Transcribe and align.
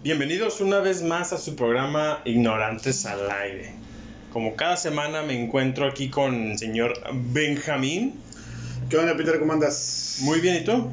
Bienvenidos 0.00 0.60
una 0.60 0.78
vez 0.78 1.02
más 1.02 1.32
a 1.32 1.38
su 1.38 1.56
programa 1.56 2.22
Ignorantes 2.24 3.04
al 3.04 3.28
Aire. 3.32 3.74
Como 4.32 4.54
cada 4.54 4.76
semana 4.76 5.24
me 5.24 5.42
encuentro 5.42 5.88
aquí 5.88 6.08
con 6.08 6.52
el 6.52 6.58
señor 6.58 6.94
Benjamín. 7.12 8.14
¿Qué 8.88 8.96
onda, 8.96 9.16
Peter? 9.16 9.40
¿Cómo 9.40 9.54
andas? 9.54 10.18
Muy 10.20 10.38
bien, 10.38 10.62
¿y 10.62 10.64
tú? 10.64 10.88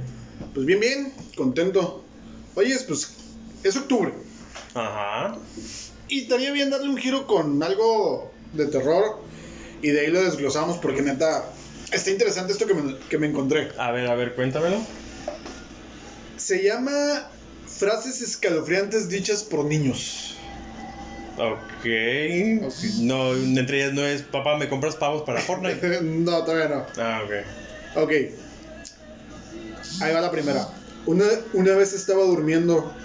Pues 0.55 0.65
bien, 0.65 0.79
bien, 0.79 1.13
contento. 1.35 2.03
Oye, 2.55 2.75
pues 2.87 3.13
es 3.63 3.77
octubre. 3.77 4.11
Ajá. 4.73 5.37
Y 6.07 6.21
estaría 6.21 6.51
bien 6.51 6.71
darle 6.71 6.89
un 6.89 6.97
giro 6.97 7.27
con 7.27 7.61
algo 7.61 8.31
de 8.53 8.65
terror. 8.65 9.21
Y 9.83 9.89
de 9.89 9.99
ahí 9.99 10.07
lo 10.07 10.23
desglosamos 10.23 10.79
porque 10.79 11.03
neta, 11.03 11.45
está 11.91 12.09
interesante 12.09 12.53
esto 12.53 12.65
que 12.65 12.73
me, 12.73 12.97
que 12.97 13.19
me 13.19 13.27
encontré. 13.27 13.69
A 13.77 13.91
ver, 13.91 14.07
a 14.07 14.15
ver, 14.15 14.33
cuéntamelo. 14.33 14.77
Se 16.37 16.63
llama 16.63 17.29
Frases 17.77 18.21
escalofriantes 18.21 19.09
dichas 19.09 19.43
por 19.43 19.65
niños. 19.65 20.35
Ok. 21.37 21.85
No, 23.01 23.33
entre 23.33 23.81
ellas 23.83 23.93
no 23.93 24.05
es, 24.05 24.21
papá, 24.21 24.57
¿me 24.57 24.69
compras 24.69 24.95
pavos 24.95 25.23
para 25.23 25.41
Fortnite? 25.41 26.01
no, 26.03 26.43
todavía 26.45 26.69
no. 26.69 26.85
Ah, 26.97 27.21
ok. 27.25 28.03
Ok. 28.03 28.11
Ahí 30.01 30.13
va 30.13 30.21
la 30.21 30.31
primera. 30.31 30.67
Una, 31.05 31.25
una 31.53 31.73
vez 31.75 31.93
estaba 31.93 32.23
durmiendo 32.23 32.95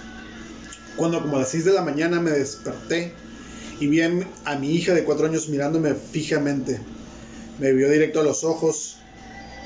cuando 0.96 1.20
como 1.22 1.36
a 1.36 1.40
las 1.40 1.50
6 1.50 1.64
de 1.64 1.72
la 1.72 1.82
mañana 1.82 2.20
me 2.20 2.30
desperté 2.30 3.12
y 3.80 3.86
vi 3.88 4.02
a 4.02 4.08
mi- 4.08 4.24
a 4.44 4.56
mi 4.56 4.74
hija 4.74 4.94
de 4.94 5.04
4 5.04 5.26
años 5.26 5.48
mirándome 5.48 5.94
fijamente. 5.94 6.80
Me 7.58 7.72
vio 7.72 7.90
directo 7.90 8.20
a 8.20 8.22
los 8.24 8.44
ojos 8.44 8.98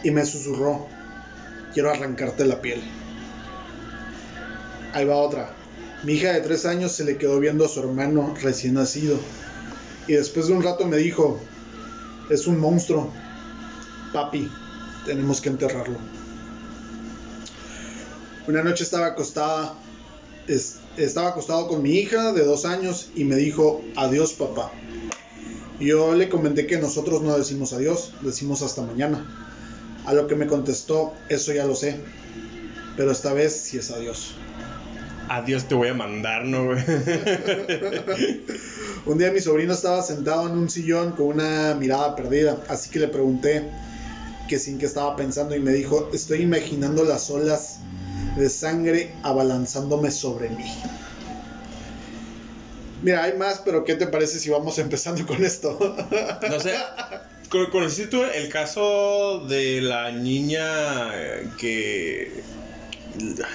y 0.03 0.11
me 0.11 0.25
susurró, 0.25 0.89
quiero 1.73 1.91
arrancarte 1.91 2.45
la 2.45 2.61
piel. 2.61 2.83
Ahí 4.95 5.05
va 5.05 5.17
otra. 5.17 5.53
Mi 6.05 6.13
hija 6.15 6.33
de 6.33 6.41
3 6.41 6.67
años 6.67 6.93
se 6.93 7.05
le 7.05 7.19
quedó 7.19 7.39
viendo 7.41 7.65
a 7.65 7.69
su 7.69 7.81
hermano 7.81 8.35
recién 8.41 8.75
nacido 8.75 9.19
y 10.07 10.13
después 10.13 10.47
de 10.47 10.53
un 10.53 10.63
rato 10.63 10.87
me 10.87 10.99
dijo, 10.99 11.41
es 12.31 12.47
un 12.47 12.59
monstruo. 12.61 13.13
Papi, 14.13 14.49
tenemos 15.05 15.41
que 15.41 15.49
enterrarlo. 15.49 15.99
Una 18.47 18.63
noche 18.63 18.85
estaba 18.85 19.07
acostada, 19.07 19.75
es- 20.47 20.77
estaba 20.97 21.31
acostado 21.31 21.67
con 21.67 21.83
mi 21.83 21.93
hija 21.93 22.33
de 22.33 22.45
dos 22.45 22.65
años 22.67 23.09
y 23.17 23.25
me 23.25 23.37
dijo, 23.37 23.83
adiós 23.97 24.35
papá. 24.35 24.73
Yo 25.81 26.15
le 26.15 26.29
comenté 26.29 26.67
que 26.67 26.79
nosotros 26.79 27.23
no 27.23 27.37
decimos 27.37 27.73
adiós, 27.73 28.13
decimos 28.21 28.63
hasta 28.63 28.83
mañana. 28.83 29.25
A 30.05 30.13
lo 30.13 30.27
que 30.29 30.37
me 30.37 30.47
contestó, 30.47 31.15
eso 31.31 31.53
ya 31.53 31.65
lo 31.65 31.75
sé, 31.75 31.99
pero 32.97 33.11
esta 33.11 33.33
vez 33.33 33.55
sí 33.55 33.79
es 33.79 33.91
adiós. 33.91 34.35
Adiós 35.29 35.65
te 35.69 35.75
voy 35.75 35.89
a 35.89 35.95
mandar, 35.95 36.45
¿no, 36.45 36.67
güey? 36.67 36.79
Un 39.07 39.19
día 39.19 39.31
mi 39.33 39.41
sobrino 39.41 39.73
estaba 39.73 40.03
sentado 40.03 40.47
en 40.49 40.53
un 40.59 40.69
sillón 40.71 41.13
con 41.13 41.27
una 41.27 41.75
mirada 41.75 42.15
perdida, 42.15 42.59
así 42.69 42.91
que 42.91 42.99
le 43.01 43.09
pregunté 43.09 43.71
que 44.49 44.59
sin 44.59 44.79
que 44.79 44.87
estaba 44.87 45.17
pensando 45.17 45.55
y 45.57 45.61
me 45.61 45.73
dijo, 45.73 46.11
estoy 46.13 46.43
imaginando 46.43 47.05
las 47.05 47.31
olas 47.31 47.79
de 48.37 48.49
sangre 48.51 49.15
abalanzándome 49.23 50.11
sobre 50.11 50.51
mí. 50.51 50.65
Mira, 53.03 53.25
hay 53.25 53.37
más, 53.37 53.61
pero 53.65 53.85
¿qué 53.85 53.95
te 53.95 54.07
parece 54.07 54.39
si 54.39 54.51
vamos 54.51 54.79
empezando 54.79 55.27
con 55.27 55.43
esto? 55.45 55.79
No 56.51 56.61
sé. 56.61 56.75
¿con- 57.51 57.71
¿Conociste 57.71 58.07
tú 58.09 58.23
el 58.23 58.49
caso 58.51 59.47
de 59.49 59.81
la 59.81 60.11
niña 60.13 61.11
que. 61.59 62.43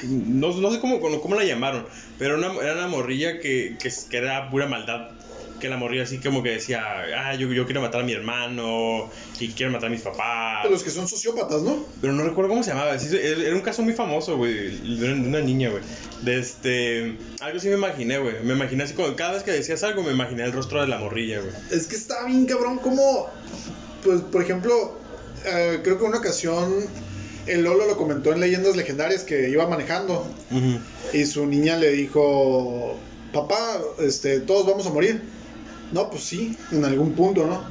No, 0.03 0.53
no 0.53 0.71
sé 0.71 0.79
cómo, 0.79 0.99
cómo 0.99 1.35
la 1.35 1.43
llamaron, 1.43 1.85
pero 2.17 2.37
una, 2.37 2.53
era 2.61 2.73
una 2.73 2.87
morrilla 2.87 3.39
que, 3.39 3.77
que, 3.79 3.91
que 4.09 4.17
era 4.17 4.49
pura 4.49 4.67
maldad. 4.67 5.11
Que 5.59 5.67
la 5.67 5.75
morrilla 5.75 6.03
así 6.03 6.19
como 6.19 6.41
que 6.41 6.51
decía, 6.51 6.81
ah, 7.17 7.35
yo, 7.35 7.51
yo 7.51 7.65
quiero 7.65 7.81
matar 7.81 7.99
a 7.99 8.03
mi 8.05 8.13
hermano 8.13 9.09
y 9.41 9.49
quiero 9.49 9.73
matar 9.73 9.87
a 9.87 9.91
mis 9.91 10.01
papás. 10.01 10.63
De 10.63 10.69
los 10.69 10.83
que 10.83 10.89
son 10.89 11.05
sociópatas, 11.05 11.63
¿no? 11.63 11.85
Pero 11.99 12.13
no 12.13 12.23
recuerdo 12.23 12.49
cómo 12.49 12.63
se 12.63 12.69
llamaba. 12.69 12.95
era 12.95 13.53
un 13.53 13.59
caso 13.59 13.81
muy 13.81 13.91
famoso, 13.91 14.37
güey. 14.37 14.77
De 14.97 15.11
una 15.11 15.21
de 15.21 15.27
una 15.27 15.41
niña, 15.41 15.69
güey. 15.69 15.83
De 16.21 16.39
este. 16.39 17.17
Algo 17.41 17.59
sí 17.59 17.67
me 17.67 17.73
imaginé, 17.73 18.19
güey. 18.19 18.35
Me 18.41 18.53
imaginé 18.53 18.83
así 18.83 18.93
como. 18.93 19.13
Cada 19.17 19.33
vez 19.33 19.43
que 19.43 19.51
decías 19.51 19.83
algo, 19.83 20.01
me 20.01 20.13
imaginé 20.13 20.45
el 20.45 20.53
rostro 20.53 20.79
de 20.79 20.87
la 20.87 20.97
morrilla, 20.97 21.41
güey. 21.41 21.51
Es 21.71 21.87
que 21.87 21.97
está 21.97 22.25
bien 22.25 22.45
cabrón 22.45 22.77
como, 22.77 23.27
pues, 24.05 24.21
por 24.21 24.41
ejemplo, 24.41 24.97
eh, 25.45 25.81
creo 25.83 25.97
que 25.97 26.05
una 26.05 26.19
ocasión 26.19 26.87
el 27.49 27.63
Lolo 27.63 27.85
lo 27.85 27.97
comentó 27.97 28.31
en 28.31 28.39
Leyendas 28.39 28.75
Legendarias 28.75 29.23
que 29.23 29.49
iba 29.49 29.67
manejando 29.67 30.25
y 31.13 31.25
su 31.25 31.45
niña 31.45 31.77
le 31.77 31.91
dijo, 31.91 32.97
papá, 33.33 33.81
este, 33.99 34.39
todos 34.41 34.65
vamos 34.65 34.87
a 34.87 34.91
morir. 34.91 35.21
No, 35.91 36.09
pues 36.09 36.23
sí, 36.23 36.55
en 36.71 36.85
algún 36.85 37.13
punto, 37.13 37.47
¿no? 37.47 37.63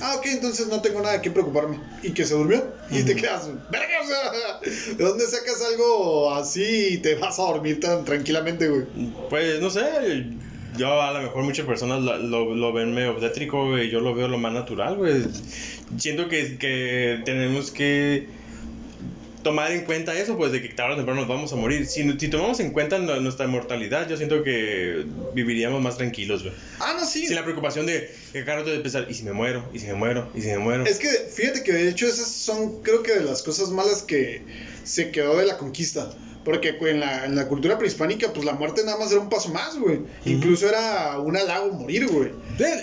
Ah, 0.00 0.16
ok, 0.16 0.26
entonces 0.26 0.66
no 0.68 0.80
tengo 0.80 1.00
nada 1.00 1.14
de 1.14 1.22
qué 1.22 1.30
preocuparme. 1.30 1.78
Y 2.02 2.10
que 2.10 2.24
se 2.24 2.34
durmió. 2.34 2.64
Y 2.90 3.02
te 3.02 3.14
quedas, 3.14 3.48
verga, 3.70 4.00
o 4.02 4.06
sea, 4.06 4.94
¿de 4.96 5.04
dónde 5.04 5.26
sacas 5.26 5.62
algo 5.70 6.34
así 6.34 6.88
y 6.94 6.98
te 6.98 7.14
vas 7.14 7.38
a 7.38 7.42
dormir 7.42 7.78
tan 7.78 8.04
tranquilamente, 8.04 8.68
güey? 8.68 8.86
Pues 9.30 9.60
no 9.60 9.70
sé. 9.70 10.26
Yo 10.76 11.00
a 11.00 11.12
lo 11.12 11.20
mejor 11.20 11.44
muchas 11.44 11.66
personas 11.66 12.00
lo, 12.02 12.16
lo, 12.16 12.54
lo 12.54 12.72
ven 12.72 12.94
medio 12.94 13.12
obstétrico, 13.12 13.68
güey. 13.68 13.90
Yo 13.90 14.00
lo 14.00 14.14
veo 14.14 14.26
lo 14.26 14.38
más 14.38 14.52
natural, 14.52 14.96
güey. 14.96 15.22
Siento 15.98 16.28
que, 16.28 16.56
que 16.58 17.20
tenemos 17.24 17.70
que 17.70 18.26
tomar 19.42 19.72
en 19.72 19.84
cuenta 19.84 20.16
eso, 20.18 20.36
pues 20.36 20.52
de 20.52 20.62
que 20.62 20.68
tarde 20.68 20.94
o 20.94 20.96
temprano 20.96 21.20
nos 21.20 21.28
vamos 21.28 21.52
a 21.52 21.56
morir. 21.56 21.86
Si, 21.86 22.18
si 22.18 22.28
tomamos 22.28 22.60
en 22.60 22.70
cuenta 22.72 22.98
nu- 22.98 23.20
nuestra 23.20 23.46
mortalidad, 23.46 24.08
yo 24.08 24.16
siento 24.16 24.42
que 24.42 25.04
viviríamos 25.34 25.82
más 25.82 25.96
tranquilos, 25.96 26.42
güey. 26.42 26.54
Ah, 26.80 26.96
no, 26.98 27.04
sí. 27.06 27.26
Sin 27.26 27.34
la 27.36 27.42
preocupación 27.44 27.86
de 27.86 28.10
que 28.32 28.44
cada 28.44 28.58
rato 28.58 28.70
de 28.70 28.78
pensar, 28.80 29.06
¿y 29.10 29.14
si 29.14 29.22
me 29.24 29.32
muero? 29.32 29.68
¿Y 29.72 29.78
si 29.80 29.86
me 29.86 29.94
muero? 29.94 30.30
¿Y 30.34 30.40
si 30.42 30.48
me 30.48 30.58
muero? 30.58 30.84
Es 30.84 30.98
que 30.98 31.08
fíjate 31.08 31.62
que 31.62 31.72
de 31.72 31.88
hecho 31.88 32.06
esas 32.06 32.28
son 32.28 32.82
creo 32.82 33.02
que 33.02 33.12
de 33.14 33.24
las 33.24 33.42
cosas 33.42 33.70
malas 33.70 34.02
que 34.02 34.44
se 34.84 35.10
quedó 35.10 35.36
de 35.38 35.46
la 35.46 35.58
conquista. 35.58 36.10
Porque 36.44 36.76
en 36.80 36.98
la, 37.00 37.24
en 37.24 37.36
la 37.36 37.46
cultura 37.46 37.78
prehispánica, 37.78 38.32
pues 38.32 38.44
la 38.44 38.54
muerte 38.54 38.82
nada 38.84 38.98
más 38.98 39.12
era 39.12 39.20
un 39.20 39.28
paso 39.28 39.50
más, 39.50 39.78
güey. 39.78 40.00
Incluso 40.24 40.68
era 40.68 41.18
un 41.20 41.36
halago 41.36 41.70
morir, 41.72 42.06
güey. 42.08 42.30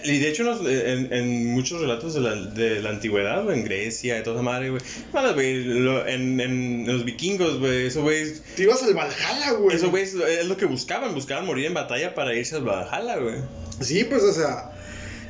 Y 0.06 0.20
de 0.20 0.30
hecho, 0.30 0.44
nos- 0.44 0.62
en, 0.66 1.12
en 1.12 1.48
muchos 1.48 1.82
relatos 1.82 2.14
de 2.14 2.22
la, 2.22 2.36
de 2.36 2.82
la 2.82 2.90
antigüedad, 2.92 3.52
en 3.52 3.66
Grecia, 3.66 4.16
de 4.16 4.22
toda 4.22 4.42
madre, 4.42 4.70
güey. 4.70 4.82
Bueno, 5.12 5.34
güey, 5.34 5.64
lo- 5.64 6.08
en, 6.08 6.40
en 6.40 6.86
los 6.88 7.04
vikingos, 7.04 7.60
güey, 7.60 7.88
eso, 7.88 8.02
güey, 8.02 8.32
Te 8.56 8.64
ibas 8.64 8.82
al 8.84 8.94
Valhalla, 8.94 9.52
güey. 9.60 9.76
eso, 9.76 9.90
güey, 9.90 10.04
es, 10.04 10.14
es 10.14 10.46
lo 10.48 10.56
que 10.56 10.66
buscaban, 10.66 11.14
buscaban 11.14 11.46
morir 11.46 11.66
en 11.66 11.74
batalla 11.74 12.16
para 12.16 12.34
irse 12.34 12.56
al 12.56 12.64
Valhalla, 12.64 13.18
güey. 13.18 13.36
Sí, 13.82 14.06
pues, 14.06 14.24
o 14.24 14.32
sea. 14.32 14.72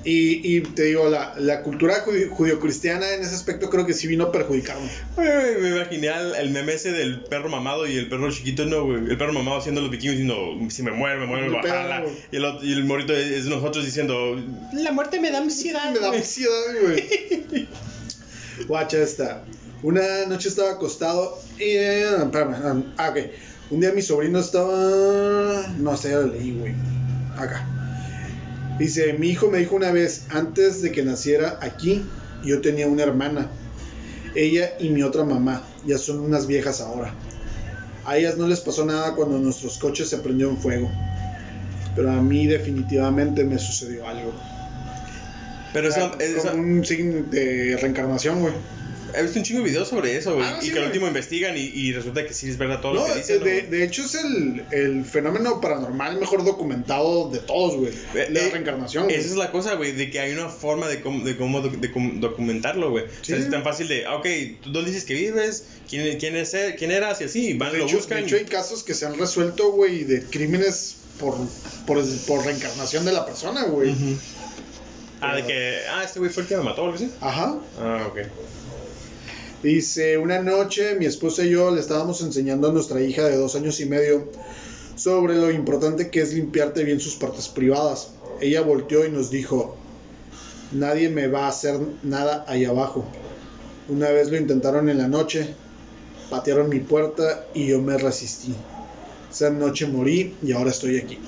Y, 0.06 0.56
y 0.58 0.62
te 0.62 0.84
digo, 0.84 1.10
la, 1.10 1.34
la 1.38 1.62
cultura 1.62 2.06
judi- 2.06 2.30
judio-cristiana 2.30 3.14
en 3.16 3.22
ese 3.22 3.36
aspecto 3.36 3.70
creo 3.70 3.86
que 3.86 3.94
sí 3.94 4.08
vino 4.08 4.26
a 4.26 4.32
perjudicarnos. 4.32 4.90
Me 5.18 5.70
imaginé 5.70 6.08
al, 6.10 6.36
el 6.36 6.52
meme 6.52 6.74
ese 6.74 6.92
del 6.94 7.22
perro 7.26 7.50
mamado 7.50 7.86
y 7.86 7.98
el 7.98 8.08
perro 8.08 8.32
chiquito, 8.32 8.64
no, 8.66 8.86
güey. 8.86 8.98
El 9.10 9.18
perro 9.18 9.34
mamado 9.34 9.58
haciendo 9.58 9.82
los 9.82 9.92
vikingos 9.92 10.18
diciendo, 10.18 10.58
si 10.70 10.84
me 10.84 10.92
muero, 10.92 11.20
me 11.20 11.26
muero 11.26 11.52
Valhalla. 11.52 11.98
hago. 11.98 12.12
Y 12.32 12.36
el, 12.38 12.44
y 12.64 12.72
el 12.74 12.86
morito 12.86 13.14
es 13.14 13.46
nosotros 13.48 13.84
diciendo, 13.86 14.42
la 14.74 14.92
muerte 14.94 15.20
me 15.20 15.32
da 15.32 15.40
ansiedad, 15.40 15.92
Me 15.92 16.00
da 16.00 16.08
güey". 16.08 16.20
ansiedad, 16.22 16.64
güey. 16.82 17.68
Guacha 18.68 18.98
esta. 19.02 19.44
Una 19.84 20.26
noche 20.28 20.50
estaba 20.50 20.72
acostado 20.72 21.42
y... 21.58 21.64
eh, 21.64 22.06
espérame, 22.24 22.84
ah, 22.98 23.10
ok. 23.10 23.18
Un 23.72 23.80
día 23.82 23.92
mi 23.94 24.02
sobrino 24.02 24.40
estaba... 24.40 25.68
No 25.78 25.96
sé, 25.96 26.10
ya 26.10 26.18
lo 26.20 26.28
leí, 26.28 26.52
güey. 26.52 26.74
Acá. 27.38 27.66
Dice, 28.80 29.14
mi 29.14 29.28
hijo 29.30 29.50
me 29.52 29.58
dijo 29.60 29.76
una 29.76 29.92
vez, 29.92 30.26
antes 30.30 30.82
de 30.82 30.92
que 30.92 31.04
naciera 31.04 31.60
aquí, 31.62 32.06
yo 32.44 32.62
tenía 32.62 32.88
una 32.88 33.04
hermana. 33.04 33.52
Ella 34.36 34.72
y 34.80 34.90
mi 34.90 35.04
otra 35.04 35.24
mamá. 35.26 35.68
Ya 35.86 35.98
son 35.98 36.20
unas 36.20 36.48
viejas 36.48 36.80
ahora. 36.82 37.14
A 38.06 38.18
ellas 38.18 38.38
no 38.38 38.48
les 38.48 38.62
pasó 38.62 38.86
nada 38.86 39.16
cuando 39.16 39.38
nuestros 39.38 39.78
coches 39.78 40.10
se 40.10 40.18
prendieron 40.20 40.58
fuego. 40.58 40.90
Pero 41.96 42.12
a 42.12 42.22
mí 42.22 42.48
definitivamente 42.48 43.44
me 43.44 43.60
sucedió 43.60 44.08
algo. 44.08 44.34
Pero 45.74 45.90
eso, 45.90 46.18
eso- 46.20 46.50
como 46.50 46.64
un 46.64 46.86
signo 46.86 47.24
de 47.30 47.78
reencarnación, 47.82 48.42
güey. 48.42 48.54
He 49.16 49.24
visto 49.24 49.40
un 49.40 49.46
chingo 49.46 49.62
de 49.64 49.70
videos 49.70 49.88
sobre 49.88 50.16
eso, 50.18 50.36
güey. 50.36 50.46
Ah, 50.48 50.60
y 50.62 50.66
sí, 50.66 50.72
que 50.74 50.80
al 50.80 50.86
último 50.86 51.08
investigan 51.08 51.58
y, 51.58 51.62
y 51.62 51.94
resulta 51.94 52.26
que 52.26 52.34
sí 52.34 52.50
es 52.50 52.58
verdad 52.58 52.82
todo 52.82 52.94
No, 52.96 53.08
lo 53.08 53.14
que 53.14 53.20
dicen. 53.20 53.38
eh, 53.42 53.46
de, 53.46 53.62
de 53.64 53.84
hecho 53.84 54.04
es 54.04 54.16
el, 54.16 54.66
el 54.72 55.06
fenómeno 55.06 55.60
paranormal 55.62 56.20
mejor 56.20 56.44
documentado 56.44 57.30
de 57.30 57.40
todos, 57.40 57.76
güey. 57.78 57.92
Eh, 58.16 58.28
La 58.32 58.40
eh, 58.42 58.50
reencarnación, 58.52 59.06
güey. 59.06 59.16
Esa 59.16 59.28
es 59.30 59.36
la 59.36 59.52
cosa, 59.52 59.76
güey, 59.76 59.92
de 59.94 60.10
que 60.12 60.20
hay 60.20 60.32
una 60.34 60.50
forma 60.50 60.88
de 60.88 61.02
cómo, 61.02 61.24
de 61.24 61.36
cómo, 61.38 61.62
doc- 61.62 61.80
de 61.80 61.92
cómo 61.92 62.12
documentarlo, 62.20 62.92
güey. 62.92 63.06
O 63.06 63.24
sea, 63.24 63.38
Sí. 63.38 63.44
es 63.44 63.50
tan 63.50 63.64
fácil 63.64 63.88
de, 63.88 64.06
ah, 64.06 64.16
ok, 64.18 64.28
¿tú 64.62 64.72
dónde 64.72 64.92
dices 64.92 65.06
que 65.06 65.14
vives? 65.14 65.66
¿Quién, 65.90 66.18
quién, 66.20 66.36
es, 66.36 66.54
él? 66.54 66.76
¿Quién 66.78 66.92
eras? 66.92 67.20
Y 67.22 67.24
así, 67.26 67.54
van, 67.54 67.72
de, 67.72 67.80
lo 67.80 67.86
hecho, 67.86 67.98
buscan. 67.98 68.20
de 68.20 68.24
hecho, 68.26 68.36
hay 68.36 68.46
casos 68.46 68.84
que 68.84 68.94
se 68.94 69.06
han 69.06 69.18
resuelto, 69.18 69.72
güey, 69.72 70.04
de 70.04 70.24
crímenes 70.24 70.96
por, 71.20 71.36
por, 71.88 72.04
por 72.28 72.46
reencarnación 72.46 73.06
de 73.06 73.12
la 73.12 73.26
persona, 73.26 73.64
güey. 73.66 73.90
Ujú. 73.92 74.18
Ah, 75.22 75.36
de 75.36 75.44
que, 75.46 75.80
ah, 75.92 76.04
este 76.06 76.20
güey 76.20 76.32
fue 76.32 76.44
el 76.44 76.50
que 76.50 76.56
me 76.56 76.64
mató 76.64 76.82
o 76.82 76.86
algo 76.86 76.96
así. 76.96 77.12
Ajá. 77.20 77.58
Ah, 77.78 78.06
ok. 78.10 78.20
Dice, 79.64 80.18
una 80.18 80.42
noche 80.42 80.96
mi 80.96 81.06
esposa 81.06 81.44
y 81.44 81.50
yo 81.50 81.72
le 81.72 81.82
estábamos 81.82 82.22
enseñando 82.22 82.70
a 82.70 82.72
nuestra 82.72 83.02
hija 83.02 83.28
de 83.28 83.36
dos 83.36 83.56
años 83.58 83.82
y 83.82 83.86
medio 83.86 84.30
sobre 84.96 85.36
lo 85.36 85.52
importante 85.52 86.10
que 86.10 86.22
es 86.22 86.34
limpiarte 86.34 86.86
bien 86.86 87.02
sus 87.02 87.16
partes 87.16 87.50
privadas. 87.50 88.12
Ella 88.40 88.62
volteó 88.62 89.06
y 89.06 89.12
nos 89.12 89.30
dijo, 89.30 89.76
nadie 90.72 91.10
me 91.10 91.28
va 91.28 91.46
a 91.46 91.50
hacer 91.50 91.78
nada 92.04 92.46
ahí 92.48 92.64
abajo. 92.64 93.06
Una 93.90 94.10
vez 94.10 94.30
lo 94.30 94.38
intentaron 94.38 94.88
en 94.88 94.98
la 94.98 95.10
noche, 95.10 95.54
patearon 96.30 96.70
mi 96.70 96.80
puerta 96.80 97.46
y 97.54 97.68
yo 97.68 97.82
me 97.82 97.98
resistí. 97.98 98.56
Esa 99.30 99.50
noche 99.50 99.88
morí 99.88 100.36
y 100.42 100.54
ahora 100.54 100.72
estoy 100.72 100.98
aquí. 101.00 101.20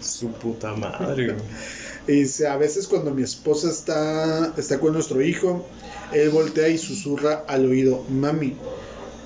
Su 0.00 0.32
puta 0.32 0.74
madre, 0.74 1.36
dice, 2.12 2.46
a 2.46 2.56
veces 2.56 2.86
cuando 2.86 3.14
mi 3.14 3.22
esposa 3.22 3.70
está, 3.70 4.52
está 4.56 4.78
con 4.78 4.92
nuestro 4.92 5.22
hijo, 5.22 5.66
él 6.12 6.30
voltea 6.30 6.68
y 6.68 6.78
susurra 6.78 7.44
al 7.48 7.66
oído, 7.66 8.04
mami, 8.08 8.54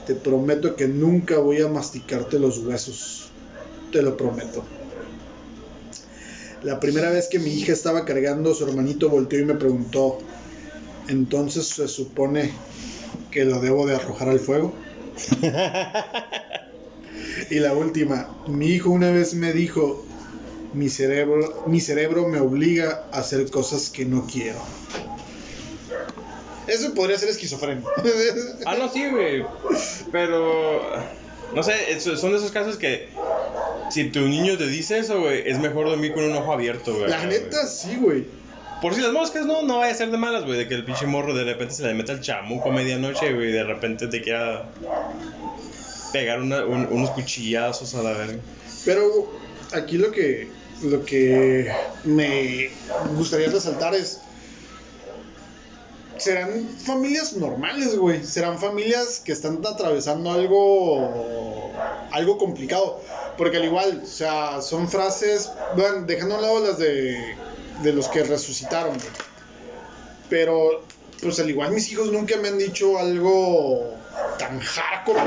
te 0.06 0.14
prometo 0.14 0.74
que 0.74 0.88
nunca 0.88 1.38
voy 1.38 1.60
a 1.60 1.68
masticarte 1.68 2.38
los 2.38 2.58
huesos. 2.58 3.30
Te 3.92 4.00
lo 4.00 4.16
prometo. 4.16 4.64
La 6.62 6.80
primera 6.80 7.10
vez 7.10 7.28
que 7.28 7.38
mi 7.38 7.50
hija 7.50 7.72
estaba 7.72 8.04
cargando, 8.04 8.54
su 8.54 8.66
hermanito 8.66 9.10
volteó 9.10 9.38
y 9.38 9.44
me 9.44 9.54
preguntó, 9.54 10.18
entonces 11.08 11.66
se 11.66 11.88
supone 11.88 12.52
que 13.30 13.44
lo 13.44 13.60
debo 13.60 13.86
de 13.86 13.96
arrojar 13.96 14.30
al 14.30 14.40
fuego. 14.40 14.72
y 17.50 17.60
la 17.60 17.74
última, 17.74 18.34
mi 18.46 18.68
hijo 18.68 18.90
una 18.90 19.10
vez 19.10 19.34
me 19.34 19.52
dijo, 19.52 20.06
mi 20.74 20.88
cerebro, 20.88 21.62
mi 21.66 21.80
cerebro 21.80 22.28
me 22.28 22.40
obliga 22.40 23.04
a 23.12 23.18
hacer 23.18 23.50
cosas 23.50 23.90
que 23.90 24.04
no 24.04 24.26
quiero. 24.26 24.58
Eso 26.66 26.92
podría 26.94 27.18
ser 27.18 27.30
esquizofrenia. 27.30 27.82
Ah, 28.66 28.76
no, 28.78 28.88
sí, 28.90 29.08
güey. 29.08 29.44
Pero. 30.12 30.82
No 31.54 31.62
sé, 31.62 31.98
son 32.00 32.32
de 32.32 32.36
esos 32.38 32.50
casos 32.52 32.76
que. 32.76 33.08
Si 33.90 34.10
tu 34.10 34.20
niño 34.20 34.58
te 34.58 34.66
dice 34.66 34.98
eso, 34.98 35.20
güey, 35.20 35.48
es 35.48 35.58
mejor 35.58 35.86
dormir 35.88 36.12
con 36.12 36.24
un 36.24 36.36
ojo 36.36 36.52
abierto, 36.52 36.94
güey. 36.94 37.08
La 37.08 37.24
neta, 37.24 37.66
sí, 37.66 37.96
güey. 37.96 38.26
Por 38.82 38.94
si 38.94 39.00
las 39.00 39.12
moscas, 39.12 39.46
no, 39.46 39.62
no 39.62 39.78
vaya 39.78 39.92
a 39.92 39.96
ser 39.96 40.10
de 40.10 40.18
malas, 40.18 40.44
güey. 40.44 40.58
De 40.58 40.68
que 40.68 40.74
el 40.74 40.84
pinche 40.84 41.06
morro 41.06 41.34
de 41.34 41.44
repente 41.44 41.74
se 41.74 41.84
le 41.84 41.94
meta 41.94 42.12
el 42.12 42.20
chamuco 42.20 42.68
a 42.68 42.72
medianoche, 42.72 43.32
güey, 43.32 43.48
y 43.48 43.52
de 43.52 43.64
repente 43.64 44.06
te 44.08 44.20
quiera 44.20 44.68
pegar 46.12 46.40
una- 46.42 46.64
un- 46.66 46.86
unos 46.90 47.10
cuchillazos 47.10 47.94
a 47.94 48.02
la 48.02 48.12
verga. 48.12 48.38
Pero 48.84 49.32
aquí 49.72 49.96
lo 49.96 50.10
que, 50.12 50.48
lo 50.82 51.04
que 51.04 51.72
me 52.04 52.70
gustaría 53.16 53.48
resaltar 53.48 53.94
es. 53.94 54.20
Serán 56.16 56.68
familias 56.84 57.34
normales, 57.34 57.96
güey. 57.96 58.24
Serán 58.24 58.58
familias 58.58 59.20
que 59.24 59.32
están 59.32 59.60
atravesando 59.64 60.32
algo. 60.32 61.72
algo 62.10 62.38
complicado. 62.38 63.00
Porque 63.36 63.58
al 63.58 63.64
igual, 63.64 64.02
o 64.02 64.06
sea, 64.06 64.60
son 64.62 64.88
frases. 64.88 65.50
Bueno, 65.76 66.02
dejando 66.06 66.34
a 66.34 66.38
un 66.38 66.42
lado 66.42 66.60
las 66.60 66.78
de. 66.78 67.36
de 67.82 67.92
los 67.92 68.08
que 68.08 68.24
resucitaron, 68.24 68.94
güey. 68.94 69.10
Pero, 70.28 70.82
pues 71.22 71.40
al 71.40 71.48
igual 71.48 71.72
mis 71.72 71.90
hijos 71.90 72.12
nunca 72.12 72.36
me 72.36 72.48
han 72.48 72.58
dicho 72.58 72.98
algo 72.98 73.94
tan 74.38 74.60
hardcore 74.60 75.20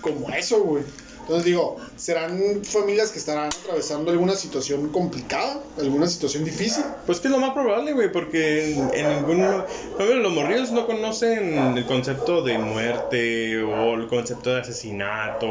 como 0.00 0.28
eso, 0.30 0.62
güey. 0.62 0.84
Entonces 1.22 1.44
digo, 1.44 1.76
serán 1.96 2.64
familias 2.64 3.10
que 3.10 3.18
estarán 3.18 3.46
atravesando 3.46 4.10
alguna 4.10 4.34
situación 4.34 4.88
complicada, 4.88 5.62
alguna 5.78 6.06
situación 6.08 6.44
difícil. 6.44 6.84
Pues 7.06 7.20
que 7.20 7.28
es 7.28 7.32
lo 7.32 7.38
más 7.38 7.52
probable, 7.52 7.92
güey, 7.92 8.10
porque 8.10 8.74
en, 8.74 8.88
ejemplo, 8.92 9.66
los 9.98 10.32
morrillos 10.32 10.72
no 10.72 10.86
conocen 10.86 11.76
el 11.76 11.86
concepto 11.86 12.42
de 12.42 12.58
muerte 12.58 13.62
o 13.62 13.94
el 13.94 14.08
concepto 14.08 14.50
de 14.50 14.60
asesinato. 14.60 15.46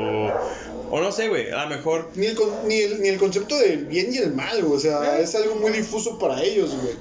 O 0.94 1.00
no 1.00 1.12
sé, 1.12 1.29
güey, 1.29 1.51
a 1.51 1.63
lo 1.63 1.69
mejor. 1.69 2.09
Ni 2.15 2.25
el, 2.27 2.38
ni, 2.67 2.75
el, 2.81 3.01
ni 3.01 3.07
el 3.07 3.17
concepto 3.17 3.57
del 3.57 3.85
bien 3.85 4.13
y 4.13 4.17
el 4.17 4.33
mal, 4.33 4.62
güey. 4.62 4.75
O 4.75 4.79
sea, 4.79 5.19
Eh. 5.19 5.24
es 5.24 5.33
algo 5.35 5.56
muy 5.56 5.71
difuso 5.71 6.19
para 6.19 6.44
ellos, 6.44 6.75
güey. 6.75 6.95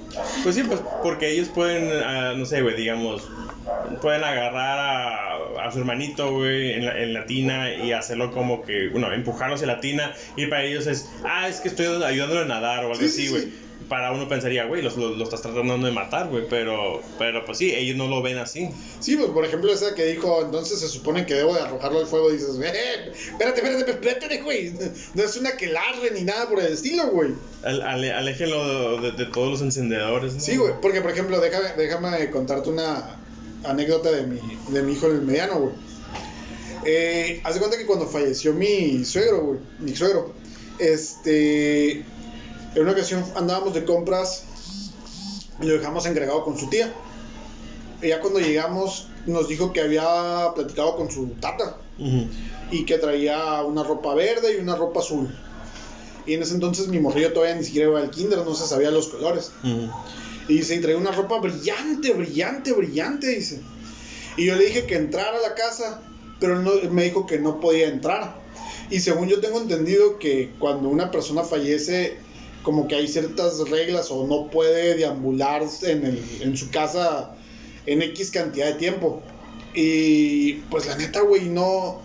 Pues 0.44 0.54
sí, 0.54 0.62
pues 0.62 0.80
porque 1.02 1.30
ellos 1.30 1.48
pueden, 1.48 1.90
ah, 2.04 2.34
no 2.36 2.46
sé, 2.46 2.62
güey, 2.62 2.76
digamos, 2.76 3.28
pueden 4.00 4.22
agarrar 4.22 4.78
a, 4.78 5.66
a 5.66 5.72
su 5.72 5.78
hermanito, 5.80 6.32
güey, 6.32 6.74
en 6.74 6.86
la, 6.86 6.98
en 7.02 7.12
la 7.14 7.26
tina 7.26 7.74
y 7.74 7.92
hacerlo 7.92 8.32
como 8.32 8.59
que, 8.62 8.88
bueno, 8.88 9.12
empujarlo 9.12 9.54
hacia 9.54 9.66
la 9.66 9.80
tina 9.80 10.14
y 10.36 10.46
para 10.46 10.64
ellos 10.64 10.86
es, 10.86 11.06
ah, 11.24 11.48
es 11.48 11.60
que 11.60 11.68
estoy 11.68 11.86
ayudándolo 12.02 12.40
a 12.40 12.44
nadar 12.44 12.84
o 12.84 12.92
algo 12.92 12.94
Sí, 12.96 13.08
sí, 13.08 13.22
así, 13.22 13.28
güey. 13.30 13.42
sí. 13.44 13.54
Para 13.88 14.12
uno 14.12 14.28
pensaría, 14.28 14.66
güey, 14.66 14.82
lo, 14.82 14.90
lo, 14.94 15.24
estás 15.24 15.42
tratando 15.42 15.76
de 15.76 15.90
matar, 15.90 16.28
güey, 16.28 16.44
pero, 16.48 17.02
pero 17.18 17.44
pues 17.44 17.58
sí, 17.58 17.74
ellos 17.74 17.96
no 17.96 18.06
lo 18.06 18.22
ven 18.22 18.38
así. 18.38 18.68
Sí, 19.00 19.16
pues 19.16 19.30
por 19.30 19.44
ejemplo, 19.44 19.72
esa 19.72 19.96
que 19.96 20.04
dijo, 20.04 20.42
entonces 20.44 20.78
se 20.78 20.86
supone 20.86 21.26
que 21.26 21.34
debo 21.34 21.54
de 21.56 21.60
arrojarlo 21.62 21.98
al 21.98 22.06
fuego. 22.06 22.30
Dices, 22.30 22.50
eh, 22.62 23.10
espérate, 23.12 23.60
espérate, 23.60 23.90
espérate, 23.90 24.42
güey. 24.42 24.72
No 25.14 25.22
es 25.24 25.36
una 25.36 25.56
que 25.56 25.66
larre 25.66 26.12
ni 26.14 26.22
nada 26.22 26.48
por 26.48 26.60
el 26.60 26.72
estilo, 26.72 27.08
güey. 27.08 27.32
Al, 27.64 27.82
ale- 27.82 28.12
aléjenlo 28.12 29.00
de, 29.00 29.10
de 29.10 29.26
todos 29.26 29.50
los 29.50 29.60
encendedores. 29.62 30.34
¿no? 30.34 30.40
Sí, 30.40 30.56
güey, 30.56 30.74
porque 30.80 31.00
por 31.00 31.10
ejemplo, 31.10 31.40
déjame, 31.40 31.70
déjame 31.76 32.30
contarte 32.30 32.70
una 32.70 33.16
anécdota 33.64 34.12
de 34.12 34.24
mi, 34.24 34.38
de 34.68 34.82
mi 34.82 34.92
hijo 34.92 35.08
el 35.08 35.22
mediano, 35.22 35.58
güey. 35.58 35.74
Eh, 36.84 37.40
haz 37.44 37.54
de 37.54 37.60
cuenta 37.60 37.76
que 37.76 37.86
cuando 37.86 38.06
falleció 38.06 38.54
mi 38.54 39.04
suegro, 39.04 39.44
güey, 39.44 39.58
mi 39.78 39.94
suegro, 39.94 40.32
este, 40.78 41.92
en 41.92 42.04
una 42.82 42.92
ocasión 42.92 43.24
andábamos 43.36 43.74
de 43.74 43.84
compras 43.84 44.44
y 45.60 45.66
lo 45.66 45.74
dejamos 45.74 46.06
encargado 46.06 46.42
con 46.44 46.58
su 46.58 46.68
tía. 46.68 46.92
Y 48.02 48.08
ya 48.08 48.20
cuando 48.20 48.40
llegamos 48.40 49.08
nos 49.26 49.48
dijo 49.48 49.72
que 49.72 49.80
había 49.82 50.52
platicado 50.54 50.96
con 50.96 51.10
su 51.10 51.26
tata 51.40 51.76
Ujú. 51.98 52.26
y 52.70 52.86
que 52.86 52.96
traía 52.96 53.62
una 53.62 53.82
ropa 53.82 54.14
verde 54.14 54.56
y 54.56 54.60
una 54.60 54.74
ropa 54.74 55.00
azul. 55.00 55.28
Y 56.24 56.34
en 56.34 56.42
ese 56.42 56.54
entonces 56.54 56.88
mi 56.88 56.98
morrillo 56.98 57.32
todavía 57.32 57.56
ni 57.56 57.64
siquiera 57.64 57.88
iba 57.88 58.00
al 58.00 58.10
kinder, 58.10 58.38
no 58.38 58.54
se 58.54 58.66
sabía 58.66 58.90
los 58.90 59.08
colores. 59.08 59.52
Ujú. 59.62 59.90
Y 60.48 60.54
dice, 60.58 60.76
y 60.76 60.80
traía 60.80 60.96
una 60.96 61.12
ropa 61.12 61.38
brillante, 61.38 62.12
brillante, 62.14 62.72
brillante, 62.72 63.26
dice. 63.28 63.60
Y 64.38 64.46
yo 64.46 64.56
le 64.56 64.64
dije 64.64 64.86
que 64.86 64.96
entrara 64.96 65.36
a 65.38 65.42
la 65.42 65.54
casa, 65.54 66.00
pero 66.40 66.54
él, 66.58 66.64
no- 66.64 66.90
me 66.90 67.04
dijo 67.04 67.26
que 67.26 67.38
no 67.38 67.60
podía 67.60 67.88
entrar. 67.88 68.40
Y 68.90 69.00
según 69.00 69.28
yo 69.28 69.40
tengo 69.40 69.60
entendido 69.60 70.18
que 70.18 70.50
cuando 70.58 70.88
una 70.88 71.10
persona 71.10 71.44
fallece, 71.44 72.16
como 72.62 72.88
que 72.88 72.96
hay 72.96 73.06
ciertas 73.06 73.58
reglas 73.70 74.10
o 74.10 74.26
no 74.26 74.50
puede 74.50 74.96
deambular 74.96 75.62
en, 75.82 76.04
el, 76.04 76.22
en 76.40 76.56
su 76.56 76.70
casa 76.70 77.36
en 77.86 78.02
X 78.02 78.30
cantidad 78.30 78.66
de 78.66 78.74
tiempo. 78.74 79.22
Y 79.74 80.54
pues 80.70 80.86
la 80.86 80.96
neta, 80.96 81.20
güey, 81.20 81.48
no... 81.48 82.00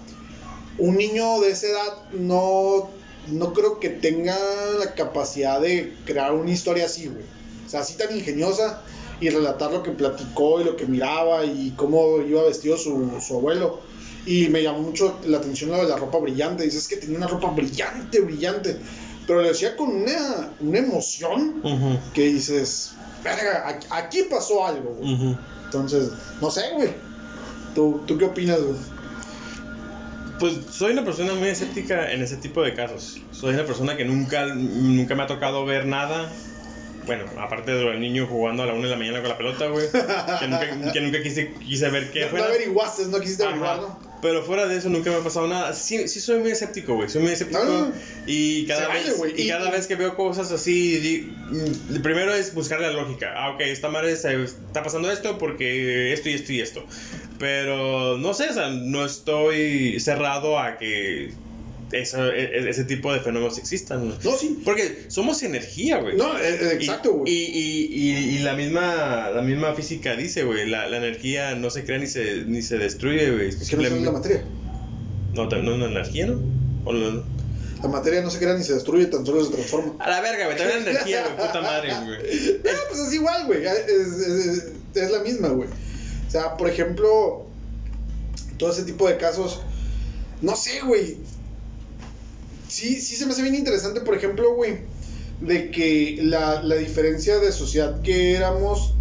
Un 0.77 0.97
niño 0.97 1.39
de 1.39 1.51
esa 1.51 1.67
edad 1.67 2.09
no, 2.11 2.89
no 3.27 3.53
creo 3.53 3.79
que 3.79 3.89
tenga 3.89 4.37
la 4.77 4.93
capacidad 4.93 5.61
de 5.61 5.94
crear 6.06 6.33
una 6.33 6.51
historia 6.51 6.85
así, 6.85 7.07
güey. 7.07 7.23
O 7.65 7.69
sea, 7.69 7.80
así 7.80 7.95
tan 7.95 8.13
ingeniosa 8.15 8.83
y 9.21 9.30
relatar 9.30 9.71
lo 9.71 9.83
que 9.83 9.92
platicó 9.92 10.59
y 10.59 10.65
lo 10.65 10.75
que 10.75 10.85
miraba 10.85 11.45
y 11.45 11.73
cómo 11.77 12.18
iba 12.21 12.44
vestido 12.44 12.77
su, 12.77 13.09
su 13.25 13.37
abuelo. 13.37 13.80
Y 14.25 14.49
me 14.49 14.63
llamó 14.63 14.79
mucho 14.79 15.19
la 15.25 15.37
atención 15.37 15.69
lo 15.71 15.77
de 15.77 15.87
la 15.87 15.97
ropa 15.97 16.17
brillante. 16.19 16.63
Dices 16.63 16.87
que 16.87 16.97
tenía 16.97 17.17
una 17.17 17.27
ropa 17.27 17.51
brillante, 17.51 18.19
brillante. 18.21 18.77
Pero 19.27 19.41
lo 19.41 19.47
decía 19.47 19.75
con 19.75 19.89
una, 19.89 20.51
una 20.59 20.79
emoción 20.79 21.61
Ujú. 21.63 21.99
que 22.13 22.23
dices, 22.25 22.94
verga, 23.23 23.79
aquí, 23.91 24.23
pasó 24.29 24.65
algo, 24.65 24.95
güey. 24.95 25.13
Ujú. 25.13 25.37
Entonces, 25.65 26.09
no 26.41 26.49
sé, 26.51 26.61
güey. 26.73 26.89
¿Tú, 27.75 28.01
¿Tú 28.07 28.17
qué 28.17 28.25
opinas, 28.25 28.61
güey? 28.61 28.77
Pues 30.39 30.53
soy 30.71 30.91
una 30.91 31.05
persona 31.05 31.33
muy 31.33 31.47
escéptica 31.49 32.11
en 32.11 32.21
ese 32.21 32.37
tipo 32.37 32.61
de 32.61 32.73
casos. 32.73 33.17
Soy 33.31 33.53
una 33.53 33.65
persona 33.65 33.95
que 33.95 34.05
nunca, 34.05 34.45
nunca 34.53 35.15
me 35.15 35.23
ha 35.23 35.27
tocado 35.27 35.65
ver 35.65 35.85
nada. 35.85 36.29
Bueno, 37.05 37.25
aparte 37.39 37.71
de 37.71 37.83
del 37.85 37.99
niño 38.01 38.27
jugando 38.27 38.63
a 38.63 38.65
la 38.65 38.73
una 38.73 38.83
de 38.85 38.89
la 38.91 38.97
mañana 38.97 39.19
con 39.21 39.29
la 39.29 39.37
pelota, 39.37 39.67
güey. 39.67 39.85
Que 39.91 40.47
nunca, 40.47 40.91
que 40.91 41.01
nunca 41.01 41.21
quise, 41.23 41.53
quise 41.53 41.89
ver 41.89 42.11
qué 42.11 42.21
No, 42.21 42.25
no 42.25 42.31
fuera. 42.31 42.45
averiguaste, 42.47 43.05
no 43.07 43.19
quisiste 43.19 43.44
averiguar, 43.44 43.77
¿no? 43.81 43.99
Pero 44.25 44.41
fuera 44.44 44.65
de 44.65 44.75
eso 44.75 44.89
nunca 44.89 45.11
me 45.11 45.17
ha 45.17 45.19
pasado 45.19 45.47
nada. 45.47 45.71
Sí, 45.73 46.07
sí 46.07 46.19
soy 46.19 46.39
muy 46.39 46.49
escéptico, 46.49 46.95
güey. 46.95 47.07
Soy 47.09 47.21
muy 47.21 47.31
escéptico. 47.33 47.63
No, 47.63 47.89
no. 47.89 47.94
Y 48.25 48.65
cada 48.65 48.87
vale, 48.87 49.03
vez, 49.03 49.21
y 49.37 49.44
Y- 49.44 49.47
cada 49.47 49.69
vez 49.69 49.85
que 49.85 49.95
veo 49.95 50.15
cosas 50.15 50.51
así, 50.51 50.97
di- 50.97 51.31
mm, 51.51 52.01
primero 52.01 52.33
es 52.33 52.51
buscar 52.55 52.81
la 52.81 52.89
lógica. 52.89 53.33
Ah, 53.37 53.51
ok, 53.51 53.61
esta 53.61 53.89
madre 53.89 54.13
está 54.13 54.81
pasando 54.83 55.11
esto 55.11 55.37
porque 55.37 56.11
esto 56.11 56.29
y 56.29 56.33
esto 56.33 56.53
y 56.53 56.59
esto. 56.61 56.83
Pero 57.37 58.17
no 58.17 58.33
sé, 58.33 58.49
o 58.49 58.53
sea, 58.53 58.69
no 58.69 59.05
estoy 59.05 59.99
cerrado 59.99 60.57
a 60.57 60.79
que 60.79 61.31
eso- 62.02 62.31
e- 62.31 62.44
e- 62.59 62.69
ese 62.69 62.83
tipo 62.85 63.11
de 63.14 63.19
fenómenos 63.19 63.57
existan. 63.57 64.16
No, 64.23 64.31
sí. 64.37 64.61
Porque 64.64 65.06
somos 65.09 65.42
energía, 65.44 65.99
güey. 65.99 66.16
No, 66.18 66.37
eh, 66.37 66.42
eh, 66.61 66.69
exacto, 66.73 67.14
güey. 67.14 67.31
y, 67.33 67.90
y, 67.94 68.11
y 68.35 68.40
la 68.40 68.54
misma 68.56 69.30
la 69.30 69.42
misma 69.42 69.73
física 69.73 70.16
dice, 70.16 70.44
güey, 70.44 70.68
la, 70.69 70.87
la 70.87 70.97
energía 70.97 71.56
no 71.56 71.69
se 71.69 71.83
crea 71.85 71.97
ni 71.99 72.07
se, 72.07 72.44
ni 72.45 72.61
se 72.61 72.78
destruye, 72.78 73.31
güey. 73.31 73.49
Es 73.49 73.69
que 73.69 73.75
no 73.78 73.83
es 73.83 73.92
la 74.02 74.11
materia. 74.11 74.44
No, 75.33 75.45
no 75.47 75.57
es 75.57 75.64
una 75.78 75.85
energía, 75.87 76.28
¿no? 76.28 76.40
O 76.85 76.94
lo- 76.94 77.23
La 77.83 77.90
materia 77.90 78.21
no 78.21 78.30
se 78.30 78.40
crea 78.40 78.54
ni 78.56 78.64
se 78.64 78.73
destruye, 78.73 79.06
tan 79.07 79.25
solo 79.25 79.44
se 79.45 79.52
transforma. 79.52 79.94
A 79.99 80.09
la 80.09 80.21
verga, 80.21 80.45
güey, 80.45 80.57
también 80.57 80.85
la 80.85 80.92
energía, 80.92 81.23
güey, 81.23 81.47
puta 81.47 81.61
madre, 81.61 81.90
güey. 82.06 82.18
No, 82.64 82.69
pues 82.90 82.99
es 83.07 83.14
igual, 83.14 83.45
güey. 83.47 83.66
Es, 83.66 83.78
es- 83.90 84.71
es 84.95 85.11
la 85.11 85.19
misma, 85.19 85.49
güey. 85.49 85.68
O 86.28 86.31
sea, 86.31 86.56
por 86.57 86.69
ejemplo, 86.69 87.45
todo 88.57 88.71
ese 88.71 88.83
tipo 88.83 89.07
de 89.09 89.18
casos. 89.18 89.61
No 90.42 90.56
sé, 90.56 90.80
güey. 90.81 91.18
Sí, 92.75 92.99
sí 92.99 93.15
se 93.15 93.25
me 93.25 93.31
hace 93.31 93.41
bien 93.41 93.55
interesante, 93.55 94.01
por 94.01 94.15
ejemplo, 94.15 94.53
güey, 94.53 94.79
de 95.39 95.71
que 95.71 96.19
la, 96.21 96.61
la 96.61 96.75
diferencia 96.75 97.39
de 97.39 97.53
sociedad 97.53 98.01
que 98.01 98.33
éramos, 98.35 98.94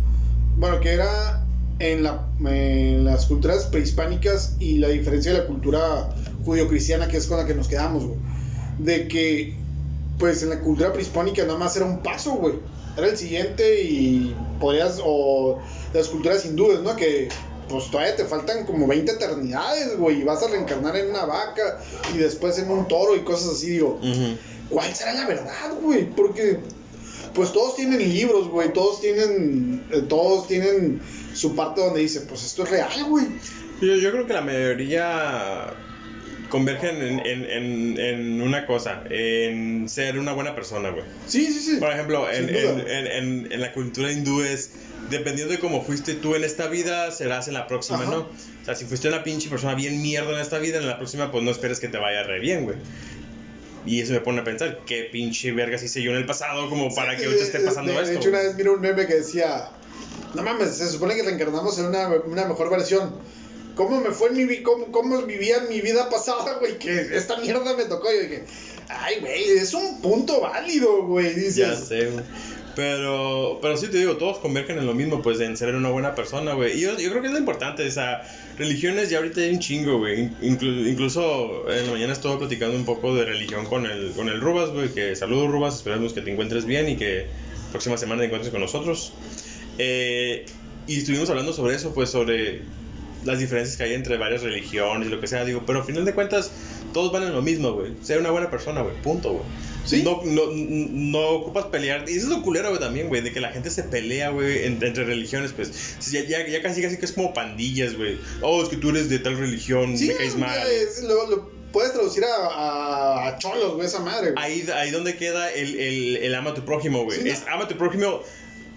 bueno, 0.57 0.79
que 0.79 0.93
era 0.93 1.45
en, 1.81 2.05
la, 2.05 2.29
en 2.47 3.05
las 3.05 3.27
culturas 3.27 3.65
prehispánicas 3.65 4.55
y 4.61 4.79
la 4.79 4.89
diferencia 4.89 5.33
de 5.33 5.39
la 5.39 5.47
cultura 5.47 6.15
judío-cristiana, 6.45 7.09
que 7.09 7.17
es 7.17 7.27
con 7.27 7.39
la 7.39 7.47
que 7.47 7.55
nos 7.55 7.67
quedamos, 7.67 8.05
güey. 8.05 8.19
De 8.79 9.09
que, 9.09 9.57
pues 10.21 10.45
en 10.45 10.51
la 10.51 10.61
cultura 10.61 10.93
prehispánica 10.93 11.45
nada 11.45 11.59
más 11.59 11.77
era 11.77 11.85
un 11.85 12.01
paso, 12.01 12.37
güey. 12.37 12.55
Era 12.97 13.09
el 13.09 13.17
siguiente 13.17 13.83
y 13.83 14.37
podrías, 14.61 15.01
o 15.05 15.59
las 15.93 16.07
culturas 16.07 16.47
hindúes, 16.47 16.81
¿no? 16.81 16.95
Que 16.95 17.29
pues 17.69 17.91
todavía 17.91 18.17
te 18.17 18.25
faltan 18.25 18.67
como 18.67 18.87
20 18.87 19.13
eternidades, 19.13 19.97
güey, 19.97 20.21
y 20.21 20.25
vas 20.25 20.43
a 20.43 20.49
reencarnar 20.49 20.97
en 20.97 21.11
una 21.11 21.25
vaca 21.25 21.81
y 22.15 22.19
después 22.19 22.59
en 22.59 22.71
un 22.71 22.87
toro 22.89 23.17
y 23.17 23.21
cosas 23.21 23.55
así, 23.55 23.71
digo. 23.71 24.01
¿cuál 24.69 24.95
será 24.95 25.15
la 25.15 25.27
verdad, 25.27 25.75
güey? 25.81 26.09
Porque 26.11 26.59
pues 27.35 27.53
todos 27.53 27.77
tienen 27.77 27.99
libros, 27.99 28.49
güey, 28.49 28.73
todos 28.73 29.01
tienen 29.01 29.85
eh, 29.91 30.03
todos 30.09 30.47
tienen 30.47 31.01
su 31.35 31.55
parte 31.55 31.81
donde 31.81 32.01
dice, 32.01 32.23
pues 32.23 32.45
esto 32.45 32.63
es 32.65 32.71
real, 32.71 33.05
güey. 33.09 33.27
Yo, 33.81 33.95
yo 33.97 34.13
creo 34.13 34.27
que 34.27 34.33
la 34.33 34.41
mayoría 34.41 35.75
convergen 36.49 36.97
en, 37.03 37.21
en, 37.27 37.45
en, 37.51 37.99
en 37.99 38.43
una 38.43 38.67
cosa, 38.67 39.03
en 39.11 39.89
ser 39.89 40.19
una 40.19 40.33
buena 40.33 40.55
persona, 40.55 40.91
güey. 40.91 41.05
Sí, 41.27 41.47
sí, 41.53 41.61
sí. 41.61 41.77
Por 41.79 41.91
ejemplo, 41.93 42.31
en, 42.31 42.49
en, 42.49 42.77
duda. 42.79 42.99
en, 42.99 43.07
en- 43.07 43.53
en 43.53 43.61
la 43.61 43.73
cultura 43.73 44.13
hindú 44.13 44.43
es, 44.43 44.71
dependiendo 45.11 45.53
de 45.53 45.59
cómo 45.61 45.83
fuiste 45.85 46.15
tú 46.15 46.35
en 46.35 46.45
esta 46.45 46.69
vida, 46.69 47.11
serás 47.11 47.49
en 47.49 47.55
la 47.55 47.67
próxima, 47.67 48.03
Ajá. 48.03 48.11
¿no? 48.11 48.19
O 48.21 48.65
sea, 48.65 48.75
si 48.75 48.85
fuiste 48.85 49.09
una 49.09 49.23
pinche 49.25 49.49
persona 49.51 49.75
bien 49.75 50.01
mierda 50.01 50.33
en 50.33 50.39
esta 50.41 50.59
vida, 50.59 50.79
en 50.79 50.87
la 50.87 50.97
próxima, 50.97 51.31
pues 51.33 51.43
no 51.45 51.51
esperes 51.51 51.81
que 51.81 51.89
te 51.89 51.99
vaya 51.99 52.23
re 52.23 52.41
bien, 52.41 52.65
güey. 52.65 52.77
Y 53.87 54.01
eso 54.01 54.15
me 54.15 54.21
pone 54.21 54.41
a 54.41 54.45
pensar, 54.45 54.81
qué 54.87 55.09
pinche 55.13 55.53
vergas 55.53 55.83
hice 55.83 56.01
yo 56.03 56.11
en 56.13 56.17
el 56.17 56.25
pasado 56.25 56.71
como 56.71 56.95
para 56.95 57.17
que 57.17 57.27
ahorita 57.27 57.43
esté 57.45 57.61
pasando 57.61 57.93
de, 57.93 57.99
esto. 57.99 58.11
De 58.13 58.17
hecho, 58.19 58.29
una 58.31 58.39
vez 58.39 58.55
miré 58.57 58.71
un 58.71 58.81
meme 58.81 59.07
que 59.07 59.15
decía, 59.17 59.69
no 60.35 60.43
mames, 60.43 60.75
se 60.77 60.89
supone 60.89 61.15
que 61.15 61.23
reencarnamos 61.23 61.79
en 61.79 61.87
una, 61.87 62.09
una 62.09 62.47
mejor 62.47 62.71
versión. 62.71 63.15
¿Cómo 63.75 64.01
me 64.01 64.11
fue 64.11 64.31
mi 64.31 64.63
cómo, 64.63 64.93
cómo 64.93 65.23
vivía 65.23 65.61
mi 65.69 65.81
vida 65.81 66.09
pasada, 66.09 66.59
güey? 66.61 66.79
Que 66.79 67.17
esta 67.17 67.37
mierda 67.39 67.77
me 67.77 67.85
tocó. 67.85 68.13
Y 68.13 68.19
dije, 68.27 68.45
ay, 68.89 69.17
güey, 69.21 69.43
es 69.59 69.75
un 69.75 70.01
punto 70.01 70.41
válido, 70.41 71.05
güey. 71.07 71.35
Dices, 71.35 71.57
Ya 71.57 71.75
sé, 71.77 72.07
güey. 72.11 72.25
Pero, 72.77 73.61
pero 73.63 73.77
sí 73.77 73.87
te 73.87 73.99
digo, 73.99 74.17
todos 74.17 74.39
convergen 74.39 74.79
en 74.79 74.87
lo 74.87 74.95
mismo, 74.95 75.23
pues 75.23 75.39
en 75.39 75.57
ser 75.57 75.75
una 75.77 75.91
buena 75.91 76.17
persona, 76.17 76.55
güey. 76.55 76.77
Y 76.77 76.81
yo, 76.81 76.99
yo 76.99 77.09
creo 77.11 77.21
que 77.23 77.29
es 77.29 77.33
lo 77.33 77.39
importante, 77.39 77.87
o 77.87 77.91
sea, 77.91 78.23
religiones 78.59 79.11
ya 79.11 79.19
ahorita 79.19 79.43
hay 79.43 79.51
un 79.51 79.61
chingo, 79.61 79.99
güey. 79.99 80.29
Inclu- 80.43 80.89
incluso 80.91 81.71
en 81.71 81.87
la 81.87 81.93
mañana 81.93 82.13
estuve 82.13 82.37
platicando 82.37 82.77
un 82.77 82.85
poco 82.85 83.15
de 83.15 83.27
religión 83.27 83.65
con 83.67 83.87
el, 83.87 84.11
con 84.13 84.29
el 84.29 84.41
Rubas, 84.41 84.71
güey. 84.71 84.89
Que 84.89 85.15
saludos, 85.15 85.51
Rubas, 85.53 85.77
esperemos 85.77 86.13
que 86.15 86.21
te 86.23 86.33
encuentres 86.33 86.65
bien 86.65 86.89
y 86.89 86.97
que 86.97 87.27
próxima 87.71 87.97
semana 87.97 88.23
te 88.23 88.27
encuentres 88.27 88.51
con 88.51 88.61
nosotros. 88.61 89.13
Eh, 89.79 90.45
y 90.89 90.99
estuvimos 90.99 91.31
hablando 91.31 91.53
sobre 91.53 91.77
eso, 91.77 91.95
pues 91.95 92.11
sobre 92.11 92.63
las 93.25 93.39
diferencias 93.39 93.77
que 93.77 93.85
hay 93.85 93.95
entre 93.95 94.17
varias 94.19 94.43
religiones 94.43 95.09
y 95.09 95.11
lo 95.11 95.21
que 95.21 95.27
sea, 95.27 95.45
digo, 95.45 95.63
pero 95.67 95.81
al 95.81 95.85
final 95.85 96.05
de 96.05 96.15
cuentas 96.15 96.51
todos 96.93 97.11
van 97.13 97.23
en 97.25 97.33
lo 97.33 97.43
mismo, 97.43 97.73
güey. 97.73 97.93
Ser 98.03 98.19
una 98.21 98.31
buena 98.31 98.51
persona, 98.51 98.83
güey, 98.83 98.95
punto, 99.03 99.33
güey. 99.33 99.45
Sí. 99.85 100.03
No, 100.03 100.21
no, 100.25 100.43
no 100.53 101.29
ocupas 101.31 101.67
pelear. 101.67 102.05
Y 102.09 102.13
eso 102.17 102.27
es 102.27 102.33
lo 102.33 102.43
culero, 102.43 102.69
güey, 102.71 102.81
también, 102.81 103.09
güey, 103.09 103.21
de 103.21 103.33
que 103.33 103.41
la 103.41 103.51
gente 103.53 103.71
se 103.71 103.83
pelea, 103.83 104.31
güey, 104.31 104.65
en- 104.65 104.83
entre 104.83 105.05
religiones, 105.05 105.53
pues. 105.53 105.97
Ya, 106.11 106.23
ya, 106.25 106.47
ya 106.47 106.63
casi 106.63 106.81
casi 106.81 106.97
que 106.97 107.05
es 107.05 107.13
como 107.13 107.35
pandillas, 107.35 107.95
güey. 107.97 108.19
Oh, 108.41 108.63
es 108.63 108.69
que 108.69 108.77
tú 108.77 108.91
eres 108.91 109.09
de 109.11 109.19
tal 109.19 109.37
religión, 109.37 109.99
Sí, 109.99 110.07
me 110.09 110.15
caes 110.15 110.37
mal. 110.37 110.59
es- 110.71 111.03
lo, 111.03 111.29
lo 111.29 111.51
puedes 111.73 111.93
traducir 111.93 112.25
a, 112.25 112.47
a, 112.47 113.29
a 113.29 113.39
cholos, 113.39 113.75
güey, 113.75 113.87
esa 113.87 114.01
madre, 114.01 114.31
güey. 114.33 114.43
Ahí, 114.45 114.67
ahí 114.75 114.91
donde 114.91 115.17
queda 115.17 115.53
el, 115.53 115.79
el, 115.79 116.17
el 116.19 116.35
ama 116.35 116.51
a 116.51 116.55
tu 116.55 116.65
prójimo, 116.65 117.05
güey. 117.05 117.21
Sí. 117.21 117.29
Es 117.29 117.43
ama 117.51 117.65
a 117.65 117.69
tu 117.69 117.77
prójimo. 117.77 118.23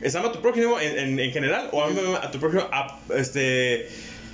¿Es 0.01 0.13
ama 0.15 0.27
a 0.27 0.31
tu 0.31 0.41
prójimo 0.41 0.79
en, 0.79 0.97
en, 0.99 1.19
en 1.19 1.31
general? 1.31 1.69
¿O 1.71 1.81
ama 1.81 2.19
a 2.21 2.29
tu 2.31 2.39
prójimo 2.39 2.63
a, 2.71 2.99
este, 3.15 3.87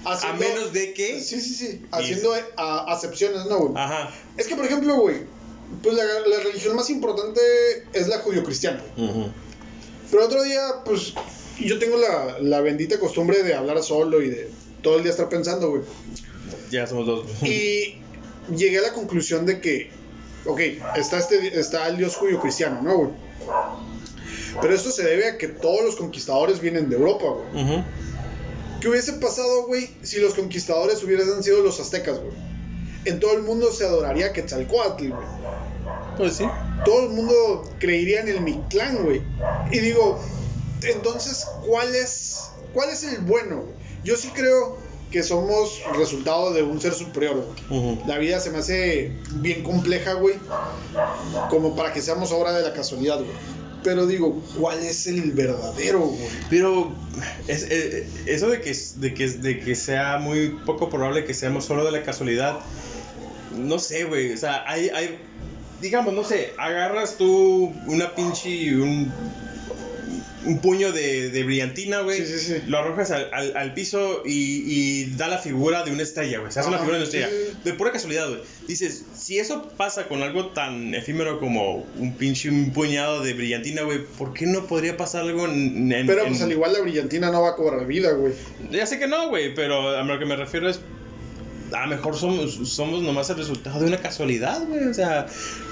a 0.06 0.34
menos 0.34 0.74
de 0.74 0.94
que. 0.94 1.20
Sí, 1.22 1.40
sí, 1.42 1.54
sí. 1.54 1.82
Haciendo 1.92 2.36
eh, 2.36 2.44
a- 2.58 2.92
acepciones, 2.94 3.46
¿no, 3.46 3.60
güey? 3.60 3.74
Ajá. 3.76 4.10
Es 4.38 4.48
que, 4.48 4.56
por 4.56 4.66
ejemplo, 4.66 4.96
güey, 4.96 5.18
pues 5.82 5.96
la, 5.96 6.04
la 6.04 6.40
religión 6.44 6.76
más 6.76 6.90
importante 6.90 7.40
es 7.94 8.08
la 8.08 8.20
judio-cristiana. 8.20 8.82
Pero 10.12 10.26
otro 10.26 10.44
día, 10.44 10.62
pues, 10.86 11.14
yo 11.60 11.80
tengo 11.80 11.98
la, 11.98 12.38
la 12.40 12.62
bendita 12.62 13.00
costumbre 13.00 13.42
de 13.44 13.56
hablar 13.56 13.82
solo 13.82 14.22
y 14.22 14.30
de 14.30 14.50
todo 14.82 14.98
el 14.98 15.04
día 15.04 15.12
estar 15.12 15.30
pensando, 15.30 15.70
güey. 15.70 15.82
Ya 16.70 16.86
somos 16.88 17.06
dos. 17.08 17.26
Y 17.44 17.96
llegué 18.56 18.80
a 18.80 18.82
la 18.82 18.94
conclusión 18.94 19.46
de 19.46 19.60
que, 19.62 19.90
ok, 20.46 20.60
está, 20.98 21.18
este, 21.20 21.60
está 21.60 21.88
el 21.88 21.98
dios 21.98 22.16
judio-cristiano, 22.16 22.82
¿no, 22.82 22.98
güey? 22.98 23.10
Pero 24.62 24.76
esto 24.76 24.92
se 24.92 25.04
debe 25.04 25.28
a 25.30 25.38
que 25.38 25.48
todos 25.48 25.84
los 25.84 25.96
conquistadores 25.96 26.60
vienen 26.60 26.90
de 26.90 26.96
Europa, 26.96 27.26
güey. 27.52 27.84
¿Qué 28.84 28.90
hubiese 28.90 29.14
pasado, 29.14 29.66
güey, 29.66 29.90
si 30.02 30.20
los 30.20 30.34
conquistadores 30.34 31.02
hubiesen 31.06 31.42
sido 31.42 31.62
los 31.62 31.80
aztecas, 31.80 32.20
güey? 32.20 32.34
En 33.06 33.22
todo 33.22 33.32
el 33.32 33.44
mundo 33.44 33.72
se 33.72 33.86
adoraría 33.86 34.26
a 34.26 34.34
Quetzalcoatl, 34.34 35.08
güey. 35.08 35.28
Pues 36.18 36.36
sí. 36.36 36.46
Todo 36.84 37.04
el 37.04 37.12
mundo 37.12 37.64
creería 37.80 38.20
en 38.20 38.28
el 38.28 38.42
Mictlán, 38.42 39.06
güey. 39.06 39.22
Y 39.72 39.80
digo, 39.80 40.20
entonces, 40.82 41.48
¿cuál 41.66 41.96
es, 41.96 42.50
cuál 42.74 42.90
es 42.90 43.06
el 43.06 43.20
bueno? 43.20 43.62
güey? 43.62 43.74
Yo 44.04 44.18
sí 44.18 44.32
creo 44.36 44.76
que 45.12 45.24
somos 45.24 45.82
resultado 45.98 46.52
de 46.52 46.64
un 46.64 46.82
ser 46.82 46.94
superior. 46.94 47.42
Ujú. 47.70 48.00
La 48.06 48.18
vida 48.18 48.42
se 48.42 48.50
me 48.50 48.58
hace 48.58 49.14
bien 49.36 49.64
compleja, 49.64 50.16
güey. 50.16 50.36
Como 51.50 51.74
para 51.78 51.94
que 51.94 52.02
seamos 52.02 52.34
obra 52.34 52.52
de 52.52 52.64
la 52.64 52.74
casualidad, 52.74 53.20
güey. 53.20 53.63
Pero 53.84 54.08
digo, 54.08 54.42
¿cuál 54.58 54.80
es 54.80 55.08
el 55.08 55.32
verdadero, 55.32 56.00
güey? 56.00 56.30
Pero 56.50 56.92
es, 57.48 57.68
eh, 57.70 58.08
eso 58.26 58.50
de 58.50 58.62
que, 58.62 58.76
de, 58.98 59.14
que, 59.14 59.28
de 59.28 59.60
que 59.60 59.76
sea 59.76 60.18
muy 60.18 60.50
poco 60.66 60.90
probable 60.90 61.26
que 61.26 61.34
seamos 61.34 61.66
solo 61.66 61.84
de 61.84 61.92
la 61.92 62.04
casualidad, 62.04 62.60
no 63.58 63.80
sé, 63.80 64.06
güey. 64.06 64.34
O 64.34 64.38
sea, 64.38 64.64
hay, 64.68 64.90
hay, 64.90 65.18
digamos, 65.82 66.14
no 66.14 66.24
sé, 66.24 66.54
agarras 66.58 67.18
tú 67.18 67.74
una 67.88 68.16
pinche, 68.16 68.76
un, 68.76 69.12
un 70.46 70.60
puño 70.60 70.92
de, 70.92 71.30
de 71.30 71.44
brillantina, 71.44 72.02
güey. 72.02 72.20
Sí, 72.20 72.26
sí, 72.26 72.40
sí. 72.40 72.62
Lo 72.68 72.78
arrojas 72.80 73.12
al, 73.12 73.30
al, 73.34 73.56
al 73.58 73.74
piso 73.74 74.24
y, 74.26 74.64
y 74.66 75.06
da 75.16 75.28
la 75.28 75.38
figura 75.38 75.84
de 75.84 75.92
una 75.92 76.04
estrella, 76.04 76.40
güey. 76.40 76.52
Se 76.52 76.60
hace 76.60 76.70
una 76.70 76.78
figura 76.80 76.98
de 76.98 77.04
una 77.04 77.12
estrella. 77.12 77.30
De 77.64 77.74
pura 77.74 77.92
casualidad, 77.92 78.28
güey. 78.30 78.42
Dices, 78.68 79.04
si 79.16 79.40
eso 79.40 79.70
pasa 79.78 80.08
con 80.08 80.22
algo 80.22 80.48
tan 80.50 80.94
efímero 80.94 81.40
como 81.40 81.86
un 81.98 82.16
pinche 82.18 82.50
un 82.50 82.72
puñado 82.74 83.22
de 83.24 83.34
brillantina, 83.34 83.84
güey, 83.84 84.06
¿por 84.18 84.34
qué 84.34 84.46
no 84.46 84.68
podría 84.68 84.98
pasar 84.98 85.22
algo 85.22 85.46
en. 85.46 85.92
en- 85.92 86.08
Pero 86.08 86.24
en- 86.24 86.30
pues 86.30 86.42
al 86.42 86.52
igual 86.52 86.74
la 86.74 86.82
brillantina 86.82 87.32
no 87.32 87.42
va 87.42 87.50
a 87.50 87.56
cobrar 87.56 87.86
vida, 87.88 88.12
güey. 88.12 88.34
Ya 88.72 88.86
sé 88.86 89.00
que 89.00 89.08
no, 89.08 89.30
güey, 89.30 89.54
pero 89.56 89.90
a 89.98 90.04
lo 90.04 90.20
que 90.20 90.26
me 90.26 90.36
refiero 90.36 90.70
es. 90.70 90.80
A 91.72 91.88
lo 91.88 91.96
mejor 91.96 92.16
somos, 92.16 92.70
somos 92.70 93.02
nomás 93.02 93.30
el 93.32 93.38
resultado 93.38 93.80
de 93.80 93.88
una 93.88 93.98
casualidad, 93.98 94.62
güey. 94.68 94.84
O 94.84 94.94
sea, 94.94 95.26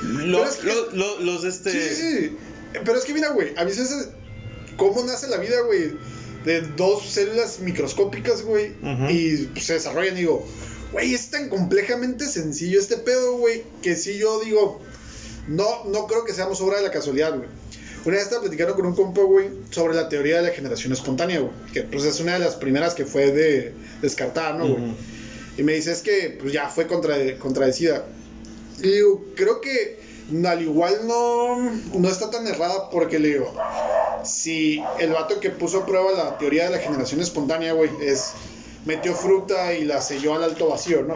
lo- 0.04 0.40
Pero 0.40 0.50
es 0.50 0.56
que- 0.58 0.68
lo- 0.68 0.92
lo- 0.94 1.20
los 1.20 1.44
este. 1.44 1.72
Sí, 1.72 1.80
sí, 1.96 2.18
sí. 2.30 2.38
Pero 2.86 2.98
es 2.98 3.04
que 3.06 3.13
mira, 3.13 3.30
güey, 3.30 3.50
a 3.58 3.63
veces 3.66 3.92
es- 3.92 4.10
cómo 4.82 5.04
nace 5.04 5.28
la 5.28 5.38
vida, 5.38 5.62
güey, 5.62 5.92
de 6.44 6.62
dos 6.76 7.08
células 7.08 7.60
microscópicas, 7.60 8.42
güey, 8.42 8.74
y 9.10 9.46
pues, 9.46 9.66
se 9.66 9.74
desarrollan 9.74 10.18
y 10.18 10.22
digo, 10.22 10.44
güey, 10.92 11.14
es 11.14 11.30
tan 11.30 11.50
complejamente 11.50 12.26
sencillo 12.26 12.80
este 12.80 12.98
pedo, 12.98 13.38
güey, 13.38 13.62
que 13.84 13.96
si 13.96 14.18
yo 14.18 14.40
digo, 14.40 14.82
no, 15.48 15.86
no 15.86 16.08
creo 16.08 16.26
que 16.26 16.34
seamos 16.34 16.60
obra 16.62 16.78
de 16.78 16.84
la 16.84 16.92
casualidad, 16.92 17.38
güey. 17.38 17.48
Una 18.06 18.16
vez 18.16 18.24
estaba 18.24 18.42
platicando 18.42 18.74
con 18.74 18.88
un 18.88 18.96
compa, 18.96 19.22
güey, 19.22 19.50
sobre 19.70 19.94
la 19.94 20.10
teoría 20.10 20.38
de 20.38 20.48
la 20.48 20.50
generación 20.50 20.92
espontánea, 20.94 21.42
güey, 21.42 21.54
que 21.72 21.84
pues 21.84 22.04
es 22.06 22.20
una 22.20 22.34
de 22.34 22.40
las 22.40 22.56
primeras 22.56 22.96
que 22.96 23.06
fue 23.06 23.32
de 23.32 23.76
descartada, 24.02 24.58
¿no, 24.58 24.68
güey? 24.68 24.96
Y 25.60 25.62
me 25.62 25.74
dice, 25.74 25.92
es 25.92 26.02
que 26.02 26.36
pues 26.42 26.52
ya 26.54 26.70
fue 26.70 26.88
contra, 26.88 27.38
contradecida. 27.38 28.08
Y 28.80 28.88
digo, 28.88 29.26
creo 29.36 29.62
que 29.62 30.00
al 30.46 30.62
igual 30.62 31.08
no, 31.08 31.58
no 31.94 32.10
está 32.10 32.30
tan 32.30 32.48
errada 32.48 32.90
porque 32.90 33.20
le 33.20 33.30
digo, 33.30 33.54
si 34.24 34.84
el 35.00 35.12
vato 35.12 35.40
que 35.40 35.50
puso 35.50 35.80
a 35.80 35.86
prueba 35.86 36.12
la 36.12 36.38
teoría 36.38 36.66
de 36.66 36.72
la 36.72 36.80
generación 36.80 37.22
espontánea, 37.22 37.74
güey, 37.74 37.90
es 38.02 38.34
metió 38.86 39.14
fruta 39.14 39.74
y 39.74 39.86
la 39.86 40.02
selló 40.02 40.36
al 40.36 40.44
alto 40.44 40.70
vacío, 40.70 41.04
¿no? 41.04 41.16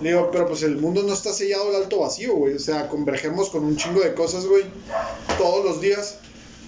Le 0.00 0.10
digo, 0.10 0.30
pero 0.32 0.46
pues 0.46 0.62
el 0.62 0.76
mundo 0.76 1.02
no 1.02 1.12
está 1.12 1.32
sellado 1.32 1.68
al 1.68 1.82
alto 1.82 2.00
vacío, 2.00 2.34
güey. 2.34 2.54
O 2.54 2.58
sea, 2.58 2.88
convergemos 2.88 3.50
con 3.50 3.64
un 3.64 3.76
chingo 3.76 4.00
de 4.00 4.14
cosas, 4.14 4.46
güey, 4.46 4.64
todos 5.38 5.64
los 5.64 5.80
días. 5.80 6.16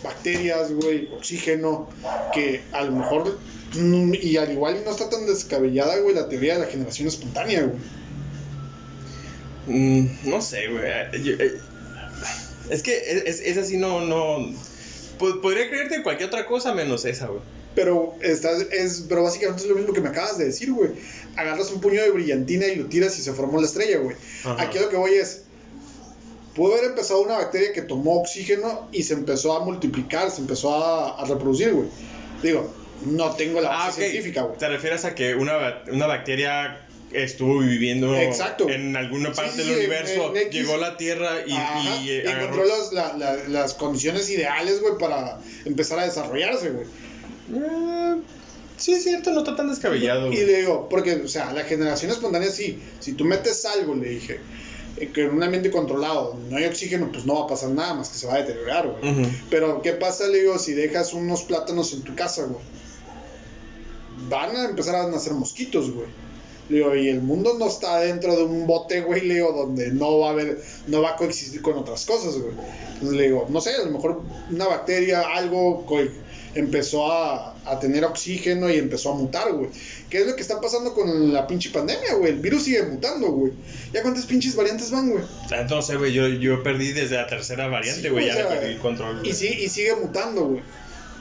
Bacterias, 0.03 0.73
güey, 0.73 1.09
oxígeno, 1.15 1.89
que 2.35 2.63
a 2.73 2.83
lo 2.83 2.91
mejor, 2.91 3.39
mm, 3.75 4.15
y 4.21 4.37
al 4.37 4.51
igual 4.51 4.83
no 4.85 4.91
está 4.91 5.09
tan 5.09 5.27
descabellada, 5.27 5.97
güey, 5.99 6.15
la 6.15 6.29
teoría 6.29 6.55
de 6.55 6.61
la 6.61 6.67
generación 6.67 7.07
espontánea, 7.07 7.63
güey. 7.63 7.79
Mm, 9.67 10.07
no 10.25 10.41
sé, 10.43 10.69
güey. 10.69 10.85
Eh, 10.85 11.61
Es 12.71 12.83
que 12.83 12.97
es, 13.27 13.41
es, 13.41 13.57
así, 13.59 13.77
no. 13.77 14.01
no 14.01 14.53
po- 15.19 15.41
Podría 15.41 15.69
creerte 15.69 15.97
en 15.97 16.03
cualquier 16.03 16.29
otra 16.29 16.47
cosa 16.47 16.73
menos 16.75 17.05
esa, 17.05 17.27
güey. 17.27 17.41
Pero, 17.75 18.15
estás, 18.23 18.67
es, 18.71 19.07
pero 19.09 19.23
básicamente 19.23 19.63
es 19.63 19.69
lo 19.69 19.75
mismo 19.77 19.93
que 19.95 20.01
me 20.01 20.09
acabas 20.11 20.37
de 20.39 20.45
decir, 20.47 20.73
güey. 20.73 20.91
Agarras 21.37 21.71
un 21.71 21.81
puño 21.81 22.03
de 22.03 22.11
brillantina 22.11 22.67
y 22.67 22.77
lo 22.77 22.87
tiras 22.87 23.19
y 23.19 23.23
se 23.23 23.33
formó 23.33 23.61
la 23.61 23.67
estrella, 23.67 23.99
güey. 23.99 24.17
Ajá. 24.45 24.63
Aquí 24.63 24.79
lo 24.79 24.89
que 24.91 24.97
voy 24.97 25.15
es. 25.15 25.43
pudo 26.55 26.75
haber 26.75 26.91
empezado 26.91 27.23
una 27.23 27.35
bacteria 27.39 27.73
que 27.73 27.81
tomó 27.83 28.21
oxígeno 28.21 28.89
y 28.93 29.03
se 29.05 29.15
empezó 29.15 29.55
a 29.57 29.65
multiplicar, 29.65 30.31
se 30.31 30.41
empezó 30.43 30.75
a, 30.75 31.21
a 31.23 31.25
reproducir, 31.25 31.73
güey. 31.73 31.89
Digo, 32.43 32.73
no 33.07 33.35
tengo 33.37 33.61
la 33.61 33.69
base 33.71 33.83
Ah, 33.85 33.89
ok. 33.91 33.95
científica, 34.11 34.43
güey. 34.43 34.59
¿Te 34.59 34.69
refieres 34.69 35.05
a 35.05 35.15
que 35.15 35.35
una, 35.35 35.83
una 35.91 36.07
bacteria 36.07 36.79
estuvo 37.13 37.59
viviendo 37.59 38.17
Exacto. 38.17 38.69
en 38.71 38.97
alguna 38.97 39.33
parte 39.33 39.63
sí, 39.63 39.69
del 39.69 39.77
universo, 39.79 40.35
en 40.35 40.51
llegó 40.51 40.75
a 40.75 40.79
la 40.79 40.97
Tierra 40.97 41.31
y, 41.47 41.53
Ajá, 41.53 41.79
y, 42.01 42.07
y 42.07 42.11
eh, 42.11 42.25
encontró 42.31 42.65
los- 42.65 42.93
la- 42.93 43.13
la- 43.17 43.37
las 43.49 43.75
condiciones 43.75 44.31
ideales, 44.31 44.81
güey, 44.81 44.95
para 44.99 45.39
empezar 45.67 45.99
a 45.99 46.05
desarrollarse, 46.05 46.71
güey. 46.71 46.87
Eh, 47.55 48.17
sí, 48.79 48.95
es 48.95 49.03
cierto, 49.05 49.31
no 49.33 49.41
está 49.41 49.57
tan 49.57 49.69
descabellado. 49.69 50.29
Y 50.33 50.37
güey. 50.37 50.47
le 50.47 50.57
digo, 50.61 50.89
porque, 50.89 51.15
o 51.17 51.29
sea, 51.29 51.53
la 51.53 51.65
generación 51.65 52.11
espontánea 52.11 52.51
sí, 52.51 52.81
si 53.01 53.13
tú 53.13 53.25
metes 53.27 53.65
algo, 53.67 53.95
le 53.95 54.09
dije, 54.09 54.41
eh, 54.97 55.11
que 55.13 55.25
en 55.25 55.31
un 55.31 55.43
ambiente 55.43 55.71
controlado, 55.71 56.39
no 56.49 56.57
hay 56.57 56.65
oxígeno, 56.65 57.11
pues 57.13 57.27
no 57.27 57.35
va 57.35 57.45
a 57.45 57.47
pasar 57.47 57.71
nada 57.71 57.93
más 57.95 58.09
que 58.09 58.17
se 58.19 58.27
va 58.27 58.35
a 58.35 58.39
deteriorar, 58.39 58.87
güey. 58.89 59.27
Pero, 59.51 59.83
¿qué 59.83 59.93
pasa, 59.93 60.29
le 60.29 60.41
digo, 60.41 60.59
si 60.59 60.73
dejas 60.73 61.13
unos 61.13 61.43
plátanos 61.43 61.93
en 61.93 62.03
tu 62.03 62.15
casa, 62.15 62.45
güey? 62.45 62.63
Van 64.29 64.57
a 64.57 64.65
empezar 64.67 64.95
a 64.95 65.09
nacer 65.09 65.33
mosquitos, 65.35 65.91
güey. 65.91 66.07
Le 66.69 66.79
digo, 66.79 66.95
y 66.95 67.09
el 67.09 67.21
mundo 67.21 67.57
no 67.59 67.67
está 67.67 68.01
dentro 68.01 68.37
de 68.37 68.45
un 68.45 68.67
bote, 68.67 69.01
güey, 69.01 69.23
le 69.23 69.35
digo, 69.35 69.53
donde 69.53 69.91
no 69.91 70.21
va 70.21 70.29
a 70.29 70.31
haber, 70.31 70.63
no 70.87 71.03
va 71.03 71.11
a 71.11 71.17
coexistir 71.17 71.61
con 71.61 71.77
otras 71.77 72.07
cosas, 72.07 72.39
güey. 72.39 72.55
Entonces 72.95 73.17
le 73.17 73.25
digo, 73.25 73.47
no 73.51 73.61
sé, 73.61 73.75
a 73.75 73.85
lo 73.85 73.91
mejor 73.91 74.23
una 74.51 74.69
bacteria, 74.69 75.23
algo, 75.35 75.85
empezó 76.55 77.13
a, 77.13 77.55
a 77.65 77.81
tener 77.81 78.05
oxígeno 78.05 78.71
y 78.71 78.77
empezó 78.77 79.13
a 79.13 79.15
mutar, 79.17 79.53
güey. 79.53 79.71
¿Qué 80.09 80.19
es 80.19 80.27
lo 80.27 80.37
que 80.37 80.43
está 80.43 80.61
pasando 80.61 80.95
con 80.95 81.33
la 81.33 81.47
pinche 81.47 81.71
pandemia, 81.71 82.15
güey? 82.15 82.33
El 82.33 82.39
virus 82.39 82.65
sigue 82.65 82.83
mutando, 82.85 83.29
güey. 83.29 83.53
¿Ya 83.93 84.03
cuántas 84.03 84.27
pinches 84.27 84.55
variantes 84.55 84.91
van, 84.91 85.11
güey? 85.11 85.25
Ah, 85.51 85.67
No 85.69 85.83
sé, 85.83 85.97
güey, 85.97 86.13
yo, 86.13 86.29
yo 86.29 86.63
perdí 86.63 86.93
desde 86.93 87.17
la 87.17 87.27
tercera 87.27 87.69
variante, 87.69 88.03
Sí, 88.03 88.09
güey, 88.09 88.27
ya 88.27 88.35
le 88.35 88.41
sea, 88.43 88.49
perdí 88.49 88.73
el 88.73 88.79
control. 88.79 89.27
Y, 89.27 89.33
sí, 89.33 89.49
y 89.49 89.69
sigue 89.69 89.97
mutando, 89.97 90.45
güey. 90.47 90.63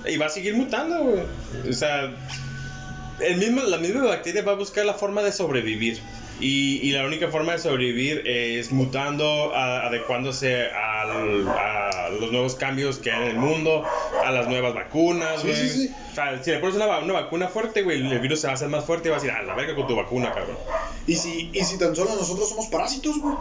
Y 0.06 0.18
va 0.18 0.26
a 0.28 0.30
seguir 0.30 0.56
mutando, 0.56 1.04
güey. 1.04 1.22
O 1.70 1.74
sea, 1.74 2.14
el 3.24 3.38
mismo, 3.38 3.62
la 3.64 3.78
misma 3.78 4.04
bacteria 4.06 4.42
va 4.44 4.54
a 4.54 4.56
buscar 4.56 4.86
la 4.86 4.94
forma 4.94 5.22
de 5.22 5.32
sobrevivir. 5.32 6.00
Y, 6.40 6.80
y 6.82 6.92
la 6.92 7.06
única 7.06 7.28
forma 7.30 7.52
de 7.52 7.60
sobrevivir 7.60 8.24
es 8.26 8.72
mutando, 8.72 9.54
a- 9.54 9.86
adecuándose 9.86 10.66
al- 10.72 11.48
a 11.48 12.10
los 12.20 12.32
nuevos 12.32 12.56
cambios 12.56 12.98
que 12.98 13.12
hay 13.12 13.22
en 13.24 13.28
el 13.30 13.38
mundo, 13.38 13.84
a 14.26 14.32
las 14.32 14.48
nuevas 14.48 14.74
vacunas, 14.74 15.42
Sí, 15.42 15.48
güey. 15.48 15.60
sí, 15.60 15.70
sí. 15.88 15.94
O 16.12 16.16
sea, 16.16 16.44
si 16.44 16.50
le 16.52 16.58
pones 16.58 16.76
una, 16.78 16.98
una 17.00 17.14
vacuna 17.14 17.48
fuerte, 17.48 17.84
güey, 17.84 18.02
el 18.12 18.20
virus 18.20 18.42
se 18.42 18.48
va 18.48 18.54
a 18.54 18.56
hacer 18.56 18.70
más 18.70 18.86
fuerte 18.86 19.08
y 19.10 19.12
va 19.12 19.18
a 19.18 19.20
decir, 19.20 19.32
a 19.36 19.44
la 19.44 19.54
verga 19.54 19.76
con 19.76 19.88
tu 19.88 19.96
vacuna, 19.96 20.34
cabrón. 20.34 20.58
Y 21.06 21.16
si, 21.16 21.52
y 21.54 21.64
si 21.64 21.78
tan 21.78 21.96
solo 21.96 22.16
nosotros 22.16 22.50
somos 22.50 22.68
parásitos, 22.68 23.20
güey. 23.20 23.36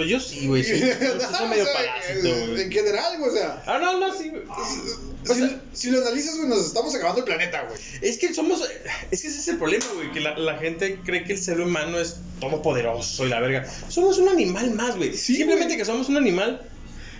Pues 0.00 0.10
yo 0.10 0.20
sí, 0.20 0.46
güey, 0.46 0.64
sí. 0.64 0.78
Soy 0.80 1.48
medio 1.48 1.62
O 1.64 1.66
sea, 1.66 1.74
parásito, 1.74 2.28
En 2.28 2.50
güey. 2.50 2.70
general, 2.72 3.18
güey, 3.18 3.30
o 3.30 3.34
sea. 3.34 3.62
Ah, 3.66 3.78
no, 3.78 3.98
no, 4.00 4.14
sí, 4.16 4.28
güey. 4.30 4.42
O 4.48 5.34
Si, 5.34 5.40
sea- 5.40 5.60
si 5.74 5.90
lo 5.90 6.00
analizas, 6.00 6.36
güey, 6.36 6.48
nos 6.48 6.66
estamos 6.66 6.94
acabando 6.94 7.18
el 7.20 7.24
planeta, 7.26 7.62
güey. 7.68 7.78
Es 8.00 8.18
que 8.18 8.32
somos. 8.32 8.62
Es 9.10 9.20
que 9.22 9.28
ese 9.28 9.38
es 9.38 9.48
el 9.48 9.58
problema, 9.58 9.84
güey. 9.94 10.10
Que 10.12 10.20
la, 10.20 10.36
la 10.38 10.56
gente 10.58 10.98
cree 11.04 11.24
que 11.24 11.34
el 11.34 11.42
ser 11.42 11.60
humano 11.60 11.98
es 12.00 12.16
todopoderoso 12.40 13.26
y 13.26 13.28
la 13.28 13.40
verga. 13.40 13.70
Somos 13.88 14.18
un 14.18 14.28
animal 14.28 14.70
más, 14.72 14.96
güey. 14.96 15.12
Sí, 15.16 15.36
Simplemente 15.36 15.74
güey. 15.74 15.78
que 15.78 15.84
somos 15.84 16.08
un 16.08 16.16
animal 16.16 16.62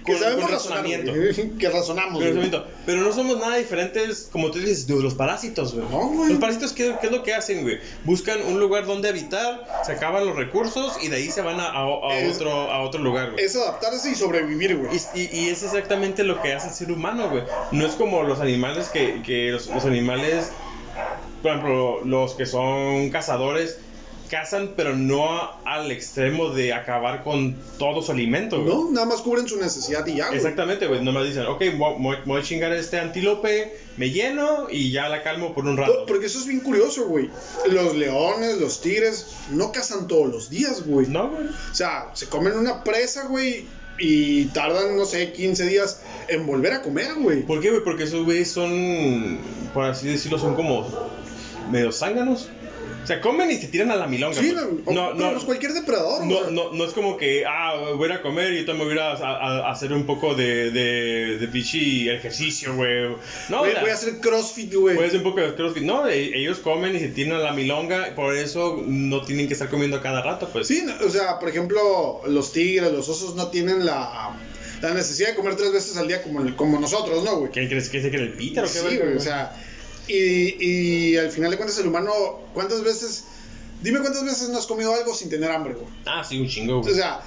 Que 0.04 0.12
con, 0.12 0.20
sabemos 0.20 0.44
con 0.44 0.52
razonamiento. 0.52 1.12
Que 1.58 1.68
razonamos, 1.68 2.22
razonamiento. 2.22 2.66
Pero 2.86 3.02
no 3.02 3.12
somos 3.12 3.38
nada 3.38 3.56
diferentes, 3.56 4.28
como 4.32 4.50
tú 4.50 4.58
dices, 4.58 4.86
de 4.86 4.94
los 5.02 5.14
parásitos, 5.14 5.74
güey. 5.74 5.86
No, 5.90 6.08
güey. 6.08 6.30
Los 6.30 6.38
parásitos, 6.38 6.72
¿qué, 6.72 6.94
qué 7.00 7.06
es 7.08 7.12
lo 7.12 7.22
que 7.22 7.34
hacen, 7.34 7.62
güey? 7.62 7.78
Buscan 8.04 8.40
un 8.46 8.58
lugar 8.58 8.86
donde 8.86 9.08
habitar, 9.10 9.66
se 9.84 9.92
acaban 9.92 10.26
los 10.26 10.36
recursos 10.36 10.96
y 11.02 11.08
de 11.08 11.16
ahí 11.16 11.30
se 11.30 11.42
van 11.42 11.60
a, 11.60 11.66
a- 11.68 11.84
a 12.12 12.18
Es- 12.18 12.36
otro, 12.36 12.50
a 12.50 12.82
otro 12.82 13.00
lugar, 13.02 13.32
güey. 13.32 13.44
Es 13.44 13.54
adaptarse 13.56 14.10
y 14.10 14.14
sobrevivir, 14.14 14.76
güey. 14.76 14.90
Y, 15.14 15.20
y- 15.20 15.30
y 15.44 15.48
es 15.50 15.62
exactamente 15.62 16.24
lo 16.24 16.40
que 16.40 16.54
hace 16.54 16.68
el 16.68 16.74
ser 16.74 16.90
humano, 16.92 17.28
güey. 17.28 17.42
No 17.72 17.84
es 17.86 17.92
como 17.92 18.22
los 18.22 18.40
animales 18.40 18.88
que, 18.88 19.22
que 19.22 19.50
los, 19.50 19.66
los 19.68 19.84
animales, 19.84 20.50
por 21.42 21.50
ejemplo, 21.52 22.04
los 22.04 22.34
que 22.34 22.46
son 22.46 23.10
cazadores, 23.10 23.78
cazan, 24.30 24.74
pero 24.76 24.96
no 24.96 25.28
al 25.64 25.90
extremo 25.90 26.50
de 26.50 26.72
acabar 26.72 27.24
con 27.24 27.56
todo 27.78 28.00
su 28.00 28.12
alimento, 28.12 28.62
güey. 28.62 28.74
No, 28.74 28.90
nada 28.90 29.06
más 29.06 29.20
cubren 29.20 29.48
su 29.48 29.58
necesidad 29.58 30.06
y 30.06 30.16
ya, 30.16 30.28
güey. 30.28 30.38
Exactamente, 30.38 30.86
güey. 30.86 31.02
Nomás 31.02 31.26
dicen, 31.26 31.46
ok, 31.46 31.62
voy, 32.24 32.38
a 32.38 32.42
chingar 32.42 32.72
a 32.72 32.78
este 32.78 32.98
antílope, 32.98 33.76
me 33.96 34.10
lleno 34.10 34.68
y 34.70 34.92
ya 34.92 35.08
la 35.08 35.22
calmo 35.22 35.54
por 35.54 35.66
un 35.66 35.76
rato. 35.76 36.06
Porque 36.06 36.26
eso 36.26 36.38
es 36.38 36.46
bien 36.46 36.60
curioso, 36.60 37.06
güey. 37.06 37.28
Los 37.68 37.96
leones, 37.96 38.58
los 38.58 38.80
tigres, 38.80 39.26
no 39.50 39.72
cazan 39.72 40.06
todos 40.06 40.28
los 40.28 40.48
días, 40.48 40.86
güey. 40.86 41.08
No, 41.08 41.28
güey. 41.30 41.46
O 41.46 41.74
sea, 41.74 42.10
se 42.14 42.26
comen 42.26 42.54
una 42.54 42.84
presa, 42.84 43.26
güey, 43.26 43.66
y 43.98 44.46
tardan, 44.46 44.96
no 44.96 45.04
sé, 45.04 45.32
15 45.32 45.66
días 45.66 46.00
en 46.28 46.46
volver 46.46 46.72
a 46.72 46.82
comer, 46.82 47.14
güey. 47.14 47.42
¿Por 47.42 47.60
qué, 47.60 47.70
güey? 47.70 47.84
Porque 47.84 48.04
esos 48.04 48.24
güeyes 48.24 48.50
son, 48.50 49.38
por 49.74 49.84
así 49.84 50.08
decirlo, 50.08 50.38
son 50.38 50.54
como 50.54 50.88
medio 51.70 51.92
zánganos. 51.92 52.48
O 53.02 53.06
sea, 53.06 53.20
comen 53.20 53.50
y 53.50 53.56
se 53.56 53.66
tiran 53.68 53.90
a 53.90 53.96
la 53.96 54.06
milonga. 54.06 54.40
Sí, 54.40 54.52
pues. 54.84 54.94
no, 54.94 55.14
no, 55.14 55.32
no, 55.32 55.40
cualquier 55.46 55.72
depredador, 55.72 56.24
no, 56.26 56.50
no, 56.50 56.72
no 56.72 56.84
es 56.84 56.92
como 56.92 57.16
que, 57.16 57.44
ah, 57.46 57.74
voy 57.96 58.04
a 58.04 58.06
ir 58.06 58.18
a 58.18 58.22
comer 58.22 58.52
y 58.52 58.64
también 58.66 58.88
voy 58.88 58.98
a, 58.98 59.14
ir 59.14 59.22
a, 59.22 59.28
a- 59.28 59.68
a 59.68 59.70
hacer 59.72 59.92
un 59.92 60.04
poco 60.06 60.34
de, 60.34 60.70
de, 60.70 61.38
de 61.38 61.48
pichi 61.48 62.08
ejercicio, 62.08 62.74
güey. 62.76 63.08
No, 63.48 63.60
Voy, 63.60 63.70
o 63.70 63.72
sea, 63.72 63.80
voy 63.80 63.90
a 63.90 63.94
hacer 63.94 64.20
crossfit, 64.20 64.72
güey. 64.74 64.94
puede 64.96 65.08
ser 65.10 65.18
un 65.18 65.24
poco 65.24 65.40
de 65.40 65.54
crossfit. 65.54 65.82
No, 65.82 66.06
e- 66.06 66.38
ellos 66.38 66.58
comen 66.58 66.94
y 66.94 67.00
se 67.00 67.08
tiran 67.08 67.32
a 67.40 67.42
la 67.42 67.52
milonga, 67.52 68.14
por 68.14 68.36
eso 68.36 68.80
no 68.86 69.22
tienen 69.24 69.48
que 69.48 69.54
estar 69.54 69.68
comiendo 69.70 69.96
a 69.96 70.02
cada 70.02 70.22
rato, 70.22 70.48
pues. 70.52 70.68
Sí, 70.68 70.84
o 71.04 71.08
sea, 71.10 71.38
por 71.40 71.48
ejemplo, 71.48 72.20
los 72.28 72.52
tigres, 72.52 72.92
los 72.92 73.08
osos 73.08 73.34
no 73.34 73.48
tienen 73.48 73.84
la, 73.86 74.36
la 74.82 74.94
necesidad 74.94 75.30
de 75.30 75.34
comer 75.36 75.56
tres 75.56 75.72
veces 75.72 75.96
al 75.96 76.06
día 76.06 76.22
como, 76.22 76.54
como 76.54 76.78
nosotros, 76.78 77.24
¿no, 77.24 77.38
güey? 77.38 77.50
¿Quién 77.50 77.66
crees 77.68 77.88
que 77.88 78.00
se 78.02 78.10
cree 78.10 78.22
el 78.22 78.34
Peter 78.34 78.62
o 78.62 78.66
qué 78.66 78.72
Sí, 78.78 78.96
güey, 78.98 79.16
o 79.16 79.20
sea, 79.20 79.56
y, 80.12 81.12
y 81.12 81.16
al 81.16 81.30
final 81.30 81.50
de 81.50 81.56
cuentas 81.56 81.78
el 81.78 81.86
humano, 81.88 82.12
¿cuántas 82.54 82.82
veces, 82.82 83.24
dime 83.82 84.00
cuántas 84.00 84.24
veces 84.24 84.48
no 84.48 84.58
has 84.58 84.66
comido 84.66 84.94
algo 84.94 85.14
sin 85.14 85.30
tener 85.30 85.50
hambre, 85.50 85.74
güey? 85.74 85.86
Ah, 86.06 86.24
sí, 86.24 86.40
un 86.40 86.48
chingo, 86.48 86.78
O 86.78 86.82
güey. 86.82 86.94
sea, 86.94 87.20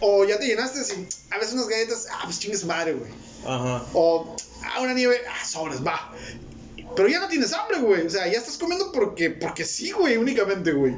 o 0.00 0.24
ya 0.24 0.38
te 0.38 0.46
llenaste, 0.46 0.80
a 1.30 1.38
veces 1.38 1.54
unas 1.54 1.68
galletas, 1.68 2.06
ah, 2.12 2.22
pues 2.24 2.38
chingues 2.38 2.64
madre, 2.64 2.94
güey. 2.94 3.10
Ajá. 3.46 3.84
O, 3.94 4.36
ah, 4.64 4.80
una 4.80 4.92
nieve, 4.94 5.16
ah, 5.28 5.44
sobres, 5.44 5.84
va. 5.84 6.12
Pero 6.96 7.08
ya 7.08 7.20
no 7.20 7.28
tienes 7.28 7.52
hambre, 7.52 7.78
güey. 7.80 8.06
O 8.06 8.10
sea, 8.10 8.26
ya 8.30 8.38
estás 8.38 8.56
comiendo 8.56 8.92
porque, 8.92 9.30
porque 9.30 9.64
sí, 9.64 9.90
güey, 9.90 10.16
únicamente, 10.16 10.72
güey. 10.72 10.94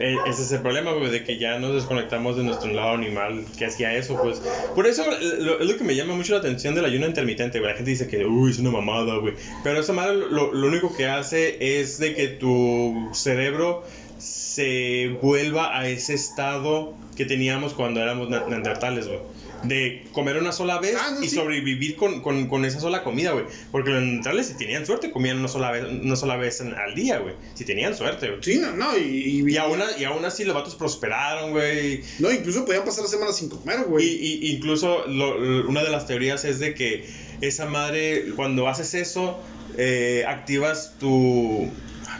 Eh, 0.00 0.16
ese 0.26 0.42
es 0.42 0.52
el 0.52 0.60
problema, 0.60 0.92
güey, 0.92 1.10
de 1.10 1.22
que 1.24 1.38
ya 1.38 1.58
nos 1.58 1.74
desconectamos 1.74 2.36
de 2.36 2.42
nuestro 2.42 2.72
lado 2.72 2.92
animal 2.94 3.44
que 3.58 3.66
hacía 3.66 3.94
eso, 3.94 4.18
pues. 4.22 4.40
Por 4.74 4.86
eso 4.86 5.04
lo- 5.38 5.60
es 5.60 5.66
lo 5.68 5.76
que 5.76 5.84
me 5.84 5.94
llama 5.94 6.14
mucho 6.14 6.32
la 6.32 6.38
atención 6.40 6.74
del 6.74 6.86
ayuno 6.86 7.06
intermitente, 7.06 7.58
güey. 7.58 7.70
La 7.70 7.76
gente 7.76 7.90
dice 7.90 8.08
que, 8.08 8.24
uy, 8.24 8.50
es 8.50 8.58
una 8.58 8.70
mamada, 8.70 9.16
güey. 9.18 9.34
Pero 9.62 9.78
esa 9.78 9.92
madre 9.92 10.16
lo, 10.16 10.54
lo 10.54 10.66
único 10.68 10.96
que 10.96 11.06
hace 11.06 11.80
es 11.80 11.98
de 11.98 12.14
que 12.14 12.28
tu 12.28 13.10
cerebro 13.12 13.84
se 14.18 15.16
vuelva 15.22 15.76
a 15.78 15.88
ese 15.88 16.14
estado 16.14 16.94
que 17.16 17.24
teníamos 17.26 17.74
cuando 17.74 18.00
éramos 18.02 18.28
ne- 18.30 18.40
neandertales, 18.48 19.06
güey. 19.06 19.20
De 19.64 20.04
comer 20.12 20.38
una 20.38 20.52
sola 20.52 20.78
vez 20.80 20.96
Ah, 20.98 21.10
no, 21.18 21.22
y 21.24 21.28
sí. 21.28 21.36
sobrevivir 21.36 21.96
con, 21.96 22.22
con, 22.22 22.48
con 22.48 22.64
esa 22.64 22.80
sola 22.80 23.02
comida, 23.04 23.32
güey. 23.32 23.44
Porque 23.70 23.90
los 23.90 24.00
neandertales, 24.02 24.46
si 24.46 24.54
tenían 24.56 24.86
suerte, 24.86 25.10
comían 25.10 25.38
una 25.38 25.48
sola 25.48 25.70
vez, 25.70 25.84
una 25.84 26.16
sola 26.16 26.36
vez 26.36 26.60
en- 26.60 26.72
al 26.74 26.94
día, 26.94 27.18
güey. 27.18 27.34
Si 27.54 27.64
tenían 27.64 27.94
suerte, 27.94 28.28
güey. 28.28 28.42
Sí, 28.42 28.58
no, 28.58 28.72
no, 28.72 28.96
y, 28.96 29.02
y- 29.02 29.52
Y 29.52 29.56
aún, 29.58 29.80
y 29.98 30.04
así 30.24 30.44
los 30.44 30.54
vatos 30.54 30.74
prosperaron, 30.76 31.50
güey. 31.50 32.02
no, 32.20 32.32
incluso 32.32 32.64
podían 32.64 32.84
pasar 32.84 33.06
semanas 33.06 33.36
sin 33.36 33.48
comer, 33.50 33.80
Y, 33.80 33.90
güey. 33.90 34.06
y- 34.06 34.52
incluso 34.52 35.06
lo- 35.06 35.38
lo- 35.38 35.68
una 35.68 35.82
de 35.82 35.90
las 35.90 36.06
teorías 36.06 36.44
es 36.44 36.58
de 36.58 36.74
que 36.74 37.06
esa 37.42 37.66
madre, 37.66 38.32
cuando 38.36 38.66
haces 38.68 38.94
eso, 38.94 39.42
eh, 39.76 40.24
activas 40.26 40.94
tu... 40.98 41.70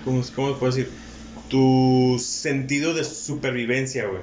¿Cómo, 0.05 0.23
¿Cómo 0.35 0.59
puedo 0.59 0.73
decir? 0.75 0.91
Tu 1.49 2.17
sentido 2.25 2.95
de 2.95 3.05
supervivencia, 3.05 4.07
güey. 4.07 4.23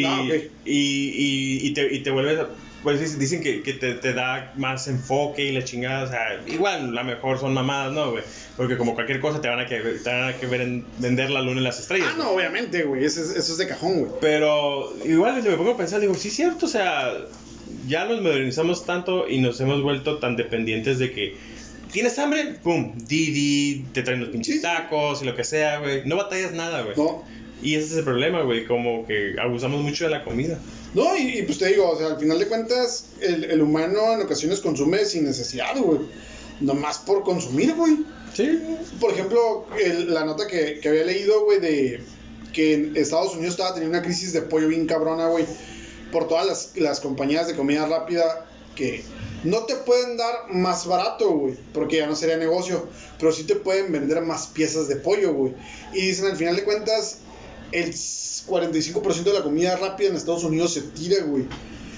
Y, 0.00 0.04
Ah, 0.04 0.22
y, 0.64 0.72
y, 0.72 1.66
y 1.68 1.70
te, 1.74 1.94
y 1.94 2.00
te 2.00 2.10
vuelves... 2.10 2.38
Pues 2.82 3.18
dicen- 3.18 3.42
que, 3.42 3.62
que 3.62 3.72
te, 3.72 3.94
te 3.94 4.12
da 4.12 4.52
más 4.56 4.86
enfoque 4.86 5.44
y 5.44 5.50
la 5.50 5.64
chingada, 5.64 6.04
o 6.04 6.08
sea, 6.08 6.40
igual, 6.46 6.94
la 6.94 7.02
mejor 7.02 7.40
son 7.40 7.52
mamadas, 7.52 7.92
¿no, 7.92 8.12
güey? 8.12 8.22
Porque 8.56 8.76
como 8.76 8.94
cualquier 8.94 9.18
cosa 9.18 9.40
te 9.40 9.48
van 9.48 9.58
a 9.58 9.66
que, 9.66 9.80
te 9.80 10.08
van 10.08 10.28
a 10.28 10.36
que 10.36 10.46
ver 10.46 10.60
en- 10.60 10.84
vender 10.98 11.30
la 11.30 11.40
luna 11.42 11.58
en 11.58 11.64
las 11.64 11.80
estrellas. 11.80 12.10
Ah, 12.12 12.14
güey. 12.16 12.26
no, 12.28 12.32
obviamente, 12.34 12.84
güey. 12.84 13.04
Eso 13.04 13.22
es, 13.22 13.30
eso 13.30 13.52
es 13.52 13.58
de 13.58 13.66
cajón, 13.66 13.98
güey. 14.00 14.12
Pero 14.20 14.94
igual 15.04 15.42
me 15.42 15.56
pongo 15.56 15.72
a 15.72 15.76
pensar, 15.76 16.00
digo, 16.00 16.14
sí 16.14 16.28
es 16.28 16.34
cierto, 16.34 16.66
o 16.66 16.68
sea, 16.68 17.12
ya 17.88 18.04
nos 18.04 18.22
modernizamos 18.22 18.86
tanto 18.86 19.28
y 19.28 19.38
nos 19.40 19.60
hemos 19.60 19.82
vuelto 19.82 20.18
tan 20.18 20.36
dependientes 20.36 21.00
de 21.00 21.10
que 21.10 21.36
tienes 21.90 22.16
hambre, 22.20 22.56
pum, 22.62 22.92
Didi, 23.08 23.84
te 23.94 24.02
traen 24.02 24.20
los 24.20 24.28
pinches 24.28 24.62
tacos 24.62 25.22
y 25.22 25.24
lo 25.24 25.34
que 25.34 25.42
sea, 25.42 25.78
güey. 25.80 26.02
No 26.04 26.14
batallas 26.16 26.52
nada, 26.52 26.82
güey. 26.82 26.94
No, 26.96 27.24
Y 27.62 27.74
ese 27.74 27.86
es 27.86 27.92
el 27.98 28.04
problema, 28.04 28.42
güey, 28.42 28.66
como 28.66 29.06
que 29.06 29.34
abusamos 29.40 29.80
mucho 29.82 30.04
de 30.04 30.10
la 30.10 30.24
comida. 30.24 30.58
no 30.94 31.16
y, 31.16 31.38
y 31.38 31.42
pues 31.42 31.58
te 31.58 31.66
digo, 31.68 31.88
o 31.90 31.96
sea, 31.98 32.08
al 32.08 32.18
final 32.20 32.38
de 32.38 32.46
cuentas, 32.46 33.06
el, 33.20 33.44
el 33.44 33.62
humano 33.62 34.12
en 34.12 34.20
ocasiones 34.22 34.60
consume 34.60 35.04
sin 35.06 35.24
necesidad, 35.24 35.76
güey. 35.78 36.00
Nomás 36.60 36.98
por 36.98 37.22
consumir, 37.22 37.74
güey. 37.74 37.98
Sí. 38.34 38.60
Por 39.00 39.12
ejemplo, 39.12 39.66
el- 39.82 40.12
la 40.12 40.24
nota 40.24 40.46
que, 40.46 40.80
que 40.80 40.88
había 40.88 41.04
leído, 41.04 41.44
güey, 41.44 41.60
de 41.60 42.00
que 42.52 42.74
en 42.74 42.96
Estados 42.96 43.34
Unidos 43.34 43.52
estaba 43.54 43.74
teniendo 43.74 43.98
una 43.98 44.04
crisis 44.06 44.32
de 44.32 44.42
pollo 44.42 44.68
bien 44.68 44.86
cabrona, 44.86 45.28
güey, 45.28 45.44
por 46.12 46.28
todas 46.28 46.46
las, 46.46 46.72
las 46.76 47.00
compañías 47.00 47.46
de 47.48 47.54
comida 47.56 47.86
rápida 47.86 48.46
que 48.74 49.02
no 49.44 49.64
te 49.64 49.74
pueden 49.76 50.16
dar 50.16 50.34
más 50.50 50.86
barato, 50.86 51.30
güey, 51.30 51.54
porque 51.74 51.96
ya 51.96 52.06
no 52.06 52.16
sería 52.16 52.36
negocio, 52.36 52.88
pero 53.18 53.32
sí 53.32 53.44
te 53.44 53.56
pueden 53.56 53.92
vender 53.92 54.20
más 54.22 54.46
piezas 54.48 54.88
de 54.88 54.96
pollo, 54.96 55.32
güey. 55.34 55.54
Y 55.94 56.06
dicen, 56.08 56.26
al 56.26 56.36
final 56.36 56.56
de 56.56 56.64
cuentas, 56.64 57.18
el 57.70 57.92
45% 57.92 59.22
de 59.24 59.32
la 59.32 59.42
comida 59.42 59.76
rápida 59.76 60.08
en 60.08 60.16
Estados 60.16 60.44
Unidos 60.44 60.72
se 60.72 60.82
tira, 60.82 61.24
güey. 61.24 61.48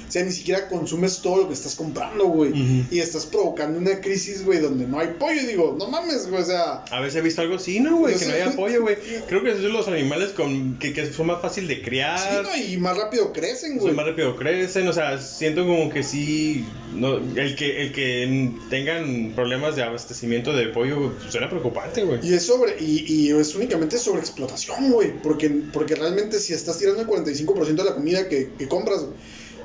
O 0.08 0.10
sea, 0.10 0.24
ni 0.24 0.32
siquiera 0.32 0.68
consumes 0.68 1.20
todo 1.20 1.42
lo 1.42 1.48
que 1.48 1.54
estás 1.54 1.74
comprando, 1.74 2.24
güey. 2.24 2.86
Y 2.90 3.00
estás 3.00 3.26
provocando 3.26 3.78
una 3.78 4.00
crisis, 4.00 4.44
güey, 4.44 4.58
donde 4.58 4.86
no 4.86 4.98
hay 4.98 5.08
pollo. 5.18 5.46
Digo, 5.46 5.76
no 5.78 5.88
mames, 5.88 6.28
güey, 6.28 6.42
o 6.42 6.46
sea... 6.46 6.84
A 6.90 7.00
veces 7.00 7.16
he 7.16 7.22
visto 7.22 7.42
algo 7.42 7.56
así, 7.56 7.80
¿no, 7.80 7.96
güey? 7.98 8.14
No 8.14 8.20
Que 8.20 8.26
no 8.26 8.32
haya 8.32 8.48
apoyo, 8.48 8.82
güey. 8.82 8.96
Creo 9.28 9.42
que 9.42 9.50
esos 9.50 9.62
son 9.62 9.72
los 9.72 9.88
animales 9.88 10.30
con, 10.30 10.78
que, 10.78 10.92
que 10.92 11.12
son 11.12 11.26
más 11.26 11.42
fácil 11.42 11.68
de 11.68 11.82
criar. 11.82 12.18
Sí, 12.18 12.36
no, 12.42 12.72
y 12.72 12.76
más 12.78 12.96
rápido 12.96 13.32
crecen, 13.32 13.76
güey. 13.76 13.88
Son 13.88 13.96
más 13.96 14.06
rápido 14.06 14.36
crecen, 14.36 14.88
o 14.88 14.92
sea, 14.92 15.20
siento 15.20 15.66
como 15.66 15.90
que 15.90 16.02
sí, 16.02 16.64
no, 16.94 17.16
el 17.16 17.56
que 17.56 17.82
el 17.82 17.92
que 17.92 18.50
tengan 18.70 19.32
problemas 19.34 19.76
de 19.76 19.82
abastecimiento 19.82 20.52
de 20.52 20.68
pollo 20.68 21.12
pues, 21.18 21.32
suena 21.32 21.48
preocupante, 21.48 22.02
güey. 22.02 22.20
Y 22.22 22.34
es 22.34 22.46
sobre, 22.46 22.76
y, 22.80 23.04
y 23.06 23.30
es 23.30 23.54
únicamente 23.54 23.98
sobre 23.98 24.20
explotación, 24.20 24.90
güey. 24.90 25.12
Porque, 25.22 25.50
porque 25.72 25.94
realmente 25.94 26.38
si 26.38 26.52
estás 26.52 26.78
tirando 26.78 27.02
el 27.02 27.06
45% 27.06 27.64
de 27.64 27.84
la 27.84 27.94
comida 27.94 28.28
que, 28.28 28.50
que 28.58 28.68
compras, 28.68 29.04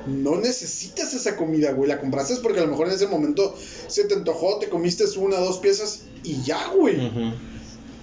no 0.08 0.38
necesitas 0.38 1.13
esa 1.13 1.36
comida, 1.36 1.72
güey. 1.72 1.89
La 1.89 2.00
compraste 2.00 2.36
porque 2.44 2.60
a 2.60 2.63
lo 2.63 2.70
mejor 2.72 2.88
en 2.88 2.94
ese 2.94 3.08
momento 3.08 3.56
se 3.88 4.04
te 4.06 4.16
antojó, 4.16 4.60
te 4.60 4.70
comiste 4.70 5.06
una 5.18 5.38
o 5.38 5.46
dos 5.46 5.60
piezas 5.60 6.02
y 6.24 6.42
ya, 6.44 6.68
güey. 6.70 7.08
Ujú. 7.08 7.32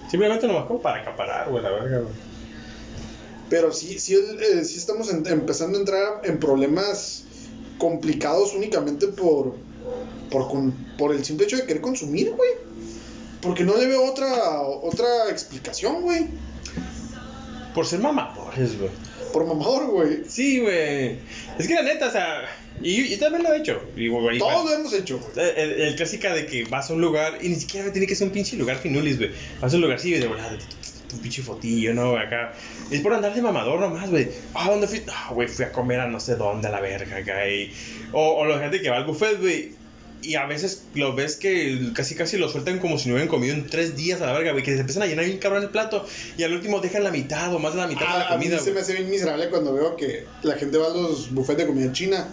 Simplemente 0.09 0.47
nomás 0.47 0.65
como 0.65 0.81
para 0.81 1.01
acaparar, 1.01 1.49
güey, 1.49 1.63
la 1.63 1.69
verga, 1.71 1.99
güey. 1.99 2.13
Pero 3.49 3.71
sí, 3.73 3.99
sí, 3.99 4.15
eh, 4.15 4.63
sí 4.63 4.77
estamos 4.77 5.09
en- 5.11 5.25
empezando 5.27 5.77
a 5.77 5.81
entrar 5.81 6.21
en 6.23 6.39
problemas 6.39 7.23
complicados 7.77 8.53
únicamente 8.53 9.07
por, 9.07 9.55
por, 10.29 10.47
con- 10.49 10.71
por 10.97 11.13
el 11.13 11.23
simple 11.25 11.45
hecho 11.45 11.57
de 11.57 11.65
querer 11.65 11.81
consumir, 11.81 12.31
güey. 12.31 12.49
Porque 13.41 13.63
no 13.63 13.75
le 13.75 13.87
veo 13.87 14.05
otra, 14.05 14.61
otra 14.61 15.29
explicación, 15.29 16.01
güey. 16.03 16.27
Por 17.73 17.85
ser 17.85 17.99
mamadores, 17.99 18.77
güey. 18.77 18.91
Por 19.31 19.45
mamador, 19.45 19.87
güey. 19.87 20.19
Sí, 20.27 20.59
güey. 20.59 21.17
Es 21.57 21.67
que 21.67 21.73
la 21.73 21.83
neta, 21.83 22.07
o 22.07 22.11
sea, 22.11 22.47
y 22.81 23.09
yo 23.09 23.19
también 23.19 23.43
lo 23.43 23.53
he 23.53 23.57
hecho. 23.57 23.81
Y, 23.95 24.07
güey, 24.07 24.39
Todos 24.39 24.69
lo 24.69 24.75
hemos 24.75 24.93
hecho, 24.93 25.19
güey. 25.19 25.49
El, 25.55 25.81
el, 25.81 25.95
clásica 25.95 26.33
de 26.33 26.45
que 26.45 26.63
vas 26.65 26.89
a 26.89 26.93
un 26.93 27.01
lugar 27.01 27.37
y 27.41 27.49
ni 27.49 27.55
siquiera 27.55 27.91
tiene 27.91 28.07
que 28.07 28.15
ser 28.15 28.27
un 28.27 28.33
pinche 28.33 28.57
lugar 28.57 28.77
finulis, 28.77 29.17
güey. 29.17 29.31
Vas 29.59 29.73
a 29.73 29.75
un 29.75 29.81
lugar 29.83 29.97
así, 29.97 30.11
de 30.11 30.27
volada, 30.27 30.57
un 31.13 31.19
pinche 31.19 31.41
fotillo, 31.41 31.93
¿no? 31.93 32.11
güey, 32.11 32.23
Acá. 32.23 32.53
Es 32.89 33.01
por 33.01 33.13
andar 33.13 33.33
de 33.33 33.41
mamador 33.41 33.79
nomás, 33.79 34.09
güey. 34.09 34.29
Ah, 34.53 34.69
¿dónde 34.69 34.87
fui? 34.87 35.01
Ah, 35.11 35.31
güey, 35.33 35.47
fui 35.47 35.65
a 35.65 35.71
comer 35.71 35.99
a 35.99 36.07
no 36.07 36.19
sé 36.19 36.35
dónde, 36.35 36.67
a 36.67 36.71
la 36.71 36.81
verga, 36.81 37.17
acá. 37.17 37.47
Y... 37.47 37.73
O, 38.13 38.37
o 38.37 38.45
la 38.45 38.59
gente 38.59 38.81
que 38.81 38.89
va 38.89 38.97
al 38.97 39.05
buffet, 39.05 39.39
güey. 39.39 39.80
Y 40.21 40.35
a 40.35 40.45
veces 40.45 40.83
lo 40.93 41.15
ves 41.15 41.35
que 41.35 41.91
casi 41.93 42.15
casi 42.15 42.37
lo 42.37 42.49
sueltan 42.49 42.79
como 42.79 42.97
si 42.97 43.09
no 43.09 43.15
hubieran 43.15 43.29
comido 43.29 43.53
en 43.53 43.67
tres 43.67 43.95
días 43.95 44.21
a 44.21 44.27
la 44.27 44.33
verga, 44.33 44.51
güey. 44.51 44.63
Que 44.63 44.73
se 44.73 44.81
empiezan 44.81 45.03
a 45.03 45.07
llenar 45.07 45.25
bien 45.25 45.39
cabrón 45.39 45.63
el 45.63 45.69
plato. 45.69 46.05
Y 46.37 46.43
al 46.43 46.53
último 46.53 46.79
dejan 46.79 47.03
la 47.03 47.11
mitad 47.11 47.53
o 47.53 47.59
más 47.59 47.73
de 47.73 47.81
la 47.81 47.87
mitad 47.87 48.01
de 48.01 48.05
la 48.05 48.27
Ah, 48.29 48.33
a 48.33 48.37
mí 48.37 48.45
comida, 48.45 48.59
se 48.59 48.71
me 48.71 48.81
hace 48.81 48.93
bien 48.93 49.09
miserable 49.09 49.49
cuando 49.49 49.73
veo 49.73 49.95
que 49.95 50.25
la 50.43 50.55
gente 50.55 50.77
va 50.77 50.87
a 50.87 50.89
los 50.89 51.31
buffets 51.31 51.59
de 51.59 51.67
comida 51.67 51.91
china 51.91 52.27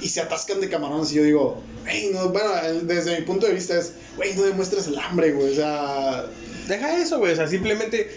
y 0.00 0.08
se 0.08 0.20
atascan 0.20 0.60
de 0.60 0.68
camarones 0.68 1.12
y 1.12 1.16
yo 1.16 1.22
digo, 1.22 1.62
güey, 1.82 2.10
no, 2.10 2.28
bueno, 2.28 2.50
desde 2.82 3.18
mi 3.18 3.24
punto 3.24 3.46
de 3.46 3.54
vista 3.54 3.78
es, 3.78 3.92
güey, 4.16 4.34
no 4.34 4.42
demuestres 4.42 4.86
el 4.88 4.98
hambre, 4.98 5.32
güey, 5.32 5.52
o 5.52 5.54
sea, 5.54 6.26
Deja 6.66 7.00
eso, 7.00 7.18
güey. 7.18 7.32
O 7.32 7.36
sea, 7.36 7.46
simplemente. 7.48 8.10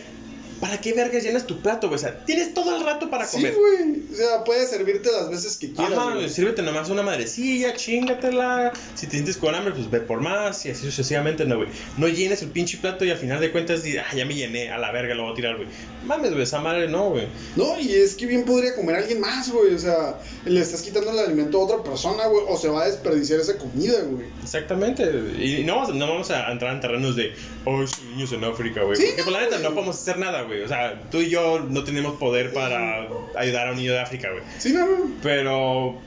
¿Para 0.60 0.82
qué 0.82 0.94
vergas 0.94 1.24
llenas 1.24 1.48
tu 1.48 1.60
plato, 1.62 1.88
güey? 1.88 1.96
O 1.98 2.02
sea, 2.02 2.26
tienes 2.26 2.54
todo 2.54 2.76
el 2.76 2.84
rato 2.84 3.10
para 3.10 3.26
sí, 3.26 3.38
comer. 3.38 3.56
güey, 3.56 4.04
o 4.12 4.16
sea, 4.16 4.44
puedes 4.44 4.70
servirte 4.70 5.10
las 5.12 5.30
veces 5.30 5.58
que 5.58 5.72
quieras, 5.72 5.98
Ajá, 5.98 6.16
güey. 6.16 6.30
sírvete 6.30 6.62
nomás 6.62 6.90
una 6.90 7.02
madrecilla, 7.02 7.74
chingatela. 7.76 8.74
Si 8.96 9.06
te 9.08 9.14
sientes 9.14 9.38
con 9.38 9.56
hambre, 9.56 9.74
pues 9.74 9.90
ve 9.90 10.02
por 10.02 10.22
más 10.22 10.66
y 10.66 10.72
así 10.72 10.84
sucesivamente, 10.86 11.46
no, 11.46 11.58
güey. 11.58 11.70
No 11.98 12.08
llenes 12.08 12.42
el 12.42 12.50
pinche 12.50 12.78
plato 12.78 13.06
y 13.06 13.12
al 13.12 13.18
final 13.18 13.40
de 13.40 13.52
cuentas 13.52 13.84
dices, 13.84 14.02
ah, 14.06 14.16
ya 14.16 14.26
me 14.26 14.36
llené, 14.36 14.72
a 14.72 14.78
la 14.78 14.92
verga 14.92 15.16
lo 15.16 15.24
voy 15.24 15.32
a 15.32 15.36
tirar, 15.36 15.56
güey. 15.56 15.68
Mames, 16.06 16.32
güey, 16.32 16.44
esa 16.44 16.60
madre 16.60 16.88
no, 16.90 17.12
güey. 17.12 17.28
No, 17.56 17.80
y 17.80 17.94
es 17.94 18.16
que 18.16 18.26
bien 18.26 18.44
podría 18.44 18.76
comer 18.76 18.96
alguien 18.98 19.20
más, 19.20 19.50
güey, 19.52 19.74
o 19.74 19.80
sea, 19.80 20.20
le 20.46 20.60
estás 20.60 20.82
quitando 20.82 21.12
el 21.12 21.20
alimento 21.20 21.60
a 21.62 21.66
otra 21.66 21.84
persona, 21.84 22.28
güey, 22.28 22.44
o 22.48 22.58
se 22.58 22.68
va 22.70 22.84
a 22.84 22.88
desperdiciar 22.88 23.40
esa 23.40 23.58
comida, 23.58 24.00
güey. 24.02 24.26
Exactamente. 24.44 25.04
Y 25.40 25.64
no 25.64 25.76
vamos, 25.78 25.96
no 25.96 26.08
vamos 26.08 26.32
a 26.32 26.52
entrar 26.52 26.74
en 26.74 26.82
terrenos 26.82 27.16
de, 27.16 27.34
oh, 27.66 27.84
niños 28.12 28.32
en 28.34 28.44
África, 28.44 28.84
güey. 28.84 28.98
Sí, 28.98 29.06
Porque 29.08 29.24
por 29.24 29.34
la 29.34 29.40
no, 29.42 29.46
neta 29.46 29.60
no 29.60 29.74
podemos 29.74 29.96
hacer 29.96 30.18
nada, 30.18 30.42
güey. 30.42 30.49
O 30.64 30.68
sea, 30.68 31.02
tú 31.12 31.20
y 31.20 31.30
yo 31.30 31.60
no 31.60 31.84
tenemos 31.84 32.18
poder 32.20 32.54
para 32.54 33.08
ayudar 33.38 33.68
a 33.68 33.72
un 33.72 33.78
niño 33.78 33.92
de 33.94 34.00
África, 34.00 34.30
güey. 34.32 34.44
Sí, 34.58 34.74
no. 34.74 34.86
Pero, 35.24 35.98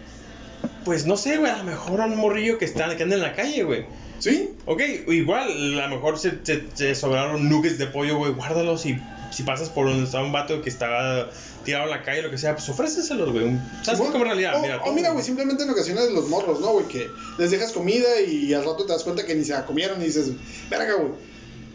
pues 0.85 1.07
no 1.07 1.17
sé, 1.17 1.37
güey, 1.39 1.51
a 1.51 1.59
lo 1.59 1.65
mejor 1.65 2.01
a 2.01 2.07
un 2.07 2.17
morrillo 2.17 2.59
que, 2.59 2.65
está, 2.65 2.97
que 2.97 3.03
anda 3.03 3.17
en 3.17 3.23
la 3.23 3.35
calle, 3.35 3.63
güey. 3.65 3.85
Sí, 4.19 4.51
Ok, 4.67 4.81
igual, 5.09 5.81
a 5.81 5.89
lo 5.89 5.97
mejor 5.97 6.17
se, 6.19 6.39
se, 6.45 6.63
se 6.75 6.95
sobraron 6.95 7.49
nuggets 7.49 7.79
de 7.79 7.87
pollo, 7.89 8.19
güey, 8.19 8.33
guárdalos 8.33 8.87
y 8.87 8.97
si 9.33 9.43
pasas 9.43 9.69
por 9.71 9.87
donde 9.89 10.05
está 10.05 10.23
un 10.23 10.31
vato 10.31 10.63
que 10.63 10.69
está 10.69 11.29
tirado 11.65 11.85
en 11.87 11.91
la 11.91 12.03
calle, 12.05 12.23
lo 12.23 12.31
que 12.31 12.39
sea, 12.39 12.55
pues 12.55 12.69
ofréceselos, 12.69 13.33
güey. 13.33 13.47
¿Sabes 13.83 13.99
Simón. 13.99 14.13
cómo 14.13 14.25
en 14.25 14.31
realidad? 14.31 14.55
O, 14.57 14.61
mira, 14.63 14.77
o 14.77 14.85
todo- 14.85 14.93
mira, 14.93 15.11
güey, 15.11 15.25
simplemente 15.25 15.65
en 15.65 15.71
ocasiones 15.71 16.11
los 16.13 16.29
morros, 16.29 16.61
¿no, 16.61 16.69
güey? 16.75 16.87
Que 16.87 17.09
les 17.39 17.51
dejas 17.51 17.73
comida 17.73 18.21
y 18.21 18.55
al 18.55 18.65
rato 18.65 18.85
te 18.87 18.93
das 18.93 19.03
cuenta 19.03 19.25
que 19.27 19.35
ni 19.35 19.43
se 19.45 19.53
la 19.55 19.65
comieron 19.67 20.01
y 20.01 20.05
dices, 20.05 20.31
verga, 20.71 20.95
güey. 20.95 21.11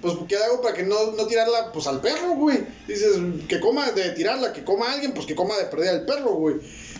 Pues, 0.02 0.16
¿qué 0.28 0.38
hago 0.38 0.62
para 0.62 0.76
que 0.76 0.84
no, 0.84 1.12
no 1.12 1.26
tirarla, 1.28 1.72
pues, 1.72 1.88
al 1.88 2.02
perro, 2.02 2.36
güey? 2.36 2.60
Dices, 2.88 3.18
que 3.48 3.60
coma 3.60 3.92
de 3.92 4.12
tirarla, 4.12 4.54
que 4.54 4.64
coma 4.64 4.92
alguien, 4.92 5.14
pues, 5.14 5.26
que 5.26 5.36
coma 5.36 5.58
de 5.58 5.66
perder 5.66 5.90
al 5.90 6.06
perro, 6.06 6.34
güey. 6.34 6.56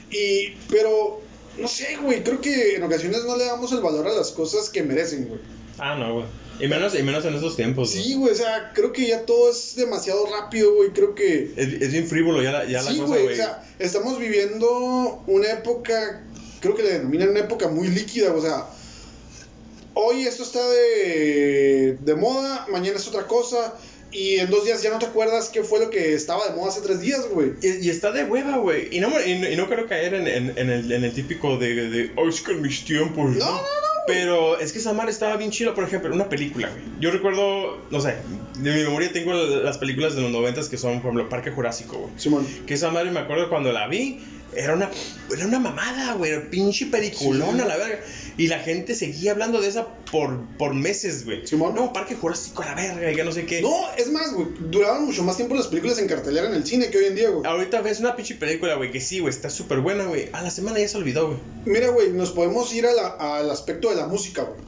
Y, 0.10 0.56
pero, 0.70 1.22
no 1.58 1.68
sé, 1.68 1.98
güey, 2.02 2.24
creo 2.24 2.42
que 2.42 2.76
en 2.76 2.84
ocasiones 2.84 3.24
no 3.26 3.38
le 3.38 3.46
damos 3.46 3.72
el 3.72 3.82
valor 3.82 4.08
a 4.08 4.14
las 4.14 4.32
cosas 4.32 4.70
que 4.70 4.84
merecen, 4.84 5.28
güey. 5.28 5.42
Ah, 5.78 5.96
no, 5.96 6.14
güey. 6.16 6.26
Y 6.60 6.68
menos, 6.68 6.96
y 6.96 7.04
menos 7.04 7.24
en 7.26 7.36
estos 7.36 7.56
tiempos. 7.56 7.92
Sí, 7.92 8.16
güey, 8.16 8.34
o 8.34 8.36
sea, 8.36 8.72
creo 8.74 8.92
que 8.92 9.08
ya 9.08 9.26
todo 9.26 9.52
es 9.52 9.76
demasiado 9.76 10.26
rápido, 10.26 10.74
güey, 10.74 10.90
creo 10.90 11.14
que... 11.14 11.52
Es, 11.56 11.68
es 11.82 11.92
bien 11.92 12.08
frívolo 12.08 12.42
ya 12.42 12.52
la, 12.52 12.66
ya 12.66 12.82
la 12.82 12.92
sí, 12.92 12.98
cosa, 12.98 13.10
güey, 13.10 13.24
güey. 13.26 13.34
o 13.34 13.38
sea, 13.38 13.64
estamos 13.78 14.18
viviendo 14.18 15.24
una 15.28 15.52
época, 15.52 16.24
creo 16.60 16.76
que 16.76 16.82
le 16.82 16.94
denominan 16.94 17.30
una 17.30 17.42
época 17.42 17.68
muy 17.68 17.90
líquida, 17.90 18.34
o 18.34 18.42
sea, 18.42 18.66
hoy 20.00 20.22
esto 20.28 20.44
está 20.44 20.60
de, 20.70 21.98
de 22.00 22.16
moda, 22.16 22.66
mañana 22.72 22.98
es 22.98 23.08
otra 23.08 23.28
cosa, 23.28 23.74
y 24.12 24.36
en 24.38 24.50
dos 24.50 24.64
días 24.66 24.82
ya 24.82 24.90
no 24.90 25.00
te 25.00 25.06
acuerdas 25.06 25.50
qué 25.50 25.64
fue 25.64 25.80
lo 25.80 25.90
que 25.90 26.14
estaba 26.14 26.48
de 26.48 26.56
moda 26.56 26.70
hace 26.70 26.82
tres 26.82 27.02
días, 27.02 27.28
güey. 27.30 27.54
Y, 27.62 27.86
y 27.88 27.90
está 27.90 28.12
de 28.12 28.24
hueva, 28.24 28.58
güey. 28.58 28.88
Y 28.96 29.00
no, 29.00 29.10
y, 29.26 29.36
no- 29.40 29.50
y 29.50 29.56
no 29.56 29.68
quiero 29.68 29.88
caer 29.88 30.14
en, 30.14 30.28
en, 30.28 30.54
en 30.58 30.70
el, 30.70 30.92
en 30.92 31.04
el 31.04 31.14
típico 31.14 31.58
de, 31.58 31.90
de, 31.90 32.12
oh, 32.16 32.28
es 32.30 32.42
que 32.42 32.54
en 32.54 32.62
mis 32.62 32.86
tiempos. 32.86 33.36
No, 33.36 33.46
no, 33.46 33.52
no, 33.58 33.62
Pero 34.08 34.60
es 34.60 34.72
que 34.72 34.80
esa 34.80 34.94
madre 34.94 35.12
estaba 35.12 35.36
bien 35.36 35.52
chila, 35.52 35.74
por 35.76 35.84
ejemplo, 35.84 36.14
una 36.14 36.30
película, 36.30 36.70
güey. 36.70 36.84
Yo 37.02 37.12
recuerdo, 37.12 37.78
no 37.92 38.00
sé, 38.00 38.16
de 38.60 38.72
mi 38.74 38.84
memoria 38.84 39.12
tengo 39.12 39.34
las 39.34 39.78
películas 39.78 40.16
de 40.16 40.22
los 40.22 40.32
noventas 40.32 40.70
que 40.70 40.78
son, 40.78 41.02
por 41.02 41.12
ejemplo, 41.12 41.28
Parque 41.30 41.52
Jurásico, 41.52 41.98
güey. 41.98 42.14
Simón. 42.18 42.48
Que 42.66 42.76
esa 42.76 42.92
madre 42.92 43.12
me 43.12 43.20
acuerdo 43.20 43.50
cuando 43.50 43.74
la 43.74 43.88
vi, 43.88 44.20
era 44.56 44.74
una, 44.74 44.90
era 45.36 45.46
una 45.46 45.60
mamada, 45.60 46.14
güey, 46.14 46.32
era 46.32 46.50
pinche 46.50 46.86
peliculona, 46.88 47.64
Sí. 47.64 47.68
la 47.70 47.78
verga. 47.78 48.00
Y 48.38 48.48
la 48.48 48.60
gente 48.60 48.94
seguía 48.96 49.32
hablando 49.32 49.60
de 49.62 49.68
esa 49.68 49.88
por, 50.12 50.46
por 50.58 50.74
meses, 50.74 51.26
güey. 51.26 51.46
Simón. 51.48 51.74
No, 51.76 51.92
Parque 51.94 52.16
Jurásico 52.16 52.62
a 52.62 52.68
la 52.68 52.76
verga, 52.76 53.12
y 53.12 53.16
ya 53.16 53.24
no 53.24 53.32
sé 53.32 53.46
qué. 53.46 53.62
No, 53.62 53.76
es 53.98 54.12
más, 54.12 54.34
güey, 54.34 54.48
duraban 54.70 55.06
mucho 55.06 55.24
más 55.24 55.38
tiempo 55.38 55.56
las 55.56 55.68
películas 55.68 55.98
en 56.00 56.08
cartelera 56.08 56.48
en 56.48 56.54
el 56.54 56.66
cine 56.66 56.90
que 56.90 56.98
hoy 57.00 57.06
en 57.06 57.16
día, 57.16 57.30
güey. 57.30 57.46
Ahorita 57.50 57.82
ves 57.82 58.00
una 58.00 58.16
pinche 58.16 58.36
película, 58.36 58.76
güey, 58.76 58.92
que 58.92 59.02
sí, 59.02 59.20
güey, 59.20 59.34
está 59.34 59.50
súper 59.50 59.80
buena, 59.80 60.06
güey. 60.06 60.30
A 60.34 60.42
la 60.42 60.52
semana 60.52 60.80
ya 60.80 60.88
se 60.88 60.98
olvidó, 60.98 61.28
güey. 61.28 61.40
Mira, 61.66 61.90
güey, 61.90 62.12
nos 62.12 62.32
podemos 62.32 62.74
ir 62.74 62.86
a 62.86 62.94
la- 62.94 63.38
al 63.38 63.50
aspecto 63.50 63.90
de 63.90 63.96
la 63.96 64.08
música, 64.08 64.44
güey. 64.44 64.60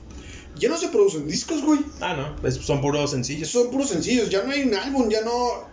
Ya 0.58 0.68
no 0.68 0.78
se 0.78 0.90
producen 0.90 1.26
discos, 1.28 1.62
güey. 1.64 1.80
Ah, 2.02 2.16
no, 2.42 2.48
es- 2.48 2.56
son 2.56 2.82
puros 2.82 3.12
sencillos. 3.12 3.50
Son 3.50 3.70
puros 3.72 3.90
sencillos, 3.90 4.30
ya 4.30 4.44
no 4.44 4.52
hay 4.52 4.64
un 4.64 4.74
álbum, 4.76 5.08
ya 5.10 5.22
no. 5.22 5.70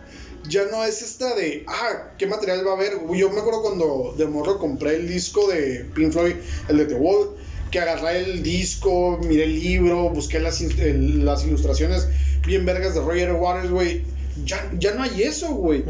Ya 0.47 0.65
no 0.71 0.83
es 0.83 1.01
esta 1.01 1.35
de, 1.35 1.63
ah, 1.67 2.11
¿qué 2.17 2.25
material 2.27 2.65
va 2.65 2.71
a 2.71 2.75
haber? 2.75 2.93
Yo 3.15 3.29
me 3.31 3.39
acuerdo 3.39 3.61
cuando 3.61 4.13
de 4.17 4.25
morro 4.27 4.57
compré 4.59 4.95
el 4.95 5.07
disco 5.07 5.47
de 5.47 5.85
Pink 5.95 6.11
Floyd, 6.13 6.35
el 6.69 6.77
de 6.77 6.85
The 6.85 6.95
Wall, 6.95 7.35
que 7.71 7.79
agarré 7.79 8.19
el 8.19 8.43
disco, 8.43 9.19
miré 9.23 9.43
el 9.43 9.59
libro, 9.59 10.09
busqué 10.09 10.39
las, 10.39 10.61
el- 10.61 11.25
las 11.25 11.43
ilustraciones 11.45 12.07
bien 12.45 12.65
vergas 12.65 12.93
de 12.95 13.01
Roger 13.01 13.33
Waters, 13.33 13.69
güey. 13.71 14.03
Ya, 14.45 14.71
ya 14.79 14.93
no 14.93 15.03
hay 15.03 15.23
eso, 15.23 15.49
güey. 15.53 15.83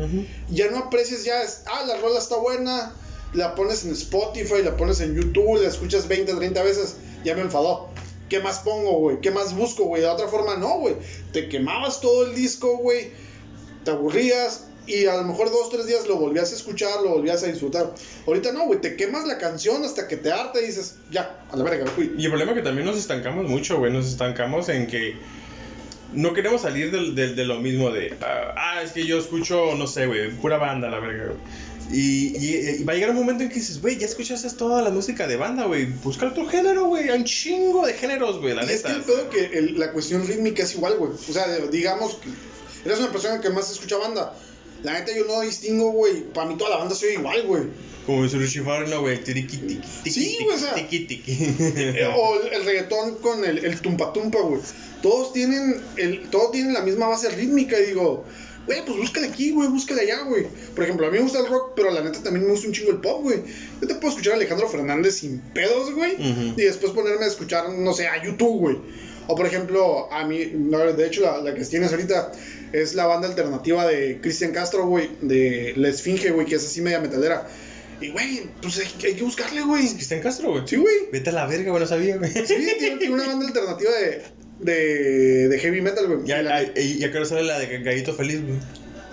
Ya 0.49 0.71
no 0.71 0.77
aprecias, 0.79 1.23
ya 1.23 1.41
es, 1.43 1.63
ah, 1.67 1.83
la 1.85 1.97
rola 1.97 2.17
está 2.17 2.37
buena, 2.37 2.93
la 3.33 3.53
pones 3.55 3.83
en 3.85 3.91
Spotify, 3.91 4.63
la 4.63 4.75
pones 4.77 5.01
en 5.01 5.13
YouTube, 5.15 5.61
la 5.61 5.67
escuchas 5.67 6.07
20, 6.07 6.33
30 6.33 6.63
veces, 6.63 6.95
ya 7.23 7.35
me 7.35 7.41
enfadó. 7.41 7.89
¿Qué 8.29 8.39
más 8.39 8.59
pongo, 8.59 8.99
güey? 8.99 9.21
¿Qué 9.21 9.31
más 9.31 9.55
busco, 9.55 9.83
güey? 9.85 10.01
De 10.01 10.07
otra 10.07 10.27
forma, 10.27 10.55
no, 10.57 10.79
güey. 10.79 10.95
Te 11.31 11.47
quemabas 11.47 12.01
todo 12.01 12.25
el 12.25 12.35
disco, 12.35 12.77
güey. 12.77 13.11
Te 13.87 13.91
aburrías 13.93 14.65
y 14.85 15.05
a 15.05 15.15
lo 15.15 15.23
mejor 15.23 15.49
dos, 15.49 15.69
tres 15.69 15.85
días 15.85 16.05
lo 16.07 16.17
volvías 16.17 16.51
a 16.51 16.55
escuchar, 16.57 17.01
lo 17.03 17.11
volvías 17.11 17.41
a 17.43 17.47
disfrutar. 17.47 17.93
Ahorita 18.25 18.51
no, 18.51 18.65
güey. 18.65 18.81
Te 18.81 18.97
quemas 18.97 19.25
la 19.25 19.37
canción 19.37 19.85
hasta 19.85 20.09
que 20.09 20.17
te 20.17 20.29
harta 20.29 20.59
y 20.61 20.65
dices, 20.65 20.95
ya, 21.09 21.39
a 21.49 21.55
la 21.55 21.63
verga, 21.63 21.89
güey. 21.95 22.11
Y 22.17 22.25
el 22.25 22.31
problema 22.31 22.51
es 22.51 22.57
que 22.57 22.63
también 22.65 22.85
nos 22.85 22.97
estancamos 22.97 23.47
mucho, 23.47 23.77
güey. 23.77 23.93
Nos 23.93 24.05
estancamos 24.07 24.67
en 24.67 24.87
que 24.87 25.15
no 26.13 26.33
queremos 26.33 26.63
salir 26.63 26.91
del, 26.91 27.15
del- 27.15 27.37
de 27.37 27.45
lo 27.45 27.61
mismo 27.61 27.91
de, 27.91 28.17
ah, 28.21 28.53
ah, 28.57 28.81
es 28.83 28.91
que 28.91 29.05
yo 29.05 29.17
escucho, 29.19 29.73
no 29.75 29.87
sé, 29.87 30.05
güey, 30.05 30.31
pura 30.31 30.57
banda, 30.57 30.89
la 30.89 30.99
verga, 30.99 31.27
güey. 31.27 31.37
Y, 31.89 32.35
y- 32.37 32.81
y 32.81 32.83
va 32.83 32.91
a 32.91 32.95
llegar 32.95 33.11
un 33.11 33.15
momento 33.15 33.43
en 33.43 33.49
que 33.49 33.55
dices, 33.55 33.81
güey, 33.81 33.97
ya 33.97 34.05
escuchaste 34.07 34.49
toda 34.57 34.81
la 34.81 34.89
música 34.89 35.25
de 35.27 35.37
banda, 35.37 35.65
güey. 35.65 35.85
Busca 35.85 36.27
otro 36.27 36.45
género, 36.45 36.87
güey. 36.87 37.07
Hay 37.09 37.17
un 37.19 37.23
chingo 37.23 37.85
de 37.87 37.93
géneros, 37.93 38.39
güey, 38.41 38.53
la 38.53 38.65
Y 38.65 38.69
es 38.71 38.83
que 38.83 38.89
neta. 38.89 38.99
el 38.99 39.03
pedo 39.05 39.29
que 39.29 39.57
el- 39.57 39.79
la 39.79 39.93
cuestión 39.93 40.27
rítmica 40.27 40.63
es 40.63 40.75
igual, 40.75 40.95
güey. 40.97 41.11
O 41.13 41.33
sea, 41.33 41.47
digamos 41.71 42.19
eres 42.85 42.99
una 42.99 43.11
persona 43.11 43.41
que 43.41 43.49
más 43.49 43.71
escucha 43.71 43.97
banda. 43.97 44.33
La 44.83 44.93
neta 44.93 45.11
yo 45.15 45.25
no 45.25 45.41
distingo, 45.41 45.91
güey. 45.91 46.21
Para 46.33 46.47
mí 46.47 46.57
toda 46.57 46.69
la 46.71 46.77
banda 46.77 46.95
soy 46.95 47.13
igual, 47.13 47.43
güey. 47.43 47.63
Como 48.05 48.23
dice 48.23 48.37
Richie 48.37 48.61
Farrell, 48.61 48.97
güey, 48.99 49.21
tiqui, 49.23 49.43
tiqui, 49.43 50.09
Sí, 50.09 50.37
güey, 50.43 50.55
o 50.55 50.59
sea. 50.59 50.75
tiqui, 50.75 50.99
tiqui. 51.01 51.33
Eh, 51.59 52.07
o 52.15 52.41
el, 52.41 52.63
reggaetón 52.63 53.15
con 53.15 53.43
el, 53.43 53.65
el 53.65 53.81
tumpa 53.81 54.13
tumpa, 54.13 54.39
güey. 54.39 54.61
Todos 55.01 55.33
tienen 55.33 55.81
el, 55.97 56.29
todos 56.29 56.51
tienen 56.51 56.73
la 56.73 56.81
misma 56.81 57.07
base 57.07 57.29
rítmica 57.29 57.77
y 57.79 57.87
digo, 57.87 58.23
güey, 58.65 58.85
pues 58.85 58.97
búscale 58.97 59.27
aquí, 59.27 59.51
güey, 59.51 59.67
búscale 59.67 60.01
allá, 60.01 60.21
güey. 60.23 60.45
Por 60.75 60.83
ejemplo, 60.83 61.07
a 61.07 61.11
mí 61.11 61.17
me 61.17 61.23
gusta 61.23 61.39
el 61.39 61.47
rock, 61.47 61.73
pero 61.75 61.91
la 61.91 62.01
neta 62.01 62.21
también 62.23 62.45
me 62.45 62.51
gusta 62.51 62.67
un 62.67 62.73
chingo 62.73 62.91
el 62.91 63.01
pop, 63.01 63.23
güey. 63.23 63.41
Yo 63.81 63.87
te 63.87 63.95
puedo 63.95 64.09
escuchar 64.09 64.33
a 64.33 64.35
Alejandro 64.37 64.69
Fernández 64.69 65.15
sin 65.15 65.39
pedos, 65.39 65.93
güey. 65.93 66.13
Ujú. 66.13 66.53
Y 66.55 66.63
después 66.63 66.93
ponerme 66.93 67.25
a 67.25 67.27
escuchar, 67.27 67.69
no 67.69 67.93
sé, 67.93 68.07
a 68.07 68.23
YouTube, 68.23 68.59
güey. 68.59 68.77
O 69.27 69.35
por 69.35 69.45
ejemplo, 69.45 70.11
a 70.11 70.25
mí, 70.25 70.51
no, 70.53 70.79
de 70.79 71.05
hecho, 71.05 71.21
la, 71.21 71.37
la 71.41 71.53
que 71.53 71.63
tienes 71.65 71.91
ahorita 71.91 72.31
es 72.71 72.95
la 72.95 73.05
banda 73.05 73.27
alternativa 73.27 73.85
de 73.85 74.19
Cristian 74.21 74.51
Castro, 74.51 74.87
güey, 74.87 75.09
de 75.21 75.73
La 75.75 75.89
Esfinge, 75.89 76.31
güey, 76.31 76.45
que 76.45 76.55
es 76.55 76.65
así 76.65 76.81
media 76.81 76.99
metalera. 76.99 77.47
Y, 77.99 78.09
güey, 78.09 78.43
pues 78.61 78.77
hay, 78.79 78.87
hay 79.05 79.15
que 79.15 79.23
buscarle, 79.23 79.63
güey. 79.63 79.87
Cristian 79.93 80.21
Castro, 80.21 80.51
güey. 80.51 80.63
Sí, 80.67 80.75
güey. 80.75 80.95
Vete 81.11 81.29
a 81.31 81.33
la 81.33 81.45
verga, 81.45 81.71
güey, 81.71 81.81
no 81.81 81.87
sabía, 81.87 82.17
güey. 82.17 82.31
Sí, 82.31 82.43
tiene, 82.79 82.97
tiene 82.97 83.13
una 83.13 83.27
banda 83.27 83.47
alternativa 83.47 83.91
de, 83.91 84.23
de, 84.59 85.47
de 85.49 85.59
heavy 85.59 85.81
metal, 85.81 86.07
güey. 86.07 86.27
Ya, 86.27 86.41
Y 86.41 86.45
ya, 86.45 86.81
y 86.81 86.97
ya 86.99 87.11
que 87.11 87.17
ahora 87.17 87.29
sale 87.29 87.43
la 87.43 87.59
de 87.59 87.79
Gallito 87.79 88.13
Feliz, 88.13 88.41
güey. 88.43 88.59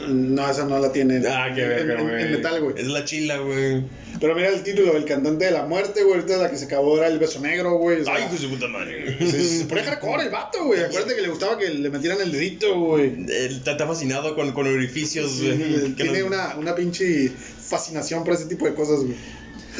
No, 0.08 0.50
esa 0.50 0.64
no 0.66 0.78
la 0.80 0.90
tiene. 0.92 1.16
en- 1.18 1.26
Ah, 1.26 1.52
qué 1.54 1.62
en- 1.62 1.68
verga, 1.68 1.94
en, 2.00 2.08
güey. 2.08 2.22
en 2.24 2.32
metal, 2.32 2.60
güey. 2.60 2.74
Es 2.78 2.86
la 2.88 3.04
chila, 3.04 3.38
güey. 3.38 3.82
Pero 4.20 4.34
mira 4.34 4.48
el 4.48 4.62
título, 4.62 4.96
El 4.96 5.04
cantante 5.04 5.44
de 5.46 5.50
la 5.52 5.66
muerte, 5.66 6.02
güey. 6.02 6.16
Ahorita 6.20 6.36
la 6.36 6.50
que 6.50 6.56
se 6.56 6.64
acabó 6.66 6.96
era 6.98 7.06
El 7.08 7.18
beso 7.18 7.40
negro, 7.40 7.74
güey. 7.78 8.00
O 8.00 8.04
sea, 8.04 8.14
Ay, 8.14 8.28
de 8.30 8.38
su 8.38 8.48
puta 8.50 8.66
madre. 8.68 9.16
se, 9.18 9.58
se 9.60 9.64
pone 9.66 9.82
hardcore 9.82 10.24
el 10.24 10.30
vato, 10.30 10.64
güey. 10.64 10.80
Acuérdate 10.82 11.14
que 11.14 11.22
le 11.22 11.28
gustaba 11.28 11.58
que 11.58 11.68
le 11.70 11.90
metieran 11.90 12.20
el 12.20 12.32
dedito, 12.32 12.78
güey. 12.78 13.06
Él 13.28 13.56
está, 13.56 13.72
está 13.72 13.86
fascinado 13.86 14.34
con, 14.34 14.52
con 14.52 14.66
orificios, 14.66 15.40
güey. 15.42 15.94
tiene 15.94 16.20
no- 16.20 16.26
una, 16.26 16.56
una 16.56 16.74
pinche 16.74 17.30
fascinación 17.30 18.24
por 18.24 18.34
ese 18.34 18.46
tipo 18.46 18.66
de 18.66 18.74
cosas, 18.74 19.00
güey. 19.04 19.14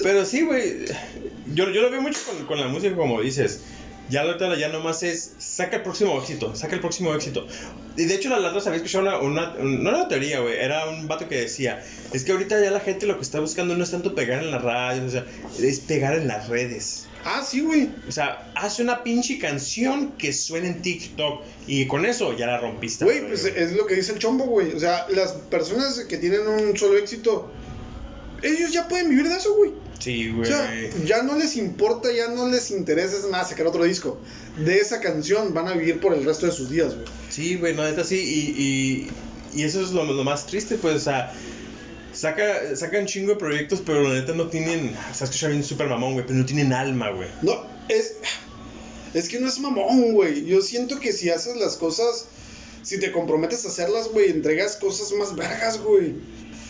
Pero 0.03 0.25
sí, 0.25 0.43
güey. 0.43 0.85
Yo, 1.55 1.71
yo 1.71 1.83
lo 1.83 1.91
veo 1.91 2.01
mucho 2.03 2.19
con, 2.27 2.47
con 2.47 2.61
la 2.61 2.69
música, 2.69 2.95
como 2.97 3.21
dices. 3.21 3.61
Ya 4.11 4.23
ahorita 4.23 4.57
ya 4.57 4.69
nomás 4.69 5.03
es. 5.03 5.35
Saca 5.39 5.77
el 5.77 5.83
próximo 5.83 6.19
éxito. 6.19 6.55
Saca 6.55 6.75
el 6.75 6.81
próximo 6.81 7.15
éxito. 7.15 7.47
Y 7.97 8.05
de 8.05 8.15
hecho, 8.15 8.29
la 8.29 8.37
otra 8.49 8.61
había 8.61 8.77
escuchado 8.77 9.05
una. 9.05 9.19
una 9.19 9.55
no 9.59 9.89
era 9.89 9.99
una 9.99 10.09
teoría, 10.09 10.41
güey. 10.41 10.57
Era 10.57 10.89
un 10.89 11.09
vato 11.09 11.29
que 11.29 11.37
decía. 11.37 11.83
Es 12.13 12.25
que 12.25 12.33
ahorita 12.33 12.63
ya 12.63 12.71
la 12.71 12.81
gente 12.81 13.07
lo 13.07 13.17
que 13.17 13.23
está 13.23 13.41
buscando 13.41 13.75
no 13.77 13.85
es 13.85 13.91
tanto 13.91 14.15
pegar 14.15 14.43
en 14.43 14.51
la 14.51 14.59
radio. 14.59 15.05
O 15.05 15.09
sea, 15.09 15.25
es 15.59 15.81
pegar 15.81 16.15
en 16.15 16.29
las 16.29 16.49
redes. 16.49 17.07
Ah, 17.25 17.43
sí, 17.43 17.61
güey. 17.63 17.89
O 18.07 18.13
sea, 18.13 18.53
hace 18.55 18.83
una 18.83 19.03
pinche 19.03 19.39
canción 19.39 20.13
que 20.13 20.33
suene 20.35 20.69
en 20.69 20.83
TikTok. 20.83 21.43
Y 21.67 21.87
con 21.87 22.05
eso 22.05 22.37
ya 22.37 22.47
la 22.47 22.59
rompiste. 22.59 23.05
Güey, 23.05 23.27
pues 23.27 23.47
es 23.47 23.73
lo 23.73 23.87
que 23.87 23.95
dice 23.95 24.13
el 24.13 24.19
chombo, 24.19 24.45
güey. 24.45 24.73
O 24.73 24.81
sea, 24.81 25.07
las 25.09 25.33
personas 25.33 25.99
que 26.01 26.19
tienen 26.19 26.47
un 26.47 26.77
solo 26.77 26.99
éxito, 26.99 27.51
ellos 28.43 28.73
ya 28.73 28.87
pueden 28.87 29.09
vivir 29.09 29.29
de 29.29 29.37
eso, 29.37 29.55
güey. 29.57 29.84
Sí, 29.99 30.31
O 30.31 30.37
güey. 30.37 30.47
sea, 30.47 30.71
ya 31.05 31.23
no 31.23 31.37
les 31.39 31.57
importa, 31.57 32.11
ya 32.13 32.29
no 32.29 32.49
les 32.49 32.71
interesa 32.71 33.17
es 33.17 33.25
más 33.31 33.49
sacar 33.49 33.67
otro 33.67 33.85
disco. 33.85 34.21
De 34.59 34.79
esa 34.79 35.01
canción 35.01 35.55
van 35.55 35.69
a 35.69 35.73
vivir 35.73 36.01
por 36.01 36.13
el 36.15 36.25
resto 36.25 36.47
de 36.47 36.53
sus 36.53 36.69
días, 36.71 36.95
güey. 36.95 37.07
Sí, 37.31 37.57
güey, 37.57 37.75
no, 37.75 37.85
neta 37.85 38.05
sí, 38.05 38.17
y, 38.19 38.63
y, 39.57 39.61
y 39.61 39.65
eso 39.65 39.81
es 39.83 39.91
lo, 39.93 40.05
lo 40.05 40.25
más 40.25 40.47
triste, 40.47 40.77
pues, 40.77 40.97
o 40.97 41.01
sea, 41.01 41.33
saca, 42.13 42.77
sacan 42.77 43.07
chingo 43.07 43.31
de 43.31 43.37
proyectos, 43.37 43.83
pero 43.85 44.03
la 44.03 44.15
neta 44.15 44.33
no 44.35 44.49
tienen, 44.49 44.95
o 45.11 45.15
sea, 45.15 45.25
escucha 45.25 45.49
bien 45.49 45.65
super 45.65 45.89
mamón, 45.89 46.15
güey, 46.15 46.27
pero 46.27 46.39
no 46.39 46.45
tienen 46.47 46.73
alma, 46.73 47.11
güey. 47.11 47.29
No, 47.43 47.65
es. 47.89 48.15
Es 49.15 49.29
que 49.29 49.39
no 49.39 49.47
es 49.49 49.61
mamón, 49.61 50.13
güey. 50.13 50.45
Yo 50.45 50.61
siento 50.61 50.99
que 50.99 51.13
si 51.13 51.31
haces 51.31 51.57
las 51.57 51.77
cosas, 51.77 52.27
si 52.83 52.99
te 52.99 53.13
comprometes 53.13 53.65
a 53.65 53.69
hacerlas, 53.69 54.09
güey, 54.09 54.31
entregas 54.31 54.77
cosas 54.77 55.13
más 55.13 55.35
vergas, 55.37 55.81
güey. 55.81 56.15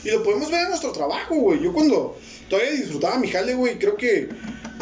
Y 0.04 0.10
lo 0.10 0.22
podemos 0.22 0.50
ver 0.50 0.62
en 0.62 0.68
nuestro 0.68 0.92
trabajo, 0.92 1.34
güey. 1.34 1.60
Yo 1.62 1.72
cuando 1.72 2.16
todavía 2.48 2.72
disfrutaba 2.72 3.18
mi 3.18 3.28
jale, 3.28 3.54
güey, 3.54 3.78
creo 3.78 3.96
que 3.96 4.28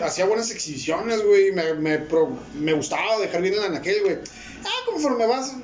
hacía 0.02 0.24
buenas 0.26 0.50
exhibiciones, 0.50 1.22
güey. 1.24 1.52
Me, 1.52 1.74
me, 1.74 1.98
pro- 1.98 2.36
me 2.58 2.72
gustaba 2.72 3.18
dejar 3.20 3.40
bien 3.42 3.54
el 3.54 3.62
anaquel, 3.62 4.02
güey. 4.02 4.16
Ah, 4.64 4.84
conforme 4.86 5.26
vas. 5.26 5.54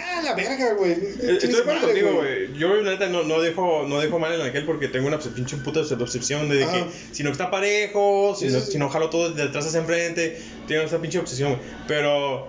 Ah, 0.00 0.20
la 0.22 0.34
verga, 0.34 0.74
güey. 0.74 0.92
Eh, 0.92 1.16
Estoy 1.32 1.52
de 1.52 1.58
acuerdo 1.58 1.86
contigo, 1.86 2.12
güey. 2.14 2.56
Yo, 2.56 2.72
la 2.76 2.92
neta, 2.92 3.08
no, 3.08 3.24
no, 3.24 3.40
dejo, 3.40 3.84
no 3.88 3.98
dejo 4.00 4.20
mal 4.20 4.32
en 4.32 4.42
aquel 4.42 4.64
porque 4.64 4.86
tengo 4.86 5.08
una 5.08 5.18
pinche 5.18 5.56
puta 5.56 5.80
obsesión 5.80 6.48
de 6.48 6.60
que 6.60 6.84
si 7.10 7.24
no 7.24 7.32
está 7.32 7.50
parejo, 7.50 8.36
si, 8.38 8.48
Sí, 8.48 8.54
no, 8.54 8.60
sí. 8.60 8.72
si 8.72 8.78
no 8.78 8.88
jalo 8.88 9.10
todo 9.10 9.30
de 9.30 9.42
atrás 9.42 9.66
hacia 9.66 9.80
enfrente, 9.80 10.40
tengo 10.68 10.82
esa 10.82 11.00
pinche 11.00 11.18
obsesión, 11.18 11.56
güey. 11.56 11.62
Pero, 11.88 12.46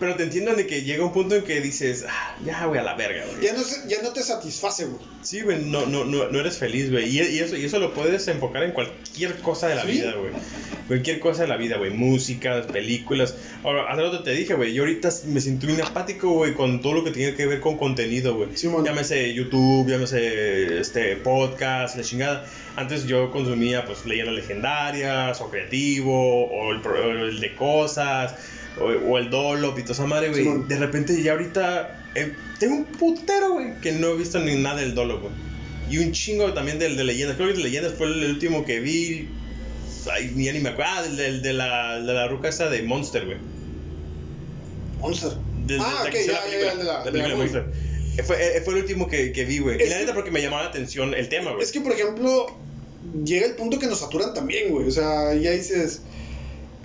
pero 0.00 0.16
te 0.16 0.22
entiendan 0.22 0.56
de 0.56 0.66
que 0.66 0.82
llega 0.82 1.04
un 1.04 1.12
punto 1.12 1.36
en 1.36 1.44
que 1.44 1.60
dices, 1.60 2.06
ah, 2.08 2.34
ya, 2.42 2.64
güey, 2.64 2.80
a 2.80 2.82
la 2.82 2.94
verga, 2.94 3.22
güey. 3.26 3.44
Ya 3.44 3.52
no, 3.52 3.60
ya 3.86 4.02
no 4.02 4.14
te 4.14 4.22
satisface, 4.22 4.86
güey. 4.86 4.98
Sí, 5.20 5.42
güey, 5.42 5.62
no, 5.62 5.84
no, 5.84 6.06
no, 6.06 6.28
no 6.28 6.40
eres 6.40 6.56
feliz, 6.56 6.90
güey. 6.90 7.04
Y, 7.10 7.20
y 7.20 7.38
eso, 7.40 7.54
y 7.54 7.66
eso 7.66 7.78
lo 7.78 7.92
puedes 7.92 8.26
enfocar 8.28 8.62
en 8.62 8.72
cualquier 8.72 9.36
cosa 9.40 9.68
de 9.68 9.74
la 9.74 9.82
¿Sí? 9.82 9.92
vida, 9.92 10.14
güey. 10.14 10.32
Cualquier 10.88 11.20
cosa 11.20 11.42
de 11.42 11.48
la 11.48 11.58
vida, 11.58 11.76
güey. 11.76 11.90
Música, 11.90 12.66
películas. 12.66 13.36
Ahora, 13.62 13.92
hace 13.92 14.02
rato 14.02 14.22
te 14.22 14.30
dije, 14.30 14.54
güey, 14.54 14.72
yo 14.72 14.84
ahorita 14.84 15.10
me 15.26 15.42
siento 15.42 15.66
bien 15.66 15.82
apático, 15.82 16.30
güey, 16.30 16.54
con 16.54 16.80
todo 16.80 16.94
lo 16.94 17.04
que 17.04 17.10
tiene 17.10 17.36
que 17.36 17.44
ver 17.44 17.60
con 17.60 17.76
contenido, 17.76 18.34
güey. 18.34 18.56
Simón. 18.56 18.84
llámese 18.84 19.34
YouTube, 19.34 19.86
llámese 19.86 20.80
este, 20.80 21.16
podcast, 21.16 21.96
la 21.96 22.02
chingada. 22.02 22.46
Antes 22.74 23.06
yo 23.06 23.30
consumía, 23.30 23.84
pues, 23.84 24.06
leyendas 24.06 24.34
legendarias, 24.34 25.42
o 25.42 25.50
creativo, 25.50 26.46
o 26.46 26.72
el, 26.72 26.78
o 26.86 27.26
el 27.26 27.38
de 27.38 27.54
cosas, 27.54 28.34
o, 28.78 28.84
o 28.84 29.18
el 29.18 29.30
Dolop 29.30 29.78
y 29.78 29.82
toda 29.82 29.94
esa 29.94 30.06
madre, 30.06 30.28
güey. 30.28 30.42
Simón. 30.44 30.68
De 30.68 30.78
repente 30.78 31.22
ya 31.22 31.32
ahorita 31.32 32.04
eh, 32.14 32.32
tengo 32.58 32.76
un 32.76 32.84
putero, 32.84 33.54
güey, 33.54 33.80
que 33.80 33.92
no 33.92 34.10
he 34.10 34.16
visto 34.16 34.38
ni 34.40 34.54
nada 34.56 34.80
del 34.80 34.94
Dolop, 34.94 35.22
güey. 35.22 35.32
Y 35.90 35.98
un 35.98 36.12
chingo 36.12 36.52
también 36.52 36.78
del 36.78 36.96
de 36.96 37.04
leyendas. 37.04 37.36
Creo 37.36 37.48
que 37.48 37.54
el 37.54 37.58
de 37.58 37.64
leyendas 37.64 37.94
fue 37.94 38.06
el, 38.06 38.24
último 38.30 38.64
que 38.64 38.78
vi. 38.80 39.28
Ay, 40.12 40.32
ni, 40.34 40.50
me 40.60 40.68
acuerdo. 40.70 40.92
Ah, 40.94 41.02
del, 41.02 41.16
del- 41.16 41.42
de, 41.42 41.52
la, 41.52 42.00
de 42.00 42.12
la 42.14 42.28
ruca 42.28 42.48
esa 42.48 42.70
de 42.70 42.82
Monster, 42.82 43.26
güey. 43.26 43.38
Monster. 45.00 45.32
Del- 45.66 45.80
ah, 45.80 46.04
ok, 46.06 46.14
ya, 46.26 46.32
la 46.32 46.50
ya, 46.50 46.76
de 46.76 46.84
la- 46.84 47.02
película. 47.04 47.36
Monster. 47.36 47.64
Eh, 48.16 48.22
Fue, 48.22 48.56
eh, 48.56 48.60
fue 48.62 48.74
el 48.74 48.80
último 48.80 49.06
que, 49.08 49.32
que 49.32 49.44
vi, 49.44 49.58
güey. 49.58 49.82
Y 49.82 49.88
la 49.88 49.98
neta 49.98 50.14
porque 50.14 50.30
me 50.30 50.42
llamaba 50.42 50.64
la 50.64 50.68
atención 50.70 51.14
el 51.14 51.28
tema, 51.28 51.52
güey. 51.52 51.62
Es 51.62 51.72
que, 51.72 51.80
por 51.80 51.92
ejemplo, 51.92 52.46
llega 53.24 53.46
el 53.46 53.54
punto 53.54 53.78
que 53.78 53.86
nos 53.86 54.00
saturan 54.00 54.34
también, 54.34 54.70
güey. 54.70 54.86
O 54.88 54.90
sea, 54.90 55.32
ya 55.34 55.52
dices, 55.52 56.02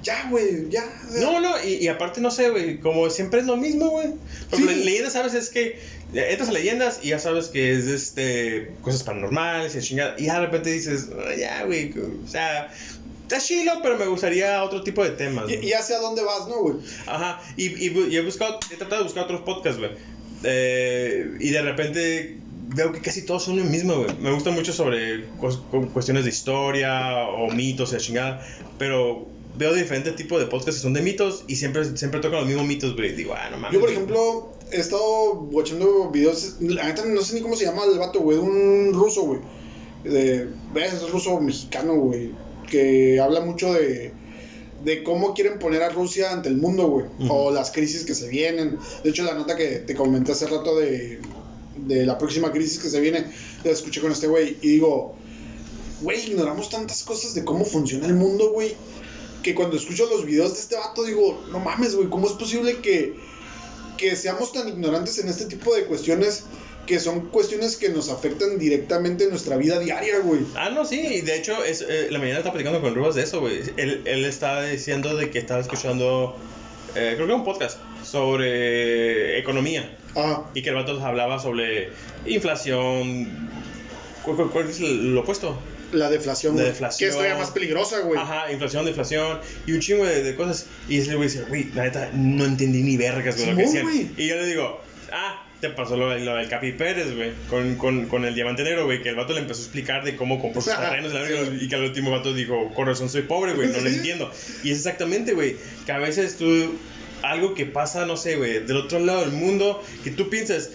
ya, 0.06 0.28
güey, 0.30 0.70
ya. 0.70 0.84
o 1.08 1.12
sea, 1.12 1.22
No, 1.22 1.40
no, 1.42 1.62
y, 1.64 1.74
y 1.84 1.88
aparte 1.90 2.22
no 2.22 2.32
sé, 2.32 2.50
güey, 2.50 2.80
como 2.80 3.10
siempre 3.10 3.42
es 3.42 3.46
lo 3.46 3.58
mismo, 3.58 3.90
güey. 3.90 4.10
Porque 4.50 4.66
Sí. 4.66 4.70
le- 4.76 4.86
leyendas, 4.86 5.12
¿sabes? 5.14 5.34
Es 5.34 5.50
que 5.50 5.80
eh, 6.14 6.28
entras 6.30 6.48
a 6.50 6.52
leyendas 6.54 7.00
y 7.04 7.10
ya 7.10 7.20
sabes 7.20 7.48
que 7.48 7.74
es 7.74 7.86
este 7.88 8.72
cosas 8.82 9.04
paranormales 9.04 9.76
y 9.76 9.80
chingada. 9.82 10.16
Y 10.18 10.26
ya 10.26 10.36
de 10.40 10.46
repente 10.46 10.72
dices, 10.72 11.10
"Ah, 11.18 11.36
ya, 11.38 11.64
güey, 11.66 11.92
o 11.98 12.28
sea, 12.28 12.72
está 13.24 13.40
chilo, 13.40 13.74
pero 13.82 13.98
me 13.98 14.06
gustaría 14.06 14.64
otro 14.64 14.84
tipo 14.84 15.04
de 15.04 15.10
temas. 15.10 15.50
Y, 15.50 15.56
güey". 15.56 15.66
y 15.66 15.70
ya 15.72 15.82
sé 15.82 15.96
a 15.96 16.00
dónde 16.00 16.22
vas, 16.24 16.48
¿no, 16.48 16.62
güey? 16.62 16.76
Ajá, 17.08 17.42
y, 17.58 17.66
y, 17.86 18.16
he 18.16 18.22
buscado, 18.22 18.60
he 18.72 18.76
tratado 18.78 19.02
de 19.02 19.04
buscar 19.06 19.24
otros 19.26 19.42
podcasts, 19.42 19.80
güey. 19.80 19.92
Eh, 20.44 21.32
y 21.40 21.50
de 21.50 21.62
repente 21.64 22.38
veo 22.76 22.92
que 22.92 23.02
casi 23.02 23.24
todos 23.26 23.44
son 23.44 23.58
lo 23.58 23.64
mismo, 23.66 23.96
güey. 23.96 24.16
Me 24.22 24.32
gusta 24.32 24.52
mucho 24.52 24.72
sobre 24.74 25.26
cu- 25.40 25.90
cuestiones 25.92 26.24
de 26.26 26.30
historia 26.30 27.24
o 27.28 27.50
mitos 27.52 27.92
y 27.92 27.94
la 27.96 28.00
chingada, 28.00 28.48
pero 28.78 29.28
veo 29.58 29.74
diferentes 29.74 30.16
tipos 30.16 30.40
de 30.40 30.48
podcasts 30.48 30.76
que 30.76 30.84
son 30.84 30.94
de 30.94 31.02
mitos 31.02 31.44
y 31.48 31.56
siempre, 31.56 31.98
siempre 31.98 32.20
tocan 32.20 32.40
los 32.40 32.48
mismos 32.48 32.66
mitos, 32.66 32.96
güey. 32.96 33.14
Digo, 33.16 33.34
ah, 33.34 33.50
no 33.50 33.58
mames. 33.58 33.74
Yo, 33.74 33.80
por 33.80 33.90
ejemplo, 33.90 34.50
he 34.72 34.80
estado 34.80 35.34
watchando 35.52 36.10
videos. 36.12 36.56
La 36.60 36.86
neta, 36.86 37.06
no 37.06 37.22
sé 37.22 37.36
ni 37.36 37.42
cómo 37.42 37.56
se 37.56 37.66
llama 37.66 37.84
el 37.92 37.98
vato, 37.98 38.20
güey. 38.20 38.38
Un 38.38 38.94
ruso, 38.94 39.24
güey. 39.24 39.40
De, 40.04 40.50
¿Ves? 40.74 40.94
Es 40.94 41.10
ruso 41.10 41.40
mexicano, 41.40 41.96
güey. 41.96 42.32
Que 42.70 43.20
habla 43.20 43.42
mucho 43.42 43.74
de. 43.74 44.14
De 44.84 45.02
cómo 45.04 45.34
quieren 45.34 45.58
poner 45.58 45.82
a 45.82 45.90
Rusia 45.90 46.32
ante 46.32 46.50
el 46.50 46.58
mundo, 46.58 46.88
güey. 46.88 47.06
O 47.30 47.52
las 47.52 47.72
crisis 47.72 48.06
que 48.06 48.14
se 48.14 48.28
vienen. 48.28 48.78
De 49.04 49.10
hecho, 49.10 49.24
la 49.24 49.34
nota 49.34 49.56
que 49.56 49.80
te 49.80 49.96
comenté 49.96 50.32
hace 50.32 50.48
rato 50.48 50.78
de. 50.78 51.20
De 51.78 52.06
la 52.06 52.18
próxima 52.18 52.52
crisis 52.52 52.80
que 52.80 52.90
se 52.90 53.00
viene. 53.00 53.26
La 53.64 53.72
escuché 53.72 54.02
con 54.02 54.12
este 54.12 54.28
güey. 54.28 54.58
Y 54.62 54.70
digo. 54.70 55.16
Güey, 56.02 56.30
ignoramos 56.30 56.70
tantas 56.70 57.04
cosas 57.04 57.34
de 57.34 57.46
cómo 57.46 57.64
funciona 57.64 58.06
el 58.06 58.16
mundo, 58.16 58.52
güey. 58.52 58.76
Que 59.46 59.54
cuando 59.54 59.78
escucho 59.78 60.08
los 60.10 60.26
videos 60.26 60.54
de 60.54 60.60
este 60.60 60.76
vato, 60.76 61.04
digo, 61.04 61.44
no 61.52 61.60
mames, 61.60 61.94
güey, 61.96 62.10
¿cómo 62.10 62.26
es 62.26 62.34
posible 62.34 62.78
que 62.78 63.14
que 63.96 64.16
seamos 64.16 64.52
tan 64.52 64.68
ignorantes 64.68 65.20
en 65.20 65.30
este 65.30 65.46
tipo 65.46 65.74
de 65.76 65.86
cuestiones 65.86 66.46
que 66.88 67.00
son 67.00 67.28
cuestiones 67.28 67.78
que 67.78 67.90
nos 67.90 68.10
afectan 68.10 68.58
directamente 68.58 69.24
en 69.26 69.30
nuestra 69.30 69.56
vida 69.58 69.80
diaria, 69.80 70.20
güey. 70.20 70.42
Ah, 70.56 70.70
no, 70.72 70.84
sí, 70.84 71.00
y 71.00 71.22
de 71.22 71.38
hecho, 71.38 71.64
es, 71.64 71.82
eh, 71.88 72.08
la 72.12 72.18
mañana 72.20 72.40
estaba 72.40 72.54
platicando 72.54 72.82
con 72.82 72.94
Rubas 72.96 73.14
de 73.16 73.22
eso, 73.24 73.40
güey. 73.40 73.62
Él, 73.78 74.02
él 74.06 74.26
estaba 74.26 74.64
diciendo 74.66 75.16
de 75.16 75.30
que 75.30 75.38
estaba 75.40 75.62
escuchando 75.62 76.36
eh, 76.96 77.14
creo 77.16 77.28
que 77.28 77.34
un 77.34 77.44
podcast 77.46 77.78
sobre 78.04 79.38
economía. 79.40 79.96
Ah, 80.16 80.50
Y 80.56 80.62
que 80.64 80.70
el 80.70 80.76
vato 80.76 81.00
hablaba 81.06 81.40
sobre 81.40 81.90
inflación. 82.26 83.28
¿Cuál, 84.24 84.36
cuál- 84.38 84.50
cuál 84.50 84.70
es 84.70 84.80
el, 84.80 85.14
lo 85.14 85.22
opuesto? 85.22 85.58
La 85.92 86.10
deflación, 86.10 86.58
La 86.58 86.64
deflación. 86.64 86.98
Que 87.00 87.06
es 87.08 87.14
todavía 87.16 87.38
más 87.38 87.52
peligrosa, 87.52 88.00
güey. 88.00 88.20
Ajá, 88.20 88.52
inflación, 88.52 88.86
deflación 88.86 89.40
y 89.66 89.74
un 89.74 89.80
chingo 89.80 90.06
de, 90.06 90.24
de 90.24 90.36
cosas. 90.36 90.66
Y 90.90 90.98
ese 91.00 91.16
güey 91.16 91.30
dice, 91.30 91.44
güey, 91.44 91.70
la 91.74 91.84
neta, 91.84 92.10
no 92.14 92.46
entendí 92.46 92.82
ni 92.84 92.98
vergas, 92.98 93.36
güey, 93.38 93.50
lo 93.52 93.56
que 93.58 93.62
decían. 93.64 93.84
güey. 93.84 94.10
Y 94.18 94.28
yo 94.28 94.36
le 94.36 94.46
digo, 94.48 94.82
ah, 95.12 95.42
te 95.62 95.70
pasó 95.70 95.96
lo, 95.96 96.16
lo 96.18 96.36
del 96.36 96.50
Capi 96.50 96.74
Pérez, 96.74 97.16
güey, 97.16 97.32
con, 97.50 97.76
con, 97.76 98.08
con 98.08 98.26
el 98.26 98.36
diamante 98.36 98.64
negro, 98.64 98.86
güey, 98.86 99.02
que 99.02 99.10
el 99.10 99.16
vato 99.16 99.34
le 99.34 99.40
empezó 99.40 99.62
a 99.62 99.64
explicar 99.64 100.04
de 100.04 100.16
cómo 100.16 100.42
compró 100.42 100.62
sus 100.62 100.76
terrenos 100.78 101.14
verga, 101.14 101.50
y 101.60 101.68
que 101.68 101.76
al 101.76 101.84
último 101.84 102.12
vato 102.12 102.34
dijo, 102.34 102.74
con 102.74 102.88
razón 102.88 103.10
soy 103.10 103.22
pobre, 103.24 103.54
güey, 103.54 103.70
no 103.70 103.80
lo 103.80 103.90
Sí. 103.90 103.96
entiendo. 103.96 104.32
Y 104.64 104.72
es 104.72 104.78
exactamente, 104.80 105.34
güey, 105.34 105.56
que 105.86 105.92
a 105.92 106.00
veces 106.00 106.36
tú, 106.38 106.76
algo 107.24 107.54
que 107.56 107.66
pasa, 107.66 108.06
no 108.06 108.18
sé, 108.18 108.36
güey, 108.36 108.66
del 108.66 108.78
otro 108.78 109.00
lado 109.00 109.22
del 109.22 109.32
mundo, 109.32 109.82
que 110.04 110.12
tú 110.12 110.30
piensas, 110.30 110.72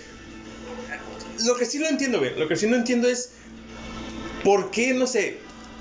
lo 1.44 1.56
que 1.56 1.64
sí 1.64 1.78
lo 1.78 1.86
entiendo, 1.88 2.18
güey, 2.18 2.36
lo 2.38 2.48
que 2.48 2.56
sí 2.56 2.66
no 2.66 2.76
entiendo 2.76 3.08
es, 3.08 3.32
¿por 4.44 4.70
qué, 4.70 4.94
no 4.94 5.06
sé, 5.06 5.38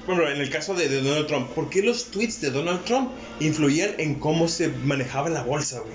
bueno, 0.07 0.27
en 0.29 0.39
el 0.41 0.49
caso 0.49 0.73
de, 0.73 0.87
de 0.89 1.01
Donald 1.01 1.27
Trump, 1.27 1.49
¿por 1.49 1.69
qué 1.69 1.81
los 1.83 2.05
tweets 2.05 2.41
de 2.41 2.49
Donald 2.51 2.83
Trump 2.85 3.09
influían 3.39 3.91
en 3.97 4.15
cómo 4.15 4.47
se 4.47 4.69
manejaba 4.69 5.29
la 5.29 5.43
bolsa, 5.43 5.79
güey? 5.79 5.93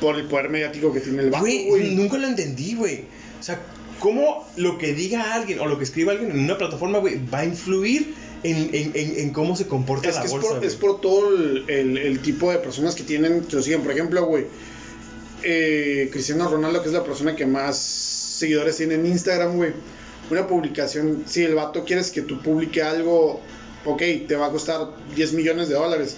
Por 0.00 0.16
el 0.16 0.26
poder 0.26 0.48
mediático 0.50 0.92
que 0.92 1.00
tiene 1.00 1.22
el 1.22 1.30
banco, 1.30 1.44
Güey, 1.46 1.68
güey. 1.68 1.94
nunca 1.94 2.18
lo 2.18 2.26
entendí, 2.28 2.74
güey. 2.74 3.04
O 3.40 3.42
sea, 3.42 3.60
¿cómo 3.98 4.46
lo 4.56 4.76
que 4.78 4.92
diga 4.92 5.34
alguien 5.34 5.58
o 5.60 5.66
lo 5.66 5.78
que 5.78 5.84
escriba 5.84 6.12
alguien 6.12 6.30
en 6.30 6.40
una 6.40 6.58
plataforma, 6.58 6.98
güey, 6.98 7.18
va 7.32 7.38
a 7.40 7.44
influir 7.46 8.14
en, 8.42 8.56
en, 8.74 8.92
en, 8.94 9.18
en 9.20 9.30
cómo 9.30 9.56
se 9.56 9.66
comporta 9.66 10.08
Es 10.08 10.14
la 10.16 10.20
que 10.20 10.26
es 10.26 10.32
bolsa, 10.32 10.48
por, 10.48 10.56
güey? 10.58 10.68
es 10.68 10.74
por 10.76 11.00
todo 11.00 11.34
el, 11.34 11.64
el- 11.68 11.96
el 11.98 12.20
tipo 12.20 12.52
de 12.52 12.58
personas 12.58 12.94
que 12.94 13.02
tienen, 13.04 13.42
que 13.44 13.56
lo 13.56 13.62
siguen. 13.62 13.80
Por 13.82 13.92
ejemplo, 13.92 14.24
güey, 14.26 14.44
eh, 15.42 16.08
Cristiano 16.12 16.48
Ronaldo, 16.48 16.82
que 16.82 16.88
es 16.88 16.94
la 16.94 17.04
persona 17.04 17.34
que 17.34 17.46
más 17.46 17.78
seguidores 17.78 18.76
tiene 18.76 18.94
en 18.94 19.06
Instagram, 19.06 19.56
güey. 19.56 19.72
Una 20.30 20.46
publicación, 20.46 21.24
si 21.26 21.42
el 21.44 21.54
vato 21.54 21.84
quieres 21.84 22.10
que 22.10 22.22
tú 22.22 22.40
publique 22.40 22.82
algo, 22.82 23.40
ok, 23.84 24.02
te 24.26 24.36
va 24.36 24.46
a 24.46 24.50
costar 24.50 24.88
10 25.14 25.32
millones 25.34 25.68
de 25.68 25.74
dólares. 25.74 26.16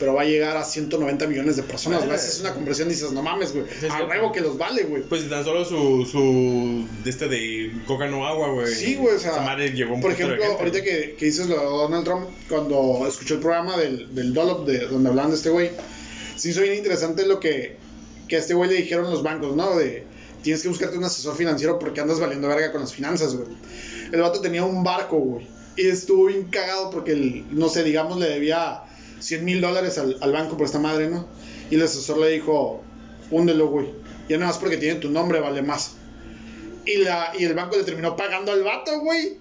Pero 0.00 0.14
va 0.14 0.22
a 0.22 0.24
llegar 0.24 0.56
a 0.56 0.64
190 0.64 1.26
millones 1.28 1.56
de 1.56 1.62
personas. 1.62 2.02
Esa 2.02 2.14
Es 2.14 2.40
una 2.40 2.54
conversión 2.54 2.88
y 2.88 2.92
dices, 2.92 3.12
no 3.12 3.22
mames, 3.22 3.52
güey. 3.52 3.66
A 3.88 4.04
huevo 4.04 4.32
que 4.32 4.40
los 4.40 4.58
vale, 4.58 4.82
güey. 4.84 5.02
Pues 5.02 5.28
tan 5.30 5.44
solo 5.44 5.64
su, 5.64 6.04
su, 6.10 6.88
de 7.04 7.10
este 7.10 7.28
de 7.28 7.72
coca 7.86 8.08
no 8.08 8.26
agua, 8.26 8.50
güey. 8.50 8.74
Sí, 8.74 8.96
güey, 8.96 9.14
o 9.14 9.18
sea, 9.18 9.42
madre 9.42 9.70
llegó 9.70 9.92
a 9.92 9.94
un 9.96 10.00
por 10.00 10.10
ejemplo, 10.10 10.36
gente, 10.36 10.56
ahorita 10.58 10.82
que, 10.82 11.14
que 11.16 11.24
dices 11.26 11.46
lo 11.46 11.56
de 11.56 11.64
Donald 11.64 12.04
Trump, 12.04 12.26
cuando 12.48 13.04
escuchó 13.06 13.34
el 13.34 13.40
programa 13.40 13.76
del, 13.76 14.12
del 14.12 14.34
Dollop, 14.34 14.66
de, 14.66 14.86
donde 14.86 15.10
hablaban 15.10 15.30
de 15.30 15.36
este 15.36 15.50
güey, 15.50 15.70
sí 16.36 16.50
hizo 16.50 16.62
bien 16.62 16.74
interesante 16.74 17.24
lo 17.24 17.38
que, 17.38 17.76
que 18.26 18.36
a 18.36 18.38
este 18.40 18.54
güey 18.54 18.70
le 18.70 18.76
dijeron 18.76 19.08
los 19.08 19.22
bancos, 19.22 19.54
¿no? 19.54 19.76
De, 19.76 20.04
tienes 20.42 20.62
que 20.62 20.68
buscarte 20.68 20.98
un 20.98 21.04
asesor 21.04 21.36
financiero 21.36 21.78
porque 21.78 22.00
andas 22.00 22.20
valiendo 22.20 22.48
verga 22.48 22.72
con 22.72 22.80
las 22.80 22.92
finanzas, 22.92 23.34
güey. 23.34 23.48
El 24.12 24.20
vato 24.20 24.40
tenía 24.40 24.64
un 24.64 24.82
barco, 24.84 25.16
güey, 25.18 25.46
y 25.76 25.88
estuvo 25.88 26.26
bien 26.26 26.44
cagado 26.44 26.90
porque, 26.90 27.12
el, 27.12 27.46
no 27.50 27.68
sé, 27.68 27.82
digamos, 27.82 28.18
le 28.18 28.28
debía 28.28 28.82
100 29.20 29.44
mil 29.44 29.60
dólares 29.60 29.98
al, 29.98 30.18
al 30.20 30.32
banco 30.32 30.56
por 30.56 30.66
esta 30.66 30.78
madre, 30.78 31.08
¿no? 31.08 31.26
Y 31.70 31.76
el 31.76 31.82
asesor 31.82 32.18
le 32.18 32.28
dijo, 32.28 32.82
húndelo, 33.30 33.68
güey. 33.68 33.86
Ya 34.28 34.36
nada 34.36 34.50
más 34.50 34.58
porque 34.58 34.76
tiene 34.76 35.00
tu 35.00 35.10
nombre 35.10 35.40
vale 35.40 35.62
más. 35.62 35.92
Y, 36.84 36.98
la, 36.98 37.32
y 37.38 37.44
el 37.44 37.54
banco 37.54 37.76
le 37.76 37.84
terminó 37.84 38.16
pagando 38.16 38.52
al 38.52 38.62
vato, 38.62 39.00
güey. 39.00 39.38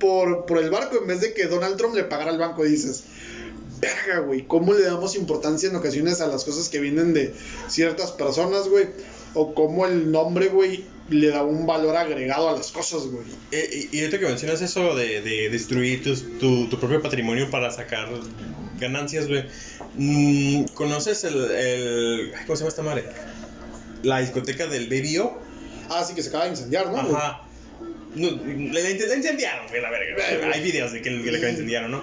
Por, 0.00 0.44
por 0.46 0.58
el 0.58 0.70
barco, 0.70 0.98
en 0.98 1.06
vez 1.06 1.20
de 1.20 1.32
que 1.32 1.46
Donald 1.46 1.76
Trump 1.76 1.94
le 1.94 2.04
pagara 2.04 2.30
al 2.30 2.38
banco, 2.38 2.64
dices. 2.64 3.04
Verga, 3.80 4.20
güey. 4.20 4.46
¿Cómo 4.46 4.72
le 4.74 4.82
damos 4.84 5.14
importancia 5.16 5.68
en 5.68 5.76
ocasiones 5.76 6.20
a 6.20 6.26
las 6.28 6.44
cosas 6.44 6.68
que 6.68 6.80
vienen 6.80 7.12
de 7.14 7.34
ciertas 7.68 8.12
personas, 8.12 8.68
güey? 8.68 8.86
O 9.34 9.54
cómo 9.54 9.86
el 9.86 10.10
nombre, 10.10 10.48
güey, 10.48 10.84
le 11.10 11.28
da 11.28 11.42
un 11.44 11.66
valor 11.66 11.94
agregado 11.96 12.48
a 12.48 12.52
las 12.52 12.72
cosas, 12.72 13.02
güey. 13.06 13.24
Eh, 13.52 13.88
y, 13.92 13.98
ahorita 14.00 14.18
que 14.18 14.24
mencionas 14.26 14.62
eso 14.62 14.94
de, 14.94 15.20
de 15.20 15.50
destruir 15.50 16.02
tus- 16.02 16.38
tu, 16.38 16.68
tu 16.68 16.78
propio 16.80 17.02
patrimonio 17.02 17.50
para 17.50 17.70
sacar 17.70 18.08
ganancias, 18.80 19.28
güey. 19.28 19.44
mm, 19.96 20.64
¿Conoces 20.74 21.24
el, 21.24 21.50
el. 21.50 22.32
¿Cómo 22.46 22.56
se 22.56 22.60
llama 22.60 22.68
esta 22.70 22.82
madre? 22.82 23.04
La 24.02 24.20
discoteca 24.20 24.66
del 24.66 24.86
Baby 24.88 25.18
O. 25.18 25.38
Ah, 25.90 26.02
sí, 26.02 26.14
que 26.14 26.22
se 26.22 26.30
acaba 26.30 26.44
de 26.44 26.50
incendiar, 26.50 26.90
¿no? 26.90 26.98
Ajá. 26.98 27.42
No, 28.14 28.30
la 28.30 28.90
incendiaron, 28.90 29.66
güey, 29.68 29.82
la 29.82 29.90
verga. 29.90 30.50
Hay 30.54 30.62
videos 30.62 30.92
de 30.92 31.02
que, 31.02 31.22
que 31.22 31.30
la 31.32 31.50
incendiaron, 31.50 31.90
¿no? 31.90 32.02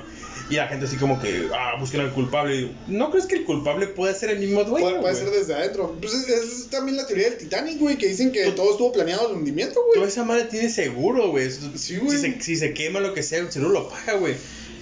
Y 0.49 0.56
la 0.56 0.67
gente 0.67 0.86
así 0.86 0.97
como 0.97 1.21
que, 1.21 1.47
ah, 1.53 1.75
busquen 1.79 2.01
al 2.01 2.12
culpable. 2.12 2.56
Y, 2.56 2.75
¿No 2.88 3.12
crees 3.12 3.25
que 3.25 3.36
el 3.36 3.45
culpable 3.45 3.88
puede 3.88 4.13
ser 4.13 4.29
el 4.29 4.39
mismo 4.39 4.63
dueño? 4.63 5.01
Puede, 5.01 5.15
ser 5.15 5.29
desde 5.29 5.53
adentro. 5.53 5.95
Pues 5.99 6.13
es, 6.13 6.27
es 6.27 6.67
también 6.67 6.97
la 6.97 7.08
teoría 7.08 7.29
del 7.29 7.38
Titanic, 7.38 7.79
güey, 7.79 7.97
que 7.97 8.08
dicen 8.08 8.32
que 8.32 8.51
todo 8.51 8.71
estuvo 8.71 8.91
planeado 8.91 9.29
el 9.29 9.38
hundimiento, 9.38 9.75
Toda 9.75 9.86
güey. 9.95 10.08
esa 10.08 10.23
madre 10.25 10.43
tiene 10.45 10.69
seguro, 10.69 11.29
güey. 11.29 11.49
Sí, 11.49 11.97
güey. 11.97 12.17
Si 12.17 12.32
se, 12.32 12.41
si 12.41 12.56
se 12.58 12.73
quema 12.73 12.99
lo 12.99 13.13
que 13.13 13.23
sea, 13.23 13.39
el 13.39 13.51
seguro 13.51 13.71
lo 13.71 13.89
paga, 13.89 14.13
güey. 14.13 14.36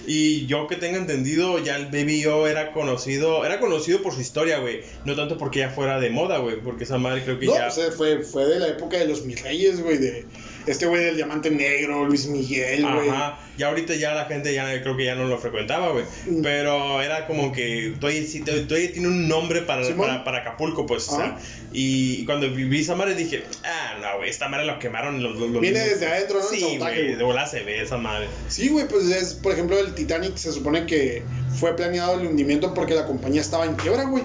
Y 0.06 0.46
yo 0.46 0.66
que 0.66 0.76
tenga 0.76 0.98
entendido, 0.98 1.58
ya 1.60 1.76
el 1.76 1.86
Baby 1.86 2.22
Yo 2.22 2.48
era 2.48 2.72
conocido, 2.72 3.44
era 3.44 3.60
conocido 3.60 4.02
por 4.02 4.12
su 4.12 4.20
historia, 4.20 4.58
güey. 4.58 4.80
No 5.04 5.14
tanto 5.14 5.38
porque 5.38 5.60
ya 5.60 5.70
fuera 5.70 6.00
de 6.00 6.10
moda, 6.10 6.38
güey. 6.38 6.60
Porque 6.60 6.84
esa 6.84 6.98
madre 6.98 7.22
creo 7.22 7.38
que 7.38 7.46
No, 7.46 7.54
ya... 7.54 7.68
pues 7.68 7.78
eh, 7.78 7.92
fue, 7.92 8.22
fue 8.22 8.46
de 8.46 8.58
la 8.58 8.68
época 8.68 8.98
de 8.98 9.06
los 9.06 9.24
mis 9.24 9.40
reyes, 9.42 9.80
güey, 9.80 9.98
de 9.98 10.26
este 10.66 10.86
güey 10.86 11.04
del 11.04 11.16
diamante 11.16 11.50
negro, 11.50 12.04
Luis 12.04 12.26
Miguel, 12.26 12.82
güey. 12.82 13.08
Ajá, 13.08 13.38
ya 13.58 13.68
ahorita 13.68 13.94
ya 13.94 14.14
la 14.14 14.24
gente 14.26 14.52
ya 14.54 14.80
creo 14.82 14.96
que 14.96 15.04
ya 15.04 15.14
no 15.14 15.24
lo 15.26 15.38
frecuentaba, 15.38 15.90
güey. 15.92 16.04
Mm. 16.26 16.42
Pero 16.42 17.02
era 17.02 17.26
como 17.26 17.52
que 17.52 17.94
todavía, 18.00 18.22
todavía 18.66 18.92
tiene 18.92 19.08
un 19.08 19.28
nombre 19.28 19.62
para, 19.62 19.88
para, 19.96 20.24
para 20.24 20.38
Acapulco, 20.38 20.86
pues. 20.86 21.08
o 21.08 21.16
sea, 21.16 21.38
y 21.72 22.24
cuando 22.26 22.50
vi 22.50 22.80
esa 22.80 22.94
madre 22.94 23.14
dije, 23.14 23.44
ah, 23.64 23.98
no, 24.00 24.18
güey, 24.18 24.30
esta 24.30 24.48
madre 24.48 24.66
lo 24.66 24.78
quemaron 24.78 25.22
los, 25.22 25.36
los, 25.38 25.50
los 25.50 25.60
Viene 25.60 25.80
mismos- 25.80 25.90
desde 25.90 26.06
adentro, 26.06 26.38
¿no? 26.38 26.44
Sí, 26.48 26.76
güey, 26.78 27.14
de 27.14 27.24
volada 27.24 27.46
se 27.46 27.62
ve 27.62 27.80
esa 27.82 27.96
madre. 27.96 28.28
Sí, 28.48 28.68
güey, 28.68 28.86
pues 28.88 29.04
es, 29.06 29.34
por 29.34 29.52
ejemplo, 29.52 29.78
el 29.78 29.94
Titanic 29.94 30.36
se 30.36 30.52
supone 30.52 30.86
que 30.86 31.22
fue 31.58 31.74
planeado 31.76 32.20
el 32.20 32.26
hundimiento 32.26 32.74
porque 32.74 32.94
la 32.94 33.06
compañía 33.06 33.40
estaba 33.40 33.66
en 33.66 33.74
quiebra, 33.74 34.04
güey. 34.04 34.24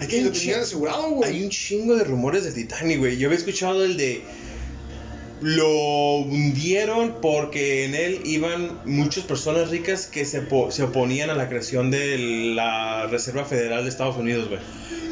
Hay 0.00 0.08
Y 0.10 0.20
lo 0.22 0.32
tenían 0.32 0.60
asegurado, 0.60 1.10
güey. 1.10 1.30
Hay 1.30 1.42
un 1.44 1.50
chingo 1.50 1.96
de 1.96 2.04
rumores 2.04 2.44
de 2.44 2.52
Titanic, 2.52 2.98
güey. 2.98 3.16
Yo 3.16 3.28
había 3.28 3.38
escuchado 3.38 3.84
el 3.84 3.96
de. 3.96 4.22
Lo 5.40 6.18
hundieron 6.18 7.16
porque 7.20 7.84
en 7.84 7.94
él 7.94 8.20
iban 8.24 8.80
muchas 8.84 9.24
personas 9.24 9.68
ricas 9.70 10.06
que 10.06 10.24
se, 10.24 10.40
po- 10.40 10.70
se 10.70 10.84
oponían 10.84 11.28
a 11.30 11.34
la 11.34 11.48
creación 11.48 11.90
de 11.90 12.16
la 12.54 13.06
Reserva 13.08 13.44
Federal 13.44 13.82
de 13.84 13.90
Estados 13.90 14.16
Unidos, 14.16 14.48
güey. 14.48 14.60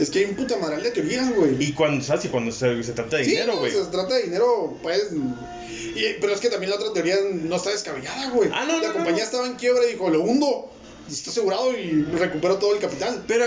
Es 0.01 0.11
que 0.11 0.21
hay 0.21 0.25
un 0.27 0.37
puta 0.37 0.57
madral 0.59 0.83
de 0.83 0.91
teorías, 0.91 1.35
güey. 1.35 1.57
Y 1.63 1.73
cuando, 1.73 2.03
¿sabes? 2.05 2.25
Y 2.25 2.29
cuando 2.29 2.51
se, 2.51 2.83
se 2.83 2.93
trata 2.93 3.17
de 3.19 3.25
Sí, 3.25 3.31
dinero, 3.33 3.55
no, 3.55 3.59
güey. 3.61 3.73
se 3.73 3.85
trata 3.87 4.15
de 4.15 4.23
dinero, 4.23 4.79
pues. 4.83 5.11
y- 5.13 6.15
pero 6.21 6.33
es 6.33 6.41
que 6.41 6.49
también 6.49 6.71
la 6.71 6.77
otra 6.77 6.93
teoría 6.95 7.17
no 7.31 7.57
está 7.57 7.71
descabellada, 7.71 8.31
güey. 8.31 8.49
Ah, 8.55 8.65
no, 8.67 8.81
la 8.81 8.89
no, 8.89 8.95
compañía 8.95 9.19
no. 9.21 9.25
estaba 9.25 9.47
en 9.47 9.55
quiebra 9.55 9.85
y 9.87 9.93
dijo, 9.93 10.09
lo 10.09 10.23
hundo. 10.23 10.71
Y 11.09 11.13
está 11.13 11.31
asegurado 11.31 11.77
y 11.77 12.03
recupero 12.05 12.57
todo 12.57 12.75
el 12.75 12.81
capital. 12.81 13.25
Pero, 13.27 13.45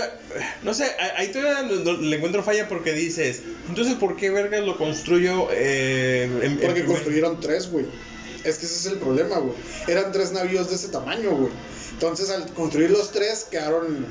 no 0.62 0.74
sé, 0.74 0.84
ahí 1.16 1.28
todavía 1.28 1.62
le 1.62 2.16
encuentro 2.16 2.42
falla 2.42 2.68
porque 2.68 2.92
dices, 2.92 3.42
entonces, 3.68 3.94
¿por 3.94 4.16
qué 4.16 4.30
vergas 4.30 4.64
lo 4.64 4.76
construyo 4.76 5.48
eh, 5.52 6.28
en, 6.42 6.58
Porque 6.58 6.84
construyeron 6.84 7.40
tres, 7.40 7.70
güey. 7.70 7.86
Es 8.44 8.58
que 8.58 8.66
ese 8.66 8.76
es 8.76 8.86
el 8.86 8.98
problema, 8.98 9.38
güey. 9.38 9.54
Eran 9.88 10.12
tres 10.12 10.32
navíos 10.32 10.68
de 10.68 10.76
ese 10.76 10.88
tamaño, 10.88 11.30
güey. 11.30 11.52
Entonces, 11.92 12.30
al 12.30 12.46
construir 12.52 12.90
los 12.90 13.10
tres, 13.10 13.46
quedaron 13.50 14.06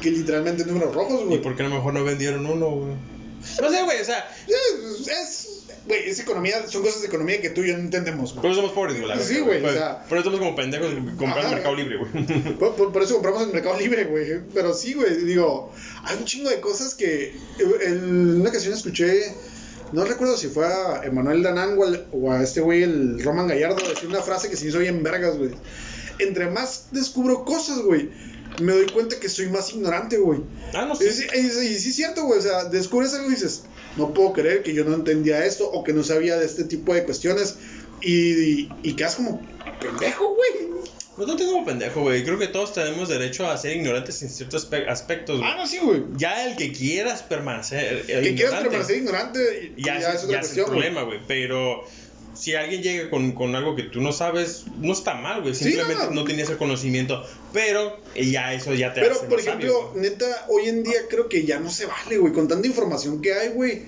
que 0.00 0.10
literalmente 0.10 0.64
números 0.64 0.94
rojos, 0.94 1.22
¿Y 1.22 1.24
güey. 1.24 1.42
por 1.42 1.56
qué 1.56 1.62
a 1.62 1.68
lo 1.68 1.74
mejor 1.74 1.94
no 1.94 2.04
vendieron 2.04 2.46
uno, 2.46 2.70
güey? 2.70 2.92
No 3.60 3.70
sé, 3.70 3.82
güey, 3.82 4.00
o 4.00 4.04
sea, 4.04 4.28
Es, 4.46 5.48
güey, 5.86 6.08
es 6.08 6.18
economía, 6.18 6.66
son 6.68 6.82
cosas 6.82 7.02
de 7.02 7.08
economía 7.08 7.40
que 7.40 7.50
tú 7.50 7.62
y 7.62 7.68
yo 7.68 7.74
no 7.74 7.80
entendemos, 7.80 8.32
güey. 8.32 8.42
Por 8.42 8.50
eso 8.50 8.60
somos 8.60 8.72
pobres, 8.74 9.00
güey. 9.00 9.18
Sí, 9.22 9.40
güey, 9.40 9.64
o 9.64 9.72
sea- 9.72 10.00
Por 10.08 10.18
eso 10.18 10.28
estamos 10.28 10.40
como 10.40 10.56
pendejos 10.56 10.92
comprando 11.18 11.42
en 11.48 11.50
Mercado 11.54 11.74
Libre, 11.76 11.96
güey. 11.98 12.54
Por, 12.58 12.74
por- 12.74 12.92
por 12.92 13.02
eso 13.02 13.14
compramos 13.14 13.42
en 13.42 13.52
Mercado 13.52 13.78
Libre, 13.78 14.04
güey. 14.04 14.40
Pero 14.54 14.72
sí, 14.74 14.94
güey, 14.94 15.16
digo, 15.24 15.72
hay 16.04 16.16
un 16.16 16.24
chingo 16.24 16.50
de 16.50 16.60
cosas 16.60 16.94
que 16.94 17.34
en 17.82 18.40
una 18.40 18.50
ocasión 18.50 18.74
escuché, 18.74 19.34
no 19.92 20.04
recuerdo 20.04 20.36
si 20.36 20.48
fue 20.48 20.66
a 20.66 21.02
Emanuel 21.04 21.42
Danán 21.42 21.76
o, 21.78 21.84
al- 21.84 22.06
o 22.12 22.32
a 22.32 22.42
este 22.42 22.60
güey, 22.60 22.82
el 22.82 23.22
Roman 23.22 23.46
Gallardo, 23.46 23.76
decir 23.88 24.08
una 24.08 24.22
frase 24.22 24.48
que 24.48 24.56
se 24.56 24.68
hizo 24.68 24.78
bien 24.78 25.02
vergas, 25.02 25.36
güey. 25.36 25.50
Entre 26.18 26.48
más 26.48 26.86
descubro 26.92 27.44
cosas, 27.44 27.78
güey, 27.80 28.08
me 28.60 28.72
doy 28.72 28.86
cuenta 28.86 29.18
que 29.20 29.28
soy 29.28 29.48
más 29.48 29.72
ignorante, 29.72 30.16
güey. 30.18 30.40
Ah, 30.72 30.84
no 30.86 30.94
Y 30.94 30.96
sé. 30.96 31.12
sí, 31.12 31.26
y 31.34 31.42
sí- 31.48 31.66
y 31.68 31.78
sí 31.78 31.88
es 31.90 31.96
cierto, 31.96 32.24
güey. 32.24 32.38
O 32.38 32.42
sea, 32.42 32.64
descubres 32.64 33.12
algo 33.14 33.28
y 33.28 33.34
dices, 33.34 33.64
no 33.96 34.12
puedo 34.14 34.32
creer 34.32 34.62
que 34.62 34.74
yo 34.74 34.84
no 34.84 34.94
entendía 34.94 35.44
esto 35.44 35.68
o 35.70 35.84
que 35.84 35.92
no 35.92 36.02
sabía 36.02 36.36
de 36.36 36.46
este 36.46 36.64
tipo 36.64 36.94
de 36.94 37.04
cuestiones. 37.04 37.56
Y, 38.00 38.32
y, 38.32 38.68
y 38.82 38.94
quedas 38.96 39.14
como 39.16 39.40
pendejo, 39.80 40.34
güey. 40.34 40.74
No 41.16 41.26
te 41.26 41.36
tengo 41.36 41.52
como 41.52 41.64
pendejo, 41.66 42.00
güey. 42.00 42.24
Creo 42.24 42.38
que 42.38 42.48
todos 42.48 42.72
tenemos 42.74 43.08
derecho 43.08 43.48
a 43.48 43.56
ser 43.56 43.76
ignorantes 43.76 44.20
en 44.22 44.30
ciertos 44.30 44.68
aspe- 44.68 44.88
aspectos, 44.88 45.38
güey. 45.38 45.48
Ah, 45.48 45.56
no, 45.56 45.64
sí, 45.66 45.78
güey. 45.78 46.02
Ya 46.16 46.46
el 46.50 46.56
que 46.56 46.72
quieras 46.72 47.22
permanecer 47.22 48.04
eh, 48.08 48.20
Que 48.20 48.34
quieras 48.34 48.60
permanecer 48.62 48.96
ignorante, 48.98 49.72
ya, 49.76 50.00
ya, 50.00 50.12
es, 50.12 50.24
otra 50.24 50.32
ya 50.32 50.40
es 50.40 50.46
el 50.50 50.64
cuestión, 50.64 50.66
problema, 50.70 51.02
güey. 51.04 51.20
Pero 51.28 51.84
si 52.34 52.54
alguien 52.54 52.82
llega 52.82 53.10
con, 53.10 53.32
con 53.32 53.54
algo 53.54 53.76
que 53.76 53.84
tú 53.84 54.00
no 54.00 54.12
sabes, 54.12 54.64
no 54.80 54.92
está 54.92 55.14
mal, 55.14 55.42
güey. 55.42 55.54
Sí, 55.54 55.64
Simplemente 55.64 56.04
no. 56.06 56.10
no, 56.10 56.24
tenías 56.24 56.50
el 56.50 56.56
conocimiento. 56.56 57.24
Pero 57.52 57.98
eh, 58.14 58.30
ya 58.30 58.52
eso 58.52 58.74
ya 58.74 58.92
te 58.92 59.00
Pero, 59.00 59.14
hace 59.14 59.26
por 59.26 59.40
ejemplo, 59.40 59.92
sabio, 59.92 60.02
neta, 60.02 60.46
hoy 60.48 60.68
en 60.68 60.82
día 60.82 61.00
creo 61.08 61.28
que 61.28 61.44
ya 61.44 61.60
no 61.60 61.70
se 61.70 61.86
vale, 61.86 62.18
güey. 62.18 62.32
Con 62.32 62.48
tanta 62.48 62.66
información 62.66 63.22
que 63.22 63.34
hay, 63.34 63.48
güey. 63.50 63.82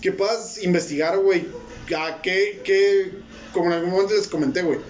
Que 0.00 0.12
puedas 0.12 0.62
investigar, 0.62 1.18
güey. 1.18 1.46
A 1.96 2.20
qué, 2.22 2.60
qué, 2.64 3.12
como 3.52 3.66
en 3.66 3.72
algún 3.74 3.90
momento 3.90 4.14
les 4.14 4.26
comenté, 4.26 4.62
güey. 4.62 4.80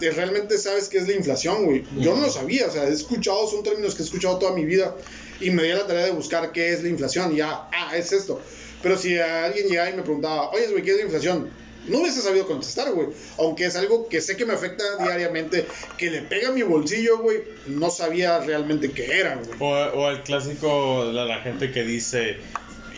de 0.00 0.10
Realmente 0.10 0.58
sabes 0.58 0.88
qué 0.88 0.98
es 0.98 1.08
la 1.08 1.14
inflación, 1.14 1.64
güey. 1.64 1.84
Yo 1.98 2.14
no 2.14 2.22
lo 2.22 2.30
sabía, 2.30 2.66
o 2.66 2.70
sea, 2.70 2.86
he 2.86 2.92
escuchado, 2.92 3.48
son 3.48 3.62
términos 3.62 3.94
que 3.94 4.02
he 4.02 4.04
escuchado 4.04 4.38
toda 4.38 4.52
mi 4.52 4.64
vida. 4.64 4.94
Y 5.40 5.50
me 5.50 5.62
di 5.62 5.70
a 5.70 5.76
la 5.76 5.86
tarea 5.86 6.04
de 6.04 6.12
buscar 6.12 6.52
qué 6.52 6.72
es 6.72 6.82
la 6.82 6.88
inflación. 6.88 7.32
Y 7.32 7.36
ya, 7.36 7.68
ah, 7.72 7.96
es 7.96 8.12
esto. 8.12 8.40
Pero 8.82 8.98
si 8.98 9.18
alguien 9.18 9.68
llegaba 9.68 9.90
y 9.90 9.94
me 9.94 10.02
preguntaba, 10.02 10.50
oye, 10.50 10.68
güey, 10.68 10.82
¿qué 10.82 10.92
es 10.92 10.96
la 10.98 11.02
inflación? 11.04 11.50
No 11.88 11.98
hubiese 12.00 12.20
sabido 12.20 12.46
contestar, 12.46 12.90
güey. 12.92 13.08
Aunque 13.38 13.66
es 13.66 13.76
algo 13.76 14.08
que 14.08 14.20
sé 14.20 14.36
que 14.36 14.44
me 14.46 14.54
afecta 14.54 14.82
diariamente, 15.02 15.66
que 15.96 16.10
le 16.10 16.22
pega 16.22 16.48
a 16.48 16.52
mi 16.52 16.62
bolsillo, 16.62 17.18
güey. 17.18 17.38
No 17.66 17.90
sabía 17.90 18.40
realmente 18.40 18.90
qué 18.90 19.20
era, 19.20 19.36
güey. 19.36 19.50
O, 19.60 19.66
o 19.98 20.10
el 20.10 20.22
clásico, 20.22 21.04
la, 21.12 21.24
la 21.24 21.40
gente 21.42 21.70
que 21.70 21.84
dice, 21.84 22.36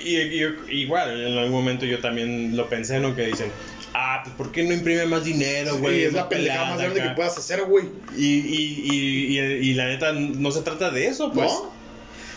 y, 0.05 0.17
y- 0.17 0.55
igual, 0.71 1.21
en 1.27 1.37
algún 1.39 1.53
momento 1.53 1.85
yo 1.85 2.01
también 2.01 2.57
lo 2.57 2.69
pensé, 2.69 2.99
¿no? 3.01 3.15
Que 3.17 3.27
dicen, 3.27 3.51
ah, 3.95 4.21
pues 4.25 4.35
¿por 4.37 4.53
qué 4.53 4.63
no 4.63 4.73
imprime 4.73 5.07
más 5.07 5.25
dinero, 5.25 5.77
güey? 5.79 6.01
Y 6.01 6.05
es 6.05 6.13
la 6.13 6.29
pendejada 6.29 6.71
más 6.71 6.79
grande 6.79 7.01
acá". 7.01 7.11
que 7.11 7.17
puedas 7.17 7.37
hacer, 7.37 7.63
güey. 7.65 7.87
Y, 8.17 8.27
y, 8.27 8.83
y, 8.85 9.39
y, 9.39 9.71
y 9.71 9.75
la 9.75 9.87
neta, 9.87 10.13
no 10.13 10.51
se 10.51 10.63
trata 10.63 10.91
de 10.91 11.07
eso, 11.09 11.33
pues. 11.33 11.51
¿No? 11.51 11.73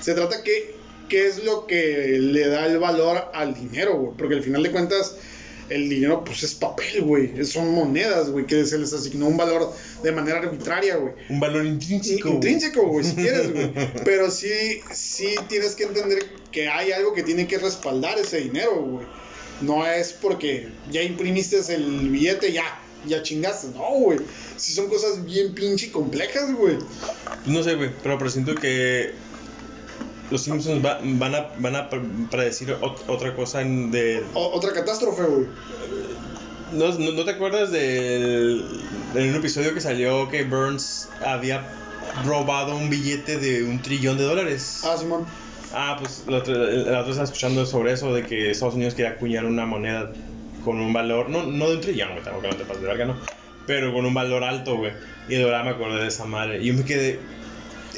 Se 0.02 0.14
trata 0.16 0.44
que 0.44 0.76
qué 1.08 1.28
es 1.28 1.44
lo 1.44 1.68
que 1.68 2.18
le 2.20 2.48
da 2.48 2.66
el 2.66 2.80
valor 2.80 3.30
al 3.34 3.54
dinero, 3.54 3.98
güey. 3.98 4.14
Porque 4.18 4.36
al 4.36 4.44
final 4.44 4.64
de 4.64 4.72
cuentas, 4.72 5.18
el 5.72 5.90
dinero, 5.90 6.24
pues 6.24 6.44
es 6.44 6.54
papel, 6.54 7.02
güey. 7.02 7.46
Son 7.46 7.74
monedas, 7.74 8.30
güey, 8.30 8.46
que 8.46 8.66
se 8.66 8.78
les 8.78 8.92
asignó 8.94 9.28
un 9.28 9.38
valor 9.38 9.74
de 10.04 10.12
manera 10.12 10.40
arbitraria, 10.40 10.98
güey. 10.98 11.14
Un 11.30 11.40
valor 11.40 11.66
intrínseco. 11.66 12.30
Intrínseco, 12.30 12.88
güey, 12.88 13.06
si 13.06 13.16
quieres, 13.16 13.52
güey. 13.52 13.72
Pero 14.06 14.30
sí, 14.30 14.82
sí 14.92 15.36
tienes 15.48 15.76
que 15.76 15.84
entender 15.84 16.26
que 16.52 16.68
hay 16.68 16.92
algo 16.92 17.14
que 17.14 17.24
tiene 17.24 17.48
que 17.48 17.58
respaldar 17.58 18.20
ese 18.20 18.42
dinero, 18.42 18.76
güey. 18.84 19.08
No 19.62 19.86
es 19.88 20.12
porque 20.14 20.70
ya 20.92 21.02
imprimiste 21.02 21.58
el 21.74 22.10
billete, 22.10 22.52
ya, 22.52 22.64
ya 23.08 23.24
chingaste. 23.24 23.68
No, 23.70 23.92
güey. 23.92 24.20
Si 24.58 24.74
son 24.74 24.90
cosas 24.90 25.24
bien 25.26 25.54
pinche 25.54 25.92
complejas, 25.92 26.54
güey. 26.54 26.78
No 27.46 27.64
sé, 27.64 27.76
güey, 27.76 27.92
pero 28.04 28.18
presiento 28.18 28.56
que 28.56 29.12
los 30.32 30.42
Simpsons 30.42 30.84
va- 30.84 31.00
van 31.04 31.36
a, 31.36 31.48
van 31.60 31.76
a 31.76 31.90
pre- 31.90 32.02
predecir 32.30 32.70
ot- 32.82 33.04
otra 33.08 33.36
cosa 33.36 33.60
de... 33.60 34.24
Otra 34.34 34.72
catástrofe, 34.74 35.24
güey. 35.24 35.46
¿No, 36.74 36.88
no, 36.98 37.12
no 37.12 37.26
te 37.26 37.32
acuerdas 37.32 37.70
del, 37.72 38.66
de 39.14 39.30
un 39.30 39.36
episodio 39.36 39.74
que 39.74 39.82
salió 39.82 40.30
que 40.30 40.44
Burns 40.46 41.10
había 41.26 41.68
robado 42.26 42.76
un 42.78 42.90
billete 42.90 43.38
de 43.38 43.64
un 43.64 43.82
trillón 43.82 44.18
de 44.18 44.24
dólares? 44.24 44.82
Ah, 44.86 44.96
Simón. 44.98 45.26
Ah, 45.74 45.98
pues 46.00 46.24
la 46.28 46.38
otra, 46.38 46.54
la 46.56 47.00
otra 47.00 47.10
estaba 47.12 47.24
escuchando 47.26 47.66
sobre 47.66 47.92
eso, 47.94 48.14
de 48.14 48.26
que 48.26 48.52
Estados 48.52 48.76
Unidos 48.76 48.94
quería 48.94 49.12
acuñar 49.12 49.46
una 49.46 49.66
moneda 49.66 50.12
con 50.64 50.80
un 50.80 50.94
valor, 50.94 51.30
no, 51.30 51.44
no 51.44 51.70
de 51.70 51.76
un 51.76 51.82
trillón, 51.82 52.12
güey, 52.12 52.24
tampoco 52.24 52.48
no 52.48 52.56
te 52.56 52.64
pases 52.64 52.82
de 52.82 52.88
verga, 52.88 53.06
¿no? 53.06 53.16
Pero 53.68 53.94
con 53.94 54.06
un 54.06 54.14
valor 54.14 54.44
alto, 54.44 54.78
güey. 54.78 54.92
Y 55.28 55.36
de 55.36 55.44
verdad 55.46 55.64
me 55.64 55.72
acordé 55.72 56.02
de 56.02 56.08
esa 56.08 56.26
madre. 56.26 56.62
Y 56.62 56.68
yo 56.68 56.74
me 56.74 56.84
quedé, 56.86 57.20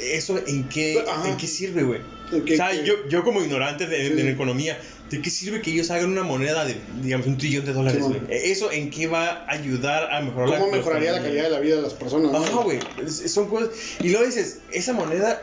¿eso 0.00 0.38
en 0.46 0.68
qué, 0.68 1.04
Ajá. 1.08 1.28
en 1.28 1.36
qué 1.36 1.46
sirve, 1.46 1.82
güey? 1.84 2.00
O 2.32 2.56
sea, 2.56 2.70
que- 2.70 2.84
yo, 2.84 2.94
yo 3.08 3.22
como 3.22 3.42
ignorante 3.42 3.86
de, 3.86 3.96
Sí, 4.08 4.12
de 4.14 4.16
sí. 4.16 4.22
la 4.24 4.30
economía, 4.30 4.78
¿de 5.10 5.20
qué 5.22 5.30
sirve 5.30 5.60
que 5.60 5.70
ellos 5.70 5.90
hagan 5.90 6.10
una 6.10 6.22
moneda 6.22 6.64
de, 6.64 6.76
digamos, 7.02 7.26
un 7.26 7.36
trillón 7.38 7.64
de 7.64 7.72
dólares, 7.72 8.02
güey? 8.02 8.20
¿Eso 8.28 8.72
en 8.72 8.90
qué 8.90 9.06
va 9.06 9.44
a 9.46 9.52
ayudar 9.52 10.12
a 10.12 10.20
mejorar 10.22 10.48
la 10.48 10.58
¿Cómo 10.58 10.72
mejoraría 10.72 11.12
la 11.12 11.22
calidad 11.22 11.44
de 11.44 11.50
la 11.50 11.60
vida 11.60 11.76
de 11.76 11.82
las 11.82 11.94
personas? 11.94 12.32
no? 12.32 12.38
Ajá, 12.38 12.62
güey. 12.62 12.78
es- 13.04 13.32
Son 13.32 13.48
cosas. 13.48 13.70
Y 14.00 14.08
luego 14.10 14.24
dices, 14.26 14.60
esa 14.72 14.92
moneda. 14.94 15.42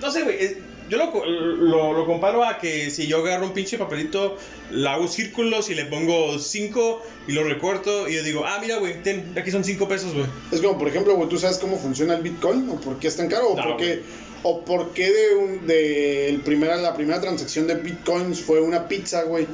No 0.00 0.10
sé, 0.10 0.22
güey. 0.22 0.67
Yo 0.88 0.96
lo, 0.96 1.24
lo, 1.26 1.92
lo 1.92 2.06
comparo 2.06 2.44
a 2.44 2.58
que 2.58 2.90
si 2.90 3.06
yo 3.06 3.18
agarro 3.18 3.46
un 3.46 3.52
pinche 3.52 3.76
papelito, 3.78 4.36
le 4.70 4.88
hago 4.88 5.06
círculos 5.08 5.68
y 5.70 5.74
le 5.74 5.84
pongo 5.84 6.38
5 6.38 7.02
y 7.28 7.32
lo 7.32 7.44
recorto 7.44 8.08
y 8.08 8.14
yo 8.14 8.22
digo, 8.22 8.44
ah, 8.46 8.58
mira, 8.60 8.78
güey, 8.78 9.02
ten, 9.02 9.32
aquí 9.36 9.50
son 9.50 9.64
5 9.64 9.86
pesos, 9.88 10.14
güey. 10.14 10.26
Es 10.52 10.60
como, 10.60 10.78
por 10.78 10.88
ejemplo, 10.88 11.14
güey, 11.14 11.28
¿tú 11.28 11.38
sabes 11.38 11.58
cómo 11.58 11.76
funciona 11.78 12.14
el 12.14 12.22
Bitcoin? 12.22 12.68
¿O 12.70 12.76
por 12.80 12.98
qué 12.98 13.08
es 13.08 13.16
tan 13.16 13.28
caro? 13.28 13.48
¿O 13.50 13.56
No, 13.56 13.62
por 13.62 13.76
qué, 13.76 13.86
güey. 13.96 14.00
o 14.44 14.64
por 14.64 14.92
qué 14.94 15.10
de, 15.10 15.34
un, 15.34 15.66
de 15.66 16.28
el 16.30 16.40
primera, 16.40 16.76
la 16.76 16.94
primera 16.94 17.20
transacción 17.20 17.66
de 17.66 17.74
Bitcoins 17.74 18.40
fue 18.40 18.60
una 18.60 18.88
pizza, 18.88 19.24
güey? 19.24 19.46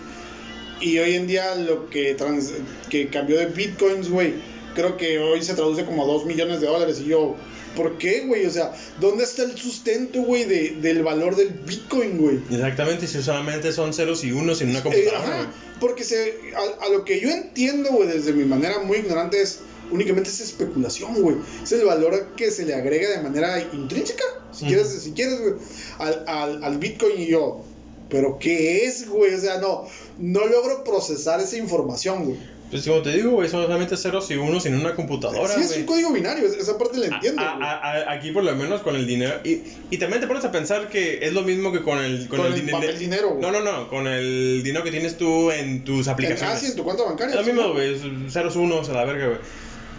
Y 0.81 0.99
hoy 0.99 1.15
en 1.15 1.27
día 1.27 1.55
lo 1.55 1.89
que, 1.89 2.15
trans- 2.15 2.53
que 2.91 3.09
cambió 3.09 3.39
de 3.39 3.47
Bitcoins, 3.47 4.09
güey, 4.11 4.35
creo 4.75 4.97
que 4.97 5.19
hoy 5.19 5.43
se 5.43 5.55
traduce 5.55 5.85
como 5.85 6.03
a 6.05 6.07
2 6.07 6.27
millones 6.27 6.61
de 6.61 6.67
dólares. 6.67 7.01
Y 7.01 7.07
yo, 7.07 7.37
¿por 7.77 7.99
qué, 7.99 8.27
güey? 8.27 8.47
O 8.47 8.51
sea, 8.51 8.73
¿dónde 9.01 9.25
está 9.25 9.45
el 9.45 9.57
sustento, 9.57 10.23
güey, 10.23 10.45
de, 10.45 10.77
del 10.81 11.03
valor 11.03 11.37
del 11.37 11.49
Bitcoin, 11.51 12.19
güey? 12.19 12.41
Exactamente, 12.51 13.07
si 13.07 13.23
solamente 13.23 13.73
son 13.73 13.93
ceros 13.93 14.25
y 14.25 14.33
unos 14.33 14.61
en 14.63 14.71
una 14.71 14.81
Eh, 14.81 14.83
computadora, 14.83 15.53
porque 15.81 16.05
se, 16.05 16.35
a, 16.57 16.85
a 16.87 16.89
lo 16.91 17.05
que 17.05 17.21
yo 17.21 17.31
entiendo, 17.31 17.91
güey, 17.91 18.09
desde 18.09 18.33
mi 18.33 18.45
manera 18.45 18.79
muy 18.81 18.99
ignorante 18.99 19.41
es 19.41 19.61
únicamente 19.91 20.31
es 20.31 20.41
especulación, 20.41 21.15
güey. 21.21 21.37
Es 21.63 21.73
el 21.73 21.85
valor 21.85 22.33
que 22.37 22.51
se 22.51 22.65
le 22.65 22.75
agrega 22.75 23.11
de 23.11 23.23
manera 23.23 23.61
intrínseca, 23.73 24.25
si 24.51 24.67
quieres, 24.67 24.89
si 24.89 25.13
quieres, 25.13 25.41
güey, 25.41 25.55
al, 25.99 26.25
al, 26.27 26.65
al 26.65 26.79
Bitcoin 26.79 27.21
y 27.21 27.27
yo. 27.27 27.63
Pero 28.09 28.39
¿qué 28.39 28.85
es, 28.87 29.09
güey? 29.09 29.35
O 29.35 29.41
sea, 29.41 29.59
no, 29.59 29.87
no 30.19 30.47
logro 30.47 30.85
procesar 30.85 31.41
esa 31.41 31.57
información, 31.57 32.25
güey. 32.25 32.39
Pues 32.71 32.89
como 32.89 33.03
te 33.03 33.13
digo, 33.13 33.31
güey, 33.33 33.49
son 33.49 33.63
solamente 33.63 33.97
ceros 33.97 34.29
y 34.33 34.35
unos 34.37 34.67
en 34.67 34.75
una 34.75 34.97
computadora, 34.97 35.55
Sí, 35.55 35.61
es 35.61 35.67
güey. 35.69 35.81
un 35.81 35.87
código 35.87 36.13
binario, 36.13 36.47
esa- 36.47 36.77
parte 36.77 36.99
la 36.99 37.07
entiendo. 37.07 37.41
A- 37.41 37.53
a- 37.53 37.93
a- 37.93 38.13
aquí 38.13 38.33
por 38.33 38.43
lo 38.43 38.53
menos 38.57 38.81
con 38.81 38.97
el 38.97 39.07
dinero 39.07 39.35
y, 39.45 39.63
y 39.91 39.99
también 39.99 40.21
te 40.21 40.27
pones 40.27 40.45
a 40.45 40.51
pensar 40.51 40.89
que 40.89 41.19
es 41.25 41.33
lo 41.35 41.43
mismo 41.43 41.71
que 41.73 41.83
con 41.83 41.99
el 41.99 42.27
Con 42.27 42.41
el 42.47 42.55
dinero 42.55 42.79
papel 42.81 42.99
dinero, 42.99 43.29
güey. 43.31 43.41
no 43.43 43.53
no 43.53 43.61
no 43.61 43.89
con 43.89 44.09
el 44.09 44.63
dinero 44.65 44.83
que 44.83 44.91
tienes 44.91 45.17
tú 45.17 45.53
en 45.53 45.85
tus 45.85 46.09
aplicaciones 46.09 46.57
ah, 46.57 46.59
sí, 46.59 46.67
en 46.67 46.77
tu 46.77 46.83
cuenta 46.83 47.05
bancaria. 47.05 47.39
es 47.39 47.47
lo 47.47 47.53
mismo 47.55 47.73
güey 47.73 47.97
ceros 48.29 48.57
unos 48.57 48.89
a 48.89 48.93
la 48.95 49.05
verga 49.05 49.27
güey 49.29 49.39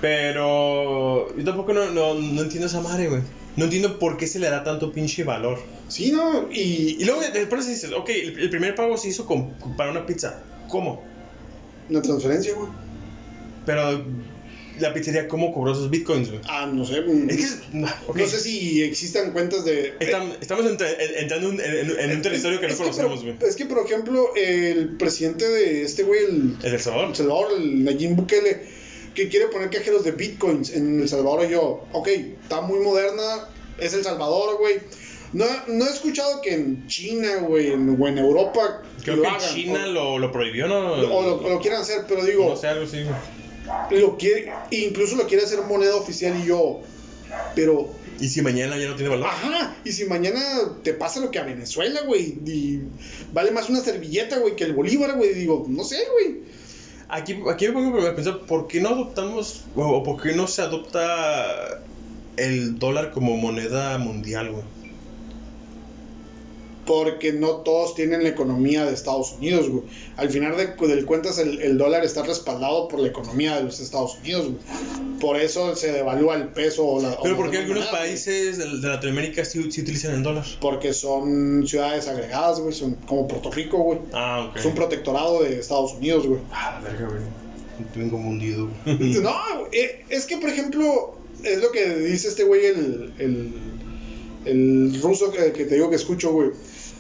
pero 0.02 1.36
yo 1.38 1.44
tampoco 1.44 1.74
no, 1.74 1.90
no, 1.92 2.14
no 2.16 2.42
entiendo 2.42 2.68
esa 2.68 2.82
madre 2.82 3.08
güey 3.08 3.22
no 3.56 3.66
entiendo 3.66 4.00
por 4.00 4.18
qué 4.18 4.28
se 4.28 4.40
le 4.40 4.50
da 4.50 4.64
tanto 4.64 4.92
pinche 4.92 5.24
valor 5.24 5.60
Sí, 5.88 6.12
no, 6.12 6.50
y, 6.52 6.98
y 7.00 7.06
luego 7.06 7.22
después 7.34 7.68
dices 7.68 7.92
ok 7.92 8.10
el, 8.10 8.40
el 8.40 8.50
primer 8.50 8.76
pago 8.76 8.98
se 8.98 9.08
hizo 9.10 9.26
con, 9.26 9.52
para 9.78 9.92
una 9.92 10.06
pizza 10.06 10.42
¿cómo? 10.68 11.04
Una 11.90 12.02
transferencia, 12.02 12.54
güey. 12.56 12.70
pero 13.66 14.04
la 14.80 14.94
pizzería 14.94 15.28
¿cómo 15.30 15.54
cobró 15.54 15.72
esos 15.72 15.90
bitcoins 15.90 16.30
güey? 16.30 16.42
Ah, 16.50 16.66
no 16.72 16.84
sé. 16.86 17.00
es 17.30 17.52
que. 17.72 17.78
No 17.78 17.88
sé 18.28 18.40
si 18.40 18.84
existan 18.84 19.32
cuentas 19.32 19.64
de... 19.64 19.98
Estam- 20.00 20.36
Estamos 20.42 20.66
entre- 20.66 21.22
entrando 21.22 21.50
en, 21.52 21.62
en- 21.62 21.98
en 22.00 22.12
un 22.18 22.22
territorio 22.22 22.60
que 22.60 22.68
no 22.68 22.76
conocemos, 22.76 23.24
güey. 23.24 23.36
Es 23.42 23.56
que, 23.56 23.66
por 23.66 23.86
ejemplo, 23.86 24.32
el 24.36 24.98
presidente 24.98 25.48
de 25.48 25.84
este 25.84 26.04
güey, 26.04 26.26
el, 26.26 26.58
El 26.64 26.74
El 26.74 26.80
Salvador. 26.82 27.10
El 27.10 27.16
Salvador, 27.16 27.48
el 27.58 27.84
Nayib 27.86 28.16
Bukele, 28.16 28.64
que 29.14 29.30
quiere 29.30 29.48
poner 29.48 29.70
cajeros 29.70 30.04
de 30.04 30.12
bitcoins 30.12 30.72
en 30.74 31.00
El 31.00 31.08
Salvador, 31.08 31.46
y 31.46 31.52
yo, 31.54 31.86
ok, 31.94 32.08
está 32.44 32.60
muy 32.60 32.80
moderna, 32.80 33.48
es 33.80 33.94
El 33.94 34.04
Salvador, 34.04 34.58
güey. 34.58 34.76
No, 35.36 35.46
no 35.68 35.86
he 35.86 35.90
escuchado 35.90 36.42
que 36.42 36.54
en 36.54 36.88
China, 36.88 37.28
güey, 37.42 37.72
en- 37.74 37.98
o 38.02 38.08
en 38.08 38.18
Europa 38.18 38.82
Creo 39.04 39.18
lo 39.18 39.22
que 39.24 39.28
en 39.28 39.34
hagan, 39.36 39.54
China 39.54 39.84
o, 39.86 39.92
lo, 39.92 40.20
lo 40.20 40.32
prohibió, 40.32 40.68
¿no? 40.68 40.94
o 40.94 41.22
lo, 41.22 41.50
lo 41.50 41.60
quieran 41.60 41.82
hacer, 41.82 42.06
pero 42.08 42.24
digo, 42.24 42.50
No 42.50 42.56
sé, 42.56 42.68
algo 42.68 42.86
así. 42.86 43.04
lo 43.92 44.18
quiere, 44.18 44.52
incluso 44.72 45.16
lo 45.16 45.28
quiere 45.28 45.44
hacer 45.44 45.60
moneda 45.64 45.96
oficial 45.96 46.40
y 46.42 46.48
yo, 46.48 46.80
pero 47.56 47.90
¿Y 48.18 48.30
si 48.30 48.42
mañana 48.42 48.78
ya 48.78 48.88
no 48.88 48.96
tiene 48.96 49.10
valor? 49.10 49.28
Ajá, 49.28 49.76
y 49.84 49.92
si 49.92 50.06
mañana 50.06 50.40
te 50.84 50.94
pasa 50.94 51.20
lo 51.20 51.32
que 51.32 51.40
a 51.40 51.44
Venezuela, 51.44 52.00
güey, 52.08 52.38
y 52.46 52.80
vale 53.34 53.52
más 53.52 53.68
una 53.70 53.82
servilleta, 53.82 54.38
güey, 54.40 54.56
que 54.56 54.64
el 54.64 54.72
bolívar, 54.74 55.18
güey, 55.18 55.34
digo, 55.34 55.66
no 55.68 55.84
sé, 55.84 55.98
güey. 56.14 56.38
Aquí, 57.10 57.38
aquí 57.52 57.68
me 57.68 57.74
pongo 57.74 58.02
a 58.08 58.16
pensar, 58.16 58.40
¿por 58.48 58.68
qué 58.68 58.80
no 58.80 58.88
adoptamos, 58.90 59.66
o 59.76 60.02
por 60.02 60.22
qué 60.22 60.32
no 60.34 60.48
se 60.48 60.62
adopta 60.62 61.82
el 62.38 62.80
dólar 62.80 63.12
como 63.12 63.36
moneda 63.36 63.98
mundial, 63.98 64.52
güey? 64.54 64.64
Porque 66.86 67.34
no 67.34 67.58
todos 67.58 67.96
tienen 67.96 68.24
la 68.24 68.30
economía 68.30 68.86
de 68.86 68.94
Estados 68.94 69.34
Unidos, 69.34 69.70
güey. 69.70 69.84
Al 70.18 70.30
final 70.30 70.56
de, 70.56 70.88
del 70.88 71.06
cuentas, 71.06 71.40
el, 71.40 71.62
el 71.62 71.78
dólar 71.78 72.06
está 72.06 72.24
respaldado 72.24 72.88
por 72.88 73.00
la 73.00 73.08
economía 73.08 73.56
de 73.56 73.64
los 73.64 73.80
Estados 73.80 74.18
Unidos, 74.20 74.46
güey. 74.46 75.20
Por 75.20 75.38
eso 75.38 75.76
se 75.76 75.92
devalúa 75.92 76.36
el 76.36 76.50
peso 76.50 76.86
o 76.86 77.02
la. 77.02 77.18
Pero 77.22 77.36
la 77.36 77.38
¿por 77.38 77.52
qué 77.52 77.58
algunos 77.60 77.86
países 77.88 78.58
de, 78.58 78.66
de 78.66 78.88
Latinoamérica 78.88 79.44
sí, 79.46 79.72
sí 79.72 79.82
utilizan 79.82 80.16
el 80.16 80.24
dólar? 80.24 80.46
Porque 80.62 80.94
son 80.94 81.66
ciudades 81.68 82.08
agregadas, 82.08 82.60
güey, 82.60 82.74
son 82.74 82.96
como 83.08 83.28
Puerto 83.28 83.52
Rico, 83.52 83.78
güey. 83.78 84.00
Ah, 84.14 84.48
ok. 84.50 84.58
Es 84.58 84.66
un 84.66 84.76
protectorado 84.76 85.44
de 85.44 85.60
Estados 85.60 85.94
Unidos, 85.94 86.28
güey. 86.28 86.42
Ah, 86.52 86.80
la 86.82 86.90
verga, 86.90 87.08
güey. 87.08 87.22
Estoy 87.88 88.10
confundido. 88.10 88.70
güey. 88.86 89.14
No, 89.22 89.36
eh, 89.72 90.06
es 90.10 90.26
que 90.26 90.38
por 90.38 90.50
ejemplo, 90.50 91.18
es 91.44 91.62
lo 91.62 91.72
que 91.72 91.96
dice 91.96 92.28
este 92.28 92.44
güey, 92.44 92.66
el, 92.66 93.14
el, 93.20 93.54
el 94.46 95.00
ruso 95.02 95.32
que, 95.32 95.52
que 95.52 95.66
te 95.66 95.76
digo 95.76 95.90
que 95.90 95.96
escucho, 95.96 96.32
güey. 96.32 96.52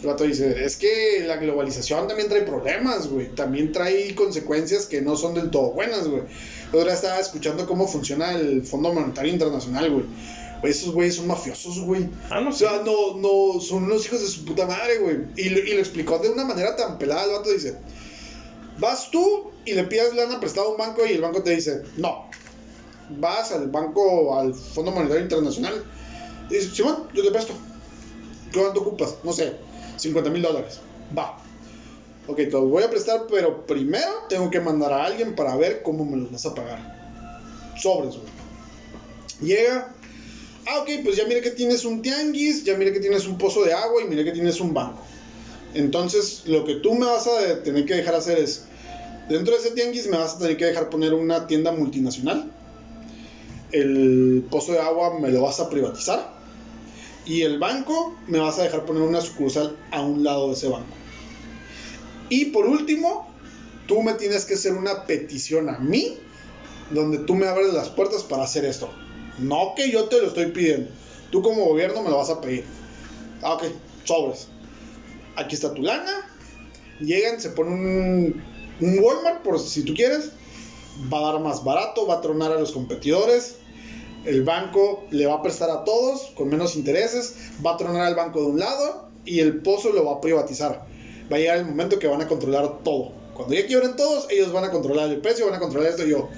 El 0.02 0.08
vato 0.08 0.24
dice, 0.26 0.64
es 0.64 0.76
que 0.76 1.24
la 1.26 1.38
globalización 1.38 2.08
también 2.08 2.28
trae 2.30 2.42
problemas, 2.44 3.08
güey. 3.08 3.34
También 3.34 3.72
trae 3.72 4.14
consecuencias 4.14 4.86
que 4.86 5.02
no 5.02 5.16
son 5.16 5.34
del 5.34 5.50
todo 5.50 5.72
buenas, 5.72 6.08
güey. 6.08 6.24
Otra 6.68 6.86
vez 6.86 6.96
estaba 6.96 7.20
escuchando 7.20 7.66
cómo 7.66 7.88
funciona 7.88 8.34
el 8.36 8.64
Fondo 8.64 8.94
Monetario 8.94 9.32
Internacional, 9.32 9.90
güey. 9.90 10.06
Esos 10.64 10.94
güeyes 10.94 11.16
son 11.16 11.28
mafiosos, 11.28 11.80
güey. 11.82 12.10
Ah, 12.30 12.42
no 12.42 12.50
O 12.50 12.54
sea, 12.54 12.82
no, 12.84 13.16
no, 13.18 13.60
son 13.62 13.84
unos 13.86 14.06
hijos 14.06 14.22
de 14.22 14.28
su 14.28 14.46
puta 14.46 14.66
madre, 14.66 14.98
güey. 14.98 15.18
Y, 15.38 15.50
lo- 15.50 15.60
y 15.60 15.74
lo 15.74 15.80
explicó 15.80 16.18
de 16.20 16.30
una 16.30 16.44
manera 16.44 16.76
tan 16.76 16.98
pelada. 16.98 17.24
El 17.26 17.32
vato 17.32 17.52
dice: 17.52 17.76
Vas 18.80 19.10
tú 19.12 19.52
y 19.66 19.74
le 19.74 19.84
pides 19.86 20.14
lana 20.16 20.40
prestada 20.40 20.68
a 20.68 20.70
un 20.72 20.78
banco 20.78 21.06
y 21.06 21.14
el 21.14 21.22
banco 21.22 21.42
te 21.44 21.52
dice: 21.56 21.84
No. 21.98 22.26
Vas 23.18 23.52
al 23.52 23.70
banco, 23.70 24.38
al 24.40 24.54
Fondo 24.56 24.92
Monetario 24.92 25.24
Internacional. 25.24 25.84
Y 26.50 26.56
dices: 26.56 26.74
Simón, 26.74 27.08
yo 27.14 27.24
te 27.24 27.32
presto. 27.32 27.54
¿Cuánto 28.54 28.82
ocupas? 28.82 29.16
No 29.24 29.34
sé, 29.34 29.54
50 29.98 30.30
mil 30.30 30.42
dólares. 30.42 30.80
Va. 31.18 31.38
Ok, 32.28 32.38
te 32.38 32.52
los 32.52 32.70
voy 32.70 32.84
a 32.84 32.90
prestar, 32.90 33.26
pero 33.30 33.66
primero 33.66 34.26
tengo 34.30 34.50
que 34.50 34.60
mandar 34.60 34.92
a 34.94 35.06
alguien 35.06 35.36
para 35.36 35.56
ver 35.56 35.84
cómo 35.84 36.06
me 36.06 36.18
los 36.18 36.32
vas 36.32 36.46
a 36.46 36.56
pagar. 36.56 37.76
Sobres, 37.78 38.16
güey. 38.16 38.30
Llega, 39.42 39.94
Ah, 40.68 40.80
ok, 40.80 40.90
pues 41.04 41.16
ya 41.16 41.26
mire 41.26 41.42
que 41.42 41.52
tienes 41.52 41.86
un 41.86 42.02
tianguis, 42.02 42.64
ya 42.64 42.76
mire 42.76 42.92
que 42.92 43.00
tienes 43.00 43.28
un 43.28 43.38
pozo 43.38 43.64
de 43.64 43.74
agua 43.74 44.02
y 44.02 44.08
mire 44.08 44.24
que 44.24 44.32
tienes 44.32 44.60
un 44.60 44.74
banco. 44.74 45.00
Entonces, 45.76 46.44
lo 46.46 46.66
que 46.66 46.76
tú 46.76 46.96
me 46.96 47.06
vas 47.06 47.28
a 47.28 47.62
tener 47.62 47.86
que 47.86 47.94
dejar 47.94 48.16
hacer 48.16 48.40
es, 48.40 48.64
dentro 49.30 49.54
de 49.54 49.60
ese 49.60 49.72
tianguis 49.72 50.08
me 50.08 50.18
vas 50.18 50.36
a 50.36 50.40
tener 50.40 50.58
que 50.58 50.66
dejar 50.66 50.90
poner 50.90 51.14
una 51.14 51.46
tienda 51.46 51.72
multinacional. 51.72 52.52
El 53.72 54.44
pozo 54.50 54.72
de 54.72 54.80
agua 54.80 55.20
me 55.20 55.30
lo 55.30 55.44
vas 55.44 55.60
a 55.60 55.70
privatizar. 55.70 56.34
Y 57.26 57.42
el 57.42 57.58
banco 57.58 58.16
me 58.28 58.40
vas 58.40 58.60
a 58.60 58.64
dejar 58.64 58.86
poner 58.86 59.02
una 59.02 59.22
sucursal 59.22 59.76
a 59.92 60.02
un 60.02 60.24
lado 60.24 60.48
de 60.48 60.54
ese 60.54 60.70
banco. 60.70 60.96
Y 62.30 62.46
por 62.46 62.66
último, 62.66 63.28
tú 63.88 64.02
me 64.02 64.14
tienes 64.14 64.46
que 64.46 64.56
hacer 64.56 64.74
una 64.74 65.06
petición 65.06 65.70
a 65.70 65.80
mí, 65.80 66.18
donde 66.92 67.20
tú 67.20 67.36
me 67.36 67.48
abres 67.48 67.74
las 67.74 67.90
puertas 67.90 68.24
para 68.24 68.44
hacer 68.44 68.66
esto. 68.66 68.90
No 69.40 69.74
que 69.76 69.92
yo 69.92 70.06
te 70.06 70.22
lo 70.22 70.28
estoy 70.28 70.48
pidiendo. 70.48 70.90
Tú 71.32 71.42
como 71.42 71.66
gobierno 71.66 72.04
me 72.04 72.10
lo 72.10 72.18
vas 72.18 72.30
a 72.30 72.42
pedir. 72.42 72.64
Ah, 73.42 73.54
ok, 73.54 73.64
sobres. 74.04 74.48
Aquí 75.36 75.56
está 75.56 75.74
tu 75.74 75.82
lana. 75.82 76.30
Llegan, 77.00 77.42
se 77.42 77.50
ponen 77.50 77.74
un, 77.74 78.44
un 78.80 79.00
Walmart, 79.00 79.42
por 79.42 79.60
si 79.60 79.84
tú 79.84 79.94
quieres. 79.94 80.32
Va 81.12 81.20
a 81.20 81.34
dar 81.34 81.42
más 81.42 81.64
barato, 81.64 82.08
va 82.08 82.16
a 82.16 82.22
tronar 82.22 82.52
a 82.52 82.60
los 82.60 82.72
competidores. 82.72 83.58
El 84.26 84.44
banco 84.44 85.06
le 85.12 85.26
va 85.28 85.36
a 85.36 85.42
prestar 85.42 85.70
a 85.70 85.84
todos 85.84 86.32
con 86.36 86.50
menos 86.50 86.76
intereses. 86.76 87.36
Va 87.66 87.74
a 87.76 87.78
tronar 87.78 88.02
al 88.08 88.16
banco 88.16 88.42
de 88.42 88.48
un 88.48 88.60
lado 88.60 89.10
y 89.26 89.40
el 89.40 89.58
pozo 89.62 89.92
lo 89.92 90.06
va 90.06 90.14
a 90.14 90.22
privatizar. 90.22 90.86
Va 91.32 91.38
a 91.38 91.40
llegar 91.40 91.58
el 91.58 91.66
momento 91.66 92.00
que 92.00 92.08
van 92.08 92.22
a 92.22 92.28
controlar 92.28 92.84
todo. 92.84 93.14
Cuando 93.34 93.54
ya 93.54 93.66
quiebren 93.68 93.96
todos, 93.96 94.28
ellos 94.30 94.52
van 94.54 94.64
a 94.64 94.72
controlar 94.72 95.10
el 95.10 95.18
precio, 95.20 95.46
van 95.46 95.56
a 95.56 95.60
controlar 95.60 95.90
esto 95.90 96.06
y 96.06 96.10
yo. 96.12 96.30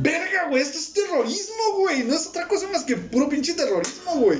Verga, 0.00 0.48
güey, 0.48 0.62
esto 0.62 0.78
es 0.78 0.92
terrorismo, 0.92 1.78
güey. 1.78 2.04
No 2.04 2.14
es 2.14 2.26
otra 2.26 2.48
cosa 2.48 2.68
más 2.68 2.84
que 2.84 2.96
puro 2.96 3.28
pinche 3.28 3.54
terrorismo, 3.54 4.16
güey. 4.16 4.38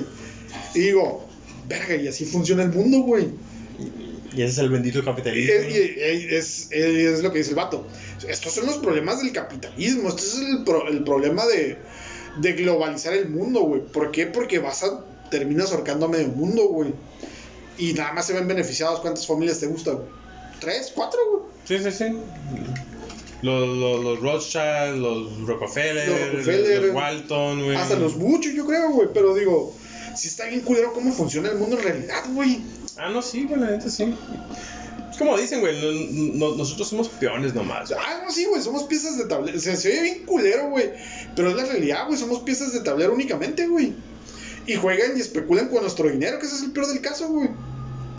Y 0.73 0.79
digo, 0.79 1.25
verga, 1.67 1.95
y 1.95 2.07
así 2.07 2.25
funciona 2.25 2.63
el 2.63 2.69
mundo, 2.71 2.99
güey. 3.01 3.27
Y 4.35 4.41
ese 4.41 4.51
es 4.51 4.57
el 4.57 4.69
bendito 4.69 5.03
capitalismo. 5.03 5.53
Es, 5.53 5.73
y- 5.73 5.77
y- 5.77 6.35
es- 6.35 6.67
es 6.71 7.23
lo 7.23 7.31
que 7.31 7.37
dice 7.39 7.51
el 7.51 7.55
vato. 7.55 7.85
Estos 8.27 8.53
son 8.53 8.65
los 8.65 8.77
problemas 8.79 9.19
del 9.21 9.31
capitalismo. 9.31 10.09
Este 10.09 10.21
es 10.21 10.39
el, 10.39 10.63
pro- 10.65 10.87
el 10.89 11.03
problema 11.03 11.45
de, 11.45 11.77
de 12.37 12.53
globalizar 12.53 13.13
el 13.13 13.29
mundo, 13.29 13.61
güey. 13.61 13.81
¿Por 13.81 14.11
qué? 14.11 14.25
Porque 14.27 14.59
vas 14.59 14.83
a. 14.83 15.03
terminas 15.29 15.71
ahorcando 15.71 16.05
a 16.05 16.09
medio 16.09 16.27
mundo, 16.29 16.67
güey. 16.67 16.93
Y 17.77 17.93
nada 17.93 18.13
más 18.13 18.25
se 18.25 18.33
ven 18.33 18.47
beneficiados. 18.47 18.99
¿Cuántas 18.99 19.27
familias 19.27 19.59
te 19.59 19.67
gustan, 19.67 19.95
güey? 19.95 20.07
¿Tres? 20.59 20.91
¿Cuatro, 20.95 21.19
güey? 21.31 21.43
Sí, 21.65 21.79
sí, 21.83 21.91
sí. 21.91 22.17
Los, 23.41 23.67
los, 23.77 24.03
los 24.03 24.19
Rothschild, 24.21 24.97
los 24.97 25.41
Rockefeller, 25.47 26.07
Los 26.07 26.19
Rockefeller. 26.31 26.83
los 26.83 26.95
Walton, 26.95 27.63
güey. 27.63 27.75
Hasta 27.75 27.95
los 27.95 28.15
muchos, 28.15 28.53
yo 28.53 28.65
creo, 28.65 28.91
güey. 28.91 29.09
Pero 29.13 29.35
digo, 29.35 29.75
si 30.15 30.29
está 30.29 30.45
bien 30.45 30.61
culero 30.61 30.93
cómo 30.93 31.11
funciona 31.11 31.49
el 31.49 31.57
mundo 31.57 31.77
en 31.77 31.83
realidad, 31.83 32.23
güey. 32.33 32.61
Ah, 32.97 33.09
no, 33.09 33.21
sí, 33.21 33.43
güey, 33.45 33.59
la 33.59 33.71
neta 33.71 33.89
sí. 33.89 34.15
Es 35.11 35.17
como 35.17 35.37
dicen, 35.37 35.61
güey, 35.61 35.75
no- 35.81 36.49
no- 36.49 36.55
nosotros 36.57 36.87
somos 36.89 37.07
peones 37.09 37.53
nomás. 37.53 37.91
Ah, 37.91 38.21
no, 38.25 38.31
sí, 38.31 38.45
güey, 38.45 38.61
somos 38.61 38.83
piezas 38.83 39.17
de 39.17 39.25
tablero. 39.25 39.57
Se, 39.59 39.75
se 39.77 39.89
oye 39.91 40.01
bien 40.01 40.25
culero, 40.25 40.69
güey. 40.69 40.91
Pero 41.35 41.49
es 41.49 41.55
la 41.55 41.65
realidad, 41.65 42.05
güey, 42.07 42.19
somos 42.19 42.39
piezas 42.41 42.73
de 42.73 42.81
tablero 42.81 43.13
únicamente, 43.13 43.67
güey. 43.67 43.93
Y 44.67 44.75
juegan 44.75 45.15
y 45.15 45.21
especulan 45.21 45.69
con 45.69 45.81
nuestro 45.83 46.09
dinero, 46.09 46.39
que 46.39 46.45
ese 46.47 46.55
es 46.55 46.63
el 46.63 46.71
peor 46.71 46.87
del 46.87 46.99
caso, 47.01 47.27
güey. 47.29 47.49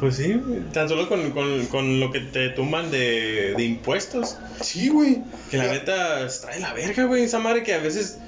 Pues 0.01 0.16
sí, 0.16 0.33
güey, 0.35 0.61
tan 0.72 0.89
solo 0.89 1.09
con, 1.09 1.31
con, 1.33 1.66
con 1.66 2.01
lo 2.01 2.12
que 2.12 2.20
te 2.20 2.51
tumban 2.51 2.91
de, 2.91 3.55
de 3.57 3.64
impuestos. 3.64 4.37
Sí, 4.61 4.89
güey. 4.89 5.22
Que 5.51 5.57
la 5.57 5.68
neta 5.68 6.24
está 6.24 6.51
de 6.51 6.61
la 6.61 6.72
verga, 6.74 7.05
güey. 7.05 7.24
Esa 7.24 7.39
madre 7.39 7.62
que 7.62 7.72
a 7.74 7.79
veces 7.79 8.18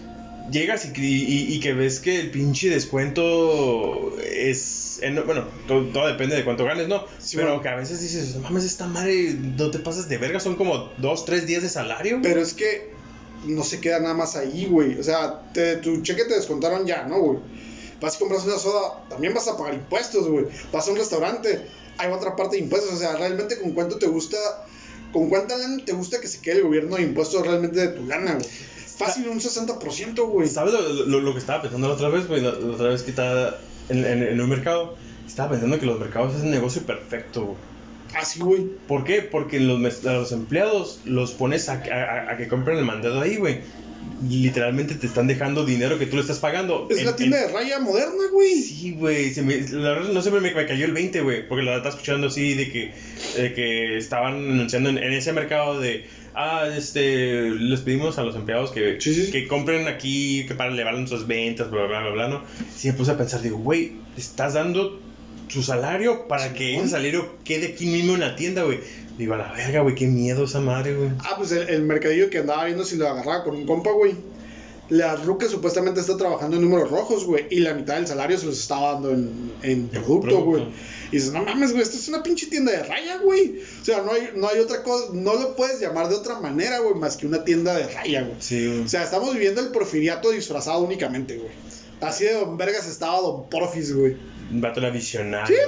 llegas 0.51 0.87
y, 0.87 1.01
y, 1.01 1.55
y 1.55 1.61
que 1.61 1.73
ves 1.73 2.01
que 2.01 2.21
el 2.21 2.31
pinche 2.31 2.69
descuento 2.71 4.17
es. 4.23 4.99
en- 5.03 5.25
bueno, 5.25 5.47
todo, 5.67 5.85
todo 5.87 6.07
depende 6.07 6.37
de 6.37 6.45
cuánto 6.45 6.65
ganes, 6.65 6.89
¿no? 6.89 7.05
Sí, 7.19 7.37
Pero 7.37 7.49
bueno. 7.49 7.63
que 7.63 7.69
a 7.69 7.77
veces 7.77 8.01
dices, 8.01 8.35
no 8.35 8.41
mames, 8.43 8.65
esta 8.65 8.87
madre 8.87 9.35
no 9.57 9.71
te 9.71 9.79
pasas 9.79 10.09
de 10.09 10.19
verga. 10.19 10.41
Son 10.41 10.57
como 10.57 10.91
dos, 10.99 11.25
tres 11.25 11.47
días 11.47 11.63
de 11.63 11.69
salario. 11.69 12.21
Pero 12.23 12.41
es 12.41 12.55
que 12.55 12.91
no 13.47 13.63
se 13.65 13.81
queda 13.81 14.01
nada 14.01 14.15
más 14.15 14.37
ahí, 14.37 14.67
güey. 14.67 14.99
O 14.99 15.03
sea, 15.03 15.51
te- 15.53 15.77
tu 15.77 16.03
cheque 16.03 16.25
te 16.25 16.35
descontaron 16.35 16.87
ya, 16.87 17.05
¿no, 17.05 17.21
güey? 17.21 17.39
Vas 18.01 18.17
y 18.17 18.19
compras 18.21 18.45
una 18.45 18.59
soda, 18.59 19.05
también 19.09 19.35
vas 19.35 19.49
a 19.49 19.57
pagar 19.57 19.75
impuestos, 19.75 20.29
güey. 20.29 20.47
Vas 20.73 20.87
a 20.87 20.91
un 20.93 20.97
restaurante, 20.99 21.61
hay 21.99 22.13
otra 22.13 22.37
parte 22.37 22.57
de 22.57 22.63
impuestos. 22.63 22.93
O 22.95 22.97
sea, 22.99 23.17
realmente 23.17 23.59
con 23.59 23.73
cuánto 23.73 23.99
te 23.99 24.07
gusta, 24.07 24.37
con 25.13 25.29
cuánta 25.29 25.57
lana 25.57 25.85
te 25.85 25.93
gusta 25.93 26.21
que 26.21 26.29
se 26.29 26.41
quede 26.41 26.57
el 26.59 26.63
gobierno 26.65 26.97
de 26.97 27.03
impuestos 27.03 27.45
realmente 27.47 27.81
de 27.81 27.89
tu 27.89 28.07
lana, 28.07 28.35
güey. 28.35 28.47
Fácil 28.99 29.29
un 29.29 29.39
60%, 29.41 30.27
güey. 30.29 30.49
¿Sabes 30.49 30.75
lo, 30.75 30.81
lo- 31.07 31.21
lo 31.21 31.33
que 31.33 31.39
estaba 31.39 31.63
pensando 31.63 31.89
la 31.89 31.95
otra 31.95 32.09
vez, 32.09 32.27
güey? 32.27 32.41
La, 32.43 32.51
la 32.53 32.73
otra 32.75 32.89
vez 32.89 33.03
que 33.03 33.11
estaba 33.11 33.57
en, 33.89 34.05
en, 34.05 34.23
en 34.23 34.41
un 34.41 34.49
mercado. 34.49 34.97
Estaba 35.27 35.51
pensando 35.51 35.79
que 35.79 35.87
los 35.87 35.99
mercados 36.01 36.35
es 36.37 36.43
un 36.43 36.51
negocio 36.51 36.83
perfecto, 36.83 37.45
güey. 37.45 37.57
Así, 38.17 38.41
güey. 38.41 38.67
¿Por 38.89 39.05
qué? 39.05 39.21
Porque 39.23 39.61
los, 39.61 39.79
mes- 39.79 40.05
a 40.07 40.15
los 40.15 40.33
empleados 40.33 41.01
los 41.05 41.33
pones 41.33 41.69
a, 41.69 41.75
a- 41.75 42.33
a 42.33 42.37
que 42.37 42.49
compren 42.49 42.79
el 42.79 42.85
mandado 42.85 43.21
ahí, 43.21 43.37
güey. 43.37 43.61
Literalmente 44.29 44.95
te 44.95 45.07
están 45.07 45.27
dejando 45.27 45.65
dinero 45.65 45.99
que 45.99 46.07
tú 46.07 46.17
le 46.17 46.23
estás 46.23 46.39
pagando. 46.39 46.89
Es 46.91 46.99
En- 47.01 47.07
la 47.07 47.15
tienda 47.17 47.41
en- 47.41 47.47
de 47.49 47.53
raya 47.53 47.79
moderna, 47.79 48.25
güey. 48.33 48.55
Sí, 48.63 48.93
güey. 48.99 49.33
me- 49.43 49.61
La 49.61 49.91
verdad 49.91 50.13
no 50.13 50.23
siempre 50.23 50.41
me, 50.41 50.53
me 50.55 50.67
cayó 50.67 50.87
el 50.87 50.93
20, 50.93 51.21
güey. 51.21 51.47
Porque 51.47 51.63
la 51.63 51.73
verdad 51.73 51.89
estaba 51.89 51.95
escuchando 51.95 52.27
así 52.29 52.55
de 52.55 52.71
que, 52.73 52.93
de 53.41 53.53
que 53.55 53.99
estaban 53.99 54.35
anunciando 54.35 54.89
en, 54.91 54.99
en 54.99 55.13
ese 55.13 55.33
mercado 55.33 55.79
de. 55.79 56.07
Ah, 56.41 56.69
este. 56.77 57.51
Les 57.51 57.81
pedimos 57.81 58.17
a 58.19 58.23
los 58.23 58.37
empleados 58.37 58.71
que, 58.71 59.01
Sí, 59.01 59.13
sí, 59.13 59.27
sí. 59.27 59.33
que 59.33 59.49
compren 59.49 59.89
aquí 59.89 60.45
que 60.47 60.55
para 60.55 60.71
elevar 60.73 60.95
nuestras 60.95 61.27
ventas, 61.27 61.69
bla, 61.71 61.87
bla, 61.87 62.01
bla, 62.03 62.11
bla, 62.11 62.29
¿no? 62.29 62.43
Sí, 62.77 62.87
me 62.89 62.95
puse 62.95 63.11
a 63.11 63.17
pensar, 63.17 63.43
digo, 63.43 63.59
güey, 63.59 63.95
estás 64.17 64.55
dando 64.55 65.01
su 65.49 65.63
salario 65.65 66.29
para 66.29 66.53
que 66.55 66.77
ese 66.77 66.89
salario 66.91 67.37
quede 67.45 67.69
aquí 67.69 67.87
mismo 67.87 68.15
en 68.15 68.21
la 68.21 68.37
tienda, 68.37 68.63
güey. 68.63 68.79
Digo, 69.19 69.35
a 69.35 69.39
la 69.39 69.53
verga, 69.53 69.81
güey, 69.81 69.97
qué 69.97 70.07
miedo 70.07 70.45
esa 70.45 70.61
madre, 70.61 70.95
güey. 70.95 71.11
Ah, 71.21 71.35
pues 71.37 71.51
el, 71.51 71.69
el 71.71 71.83
mercadillo 71.83 72.31
que 72.31 72.39
andaba 72.39 72.67
viendo 72.67 72.85
si 72.85 72.97
lo 72.97 73.09
agarraba 73.09 73.43
con 73.43 73.57
un 73.57 73.67
compa, 73.67 73.91
güey. 73.91 74.13
La 74.91 75.17
ruca 75.17 75.47
supuestamente 75.49 76.01
está 76.01 76.17
trabajando 76.17 76.57
en 76.57 76.63
números 76.63 76.91
rojos, 76.91 77.25
güey. 77.27 77.47
Y 77.51 77.61
la 77.61 77.75
mitad 77.75 77.97
del 77.97 78.07
salario 78.07 78.39
se 78.39 78.47
los 78.47 78.59
estaba 78.59 78.93
dando 78.95 79.11
en, 79.11 79.53
en 79.63 79.89
producto, 79.89 80.43
güey. 80.43 80.65
Y 81.13 81.17
dices, 81.17 81.33
no 81.33 81.43
mames, 81.45 81.73
güey, 81.73 81.83
esto 81.83 81.97
es 81.99 82.09
una 82.09 82.23
pinche 82.23 82.47
tienda 82.47 82.73
de 82.73 82.83
raya, 82.85 83.19
güey. 83.19 83.61
O 83.81 83.85
sea, 83.85 84.03
no 84.03 84.13
hay, 84.13 84.31
no 84.35 84.49
hay 84.49 84.61
otra 84.61 84.83
cosa, 84.83 85.07
no 85.13 85.35
lo 85.35 85.57
puedes 85.57 85.79
llamar 85.81 86.09
de 86.09 86.15
otra 86.15 86.41
manera, 86.41 86.79
güey, 86.79 86.95
más 86.95 87.17
que 87.19 87.27
una 87.27 87.45
tienda 87.45 87.77
de 87.77 87.87
raya, 87.89 88.23
güey. 88.23 88.37
Sí. 88.41 88.83
O 88.85 88.89
sea, 88.89 89.03
estamos 89.05 89.33
viviendo 89.35 89.61
el 89.61 89.69
porfiriato 89.69 90.31
disfrazado 90.31 90.81
únicamente, 90.81 91.37
güey. 91.37 91.51
Así 92.01 92.25
de 92.25 92.35
Don 92.35 92.57
Vergas 92.57 92.87
estaba 92.89 93.21
Don 93.21 93.49
Porfis, 93.51 93.95
güey. 93.95 94.17
Un 94.51 94.61
vato 94.63 94.81
era 94.81 94.89
visionario. 94.91 95.55
Sí, 95.55 95.63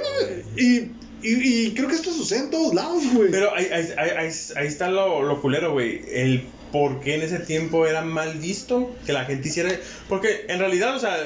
güey. 0.55 0.65
y, 0.67 0.91
y, 1.21 1.65
y 1.67 1.73
creo 1.75 1.89
que 1.89 1.95
esto 1.95 2.11
sucede 2.11 2.39
en 2.39 2.49
todos 2.49 2.73
lados, 2.73 3.03
güey. 3.13 3.29
Pero 3.29 3.53
ahí, 3.53 3.65
ahí, 3.71 3.87
ahí, 3.97 4.09
ahí- 4.17 4.33
ahí 4.55 4.67
está 4.67 4.89
lo, 4.89 5.21
lo 5.23 5.41
culero, 5.41 5.73
güey. 5.73 6.01
El 6.07 6.45
por 6.71 6.99
qué 7.01 7.15
en 7.15 7.21
ese 7.21 7.39
tiempo 7.39 7.85
era 7.85 8.01
mal 8.01 8.37
visto 8.37 8.95
que 9.05 9.13
la 9.13 9.25
gente 9.25 9.47
hiciera. 9.49 9.69
Porque 10.09 10.45
en 10.47 10.59
realidad, 10.59 10.95
o 10.95 10.99
sea, 10.99 11.17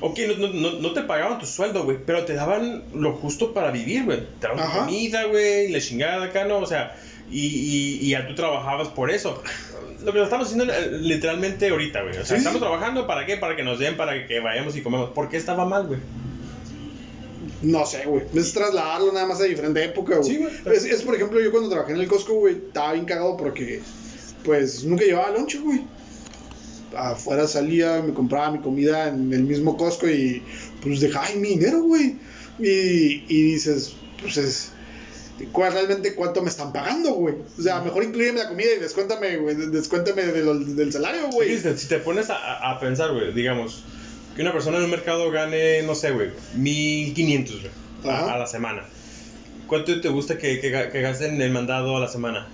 ok, 0.00 0.18
no, 0.28 0.48
no, 0.48 0.52
no, 0.52 0.72
no 0.80 0.92
te 0.92 1.02
pagaban 1.02 1.38
tu 1.38 1.46
sueldo, 1.46 1.84
güey, 1.84 1.98
pero 2.04 2.24
te 2.24 2.34
daban 2.34 2.84
lo 2.94 3.12
justo 3.12 3.52
para 3.52 3.70
vivir, 3.70 4.04
güey. 4.04 4.20
Te 4.40 4.48
daban 4.48 4.60
Ajá. 4.60 4.78
comida, 4.80 5.24
güey, 5.24 5.68
la 5.70 5.80
chingada 5.80 6.24
acá, 6.26 6.44
¿no? 6.44 6.58
O 6.58 6.66
sea, 6.66 6.96
y, 7.30 7.46
y, 7.46 7.98
y 8.02 8.10
ya 8.10 8.26
tú 8.26 8.34
trabajabas 8.34 8.88
por 8.88 9.10
eso. 9.10 9.42
Lo 10.02 10.12
que 10.12 10.22
estamos 10.22 10.46
haciendo 10.46 10.72
eh, 10.72 10.92
literalmente 11.00 11.68
ahorita, 11.68 12.02
güey. 12.02 12.12
O 12.12 12.24
sea, 12.24 12.24
Sí, 12.24 12.34
estamos 12.36 12.60
trabajando 12.60 13.06
para 13.06 13.26
qué? 13.26 13.36
Para 13.36 13.54
que 13.54 13.62
nos 13.62 13.78
den, 13.78 13.96
para 13.96 14.26
que 14.26 14.40
vayamos 14.40 14.74
y 14.76 14.82
comemos. 14.82 15.10
¿Por 15.10 15.28
qué 15.28 15.36
estaba 15.36 15.66
mal, 15.66 15.86
güey? 15.86 16.00
No 17.62 17.84
sé, 17.84 18.06
güey. 18.06 18.22
Es 18.34 18.54
trasladarlo 18.54 19.12
nada 19.12 19.26
más 19.26 19.40
a 19.40 19.44
diferente 19.44 19.84
época, 19.84 20.16
güey. 20.16 20.28
Sí, 20.28 20.36
güey. 20.38 20.52
Es, 20.74 20.84
es, 20.86 21.02
por 21.02 21.14
ejemplo, 21.14 21.38
yo 21.40 21.50
cuando 21.50 21.68
trabajé 21.68 21.92
en 21.92 22.00
el 22.00 22.08
Costco, 22.08 22.32
güey, 22.34 22.54
estaba 22.54 22.94
bien 22.94 23.04
cagado 23.04 23.36
porque, 23.36 23.82
pues, 24.44 24.84
nunca 24.84 25.04
llevaba 25.04 25.30
lonche, 25.30 25.58
güey. 25.58 25.80
afuera 26.96 27.46
salía, 27.46 28.02
me 28.02 28.12
compraba 28.12 28.50
mi 28.50 28.58
comida 28.60 29.08
en 29.08 29.32
el 29.32 29.44
mismo 29.44 29.76
Costco 29.76 30.08
y 30.08 30.42
pues 30.82 31.00
dejaba 31.00 31.26
ahí 31.26 31.38
mi 31.38 31.50
dinero, 31.50 31.82
güey. 31.82 32.16
Y, 32.58 33.24
y 33.28 33.42
dices, 33.52 33.94
pues 34.20 34.36
es. 34.36 34.72
¿Cuál 35.52 35.72
realmente 35.72 36.14
cuánto 36.14 36.42
me 36.42 36.50
están 36.50 36.70
pagando, 36.70 37.14
güey? 37.14 37.34
O 37.58 37.62
sea, 37.62 37.80
mejor 37.80 38.04
incluyeme 38.04 38.40
la 38.42 38.48
comida 38.48 38.66
y 38.76 38.80
descuéntame, 38.80 39.38
güey. 39.38 39.54
Descuéntame 39.56 40.22
de 40.26 40.42
lo- 40.44 40.58
del 40.58 40.92
salario, 40.92 41.30
güey. 41.30 41.56
Si 41.58 41.86
te 41.88 41.96
pones 41.98 42.28
a, 42.28 42.70
a 42.70 42.78
pensar, 42.78 43.12
güey, 43.14 43.32
digamos, 43.32 43.82
que 44.36 44.42
una 44.42 44.52
persona 44.52 44.76
en 44.76 44.84
un 44.84 44.90
mercado 44.90 45.30
gane, 45.30 45.82
no 45.84 45.94
sé, 45.94 46.10
güey, 46.10 46.28
1500, 46.56 47.60
güey, 47.62 47.72
a, 48.14 48.34
a 48.34 48.38
la 48.38 48.46
semana. 48.46 48.82
¿Cuánto 49.66 49.98
te 50.00 50.08
gusta 50.10 50.36
que, 50.36 50.60
que, 50.60 50.70
que 50.92 51.00
gasten 51.00 51.36
en 51.36 51.40
el 51.42 51.52
mandado 51.52 51.96
a 51.96 52.00
la 52.00 52.08
semana? 52.08 52.46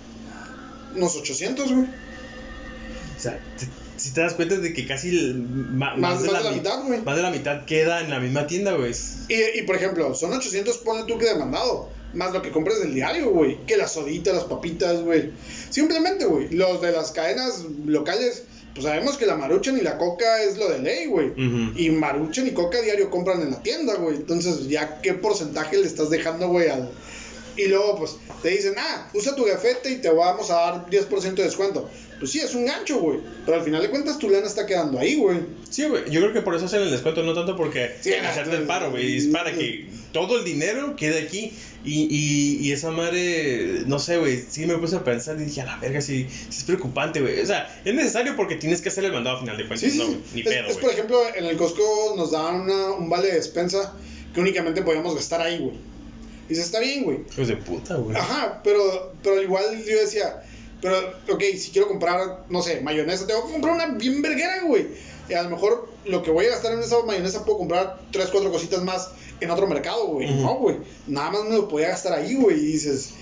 Unos 0.97 1.17
800, 1.17 1.73
güey. 1.73 1.87
O 3.17 3.21
sea, 3.21 3.39
te- 3.59 3.67
si 3.97 4.11
te 4.13 4.21
das 4.21 4.35
cuenta 4.35 4.57
de 4.59 4.73
que 4.75 4.87
casi 4.87 5.09
el- 5.09 5.35
ma- 5.37 5.97
Más- 5.97 6.21
más 6.21 6.23
de 6.23 6.33
la 6.33 6.51
mi- 6.51 6.57
mitad, 6.57 6.83
güey. 6.85 7.01
Más 7.03 7.17
de 7.17 7.23
la 7.23 7.31
mitad 7.31 7.65
queda 7.65 8.01
en 8.03 8.11
la 8.11 8.21
misma 8.21 8.47
tienda, 8.47 8.73
güey. 8.75 8.93
Y, 9.29 9.59
y 9.59 9.63
por 9.63 9.77
ejemplo, 9.77 10.15
son 10.15 10.33
800, 10.35 10.79
ponle 10.79 11.05
tú 11.07 11.19
que 11.19 11.27
demandado. 11.27 11.89
Más 12.15 12.33
lo 12.33 12.41
que 12.41 12.51
compres 12.51 12.79
del 12.81 12.95
diario, 12.95 13.31
güey. 13.31 13.59
Que 13.67 13.77
las 13.77 13.93
soditas, 13.93 14.35
las 14.35 14.45
papitas, 14.45 15.01
güey. 15.03 15.31
Simplemente, 15.71 16.25
güey. 16.25 16.49
Los 16.51 16.81
de 16.81 16.93
las 16.93 17.11
cadenas 17.11 17.65
locales, 17.85 18.45
pues 18.75 18.85
sabemos 18.87 19.17
que 19.17 19.27
la 19.27 19.37
maruchan 19.37 19.77
y 19.77 19.81
la 19.83 19.99
coca 19.99 20.43
es 20.43 20.57
lo 20.57 20.69
de 20.69 20.79
ley, 20.79 21.07
güey. 21.07 21.33
Y 21.77 21.91
maruchan 21.91 22.47
y 22.47 22.53
coca 22.53 22.81
diario 22.81 23.11
compran 23.11 23.43
en 23.43 23.51
la 23.51 23.63
tienda, 23.63 23.95
güey. 23.97 24.17
Entonces, 24.17 24.69
ya 24.69 25.01
qué 25.03 25.15
porcentaje 25.15 25.77
le 25.79 25.87
estás 25.87 26.09
dejando, 26.11 26.49
güey, 26.49 26.69
al. 26.69 26.91
Y 27.57 27.67
luego, 27.69 27.97
pues, 27.99 28.17
te 28.43 28.51
dicen, 28.51 28.75
ah, 28.79 29.09
usa 29.15 29.35
tu 29.35 29.45
gafete 29.45 29.91
y 29.91 29.97
te 29.97 30.11
vamos 30.11 30.51
a 30.51 30.55
dar 30.55 30.91
10% 30.91 31.35
de 31.35 31.45
descuento. 31.45 31.89
Pues 32.19 32.31
sí, 32.31 32.41
es 32.41 32.55
un 32.55 32.65
gancho, 32.65 32.99
güey. 32.99 33.19
Pero 33.45 33.59
al 33.59 33.65
final 33.65 33.83
de 33.83 33.91
cuentas, 33.91 34.19
tu 34.19 34.29
lana 34.31 34.47
está 34.47 34.65
quedando 34.67 34.99
ahí, 34.99 35.17
güey. 35.17 35.39
Sí, 35.71 35.85
güey, 35.85 36.05
yo 36.11 36.21
creo 36.21 36.33
que 36.33 36.41
por 36.43 36.55
eso 36.55 36.65
hacen 36.67 36.83
el 36.83 36.91
descuento, 36.91 37.23
no 37.23 37.35
tanto 37.35 37.57
porque 37.57 37.97
Sí, 38.01 38.13
hacerte 38.15 38.57
el 38.57 38.63
paro, 38.65 38.91
güey, 38.91 39.17
es 39.17 39.27
para 39.27 39.53
que 39.53 39.89
todo 40.13 40.39
el 40.39 40.45
dinero 40.45 40.97
quede 40.97 41.23
aquí 41.23 41.53
y, 41.85 42.05
y, 42.11 42.67
y 42.67 42.73
esa 42.73 42.91
madre, 42.91 43.83
no 43.87 43.99
sé, 43.99 44.17
güey, 44.19 44.43
sí 44.49 44.65
me 44.67 44.77
puse 44.79 44.97
a 44.97 45.05
pensar 45.05 45.39
y 45.41 45.45
dije, 45.45 45.61
a 45.61 45.67
la 45.67 45.77
verga, 45.77 46.01
sí, 46.01 46.27
sí 46.31 46.59
es 46.59 46.65
preocupante, 46.65 47.21
güey, 47.21 47.39
o 47.41 47.47
sea, 47.47 47.81
es 47.85 47.95
necesario 47.95 48.35
porque 48.37 48.57
tienes 48.57 48.81
que 48.81 48.89
hacer 48.89 49.05
el 49.05 49.13
mandado 49.13 49.37
a 49.37 49.41
final 49.41 49.57
de 49.59 49.67
cuentas, 49.67 49.91
Sí, 49.93 49.99
no, 49.99 50.09
ni 50.35 50.41
es, 50.41 50.47
pedo, 50.47 50.69
es, 50.69 50.77
por 50.79 50.91
ejemplo, 50.91 51.21
en 51.35 51.45
el 51.45 51.57
Costco 51.59 52.15
nos 52.17 52.31
daban 52.31 52.63
una- 52.63 52.93
un 52.93 53.11
vale 53.11 53.29
de 53.29 53.35
despensa 53.35 53.95
que 54.33 54.41
únicamente 54.41 54.81
podíamos 54.83 55.15
gastar 55.15 55.43
ahí, 55.43 55.59
güey. 55.59 55.75
Y 56.47 56.51
dice, 56.51 56.63
está 56.63 56.81
bien, 56.81 57.05
güey. 57.05 57.25
Hijos 57.33 57.49
de 57.49 57.57
puta, 57.57 57.97
güey. 57.97 58.17
Ajá, 58.17 58.61
pero, 58.63 59.13
pero 59.23 59.43
igual 59.43 59.85
yo 59.85 59.99
decía, 59.99 60.43
pero, 60.81 60.97
ok, 61.31 61.43
si 61.59 61.71
quiero 61.71 61.89
comprar, 61.89 62.45
no 62.49 62.63
sé, 62.63 62.81
mayonesa, 62.81 63.27
tengo 63.27 63.47
que 63.47 63.53
comprar 63.53 63.75
una 63.75 63.87
bien 63.87 64.23
verguera, 64.23 64.63
güey. 64.63 64.87
Y 65.29 65.35
a 65.35 65.43
lo 65.43 65.51
mejor 65.51 65.89
lo 66.05 66.23
que 66.23 66.31
voy 66.31 66.47
a 66.47 66.51
gastar 66.51 66.73
en 66.73 66.81
esa 66.81 67.03
mayonesa 67.03 67.45
puedo 67.45 67.59
comprar 67.59 68.01
tres, 68.13 68.29
cuatro 68.31 68.53
cositas 68.53 68.83
más 68.83 69.11
en 69.41 69.51
otro 69.51 69.67
mercado, 69.67 70.07
güey. 70.07 70.33
No, 70.35 70.55
güey. 70.57 70.77
Nada 71.07 71.31
más 71.31 71.45
me 71.45 71.57
lo 71.57 71.69
podía 71.69 71.89
gastar 71.89 72.13
ahí, 72.13 72.35
güey. 72.35 72.59
Y 72.59 72.73
dices, 72.73 73.15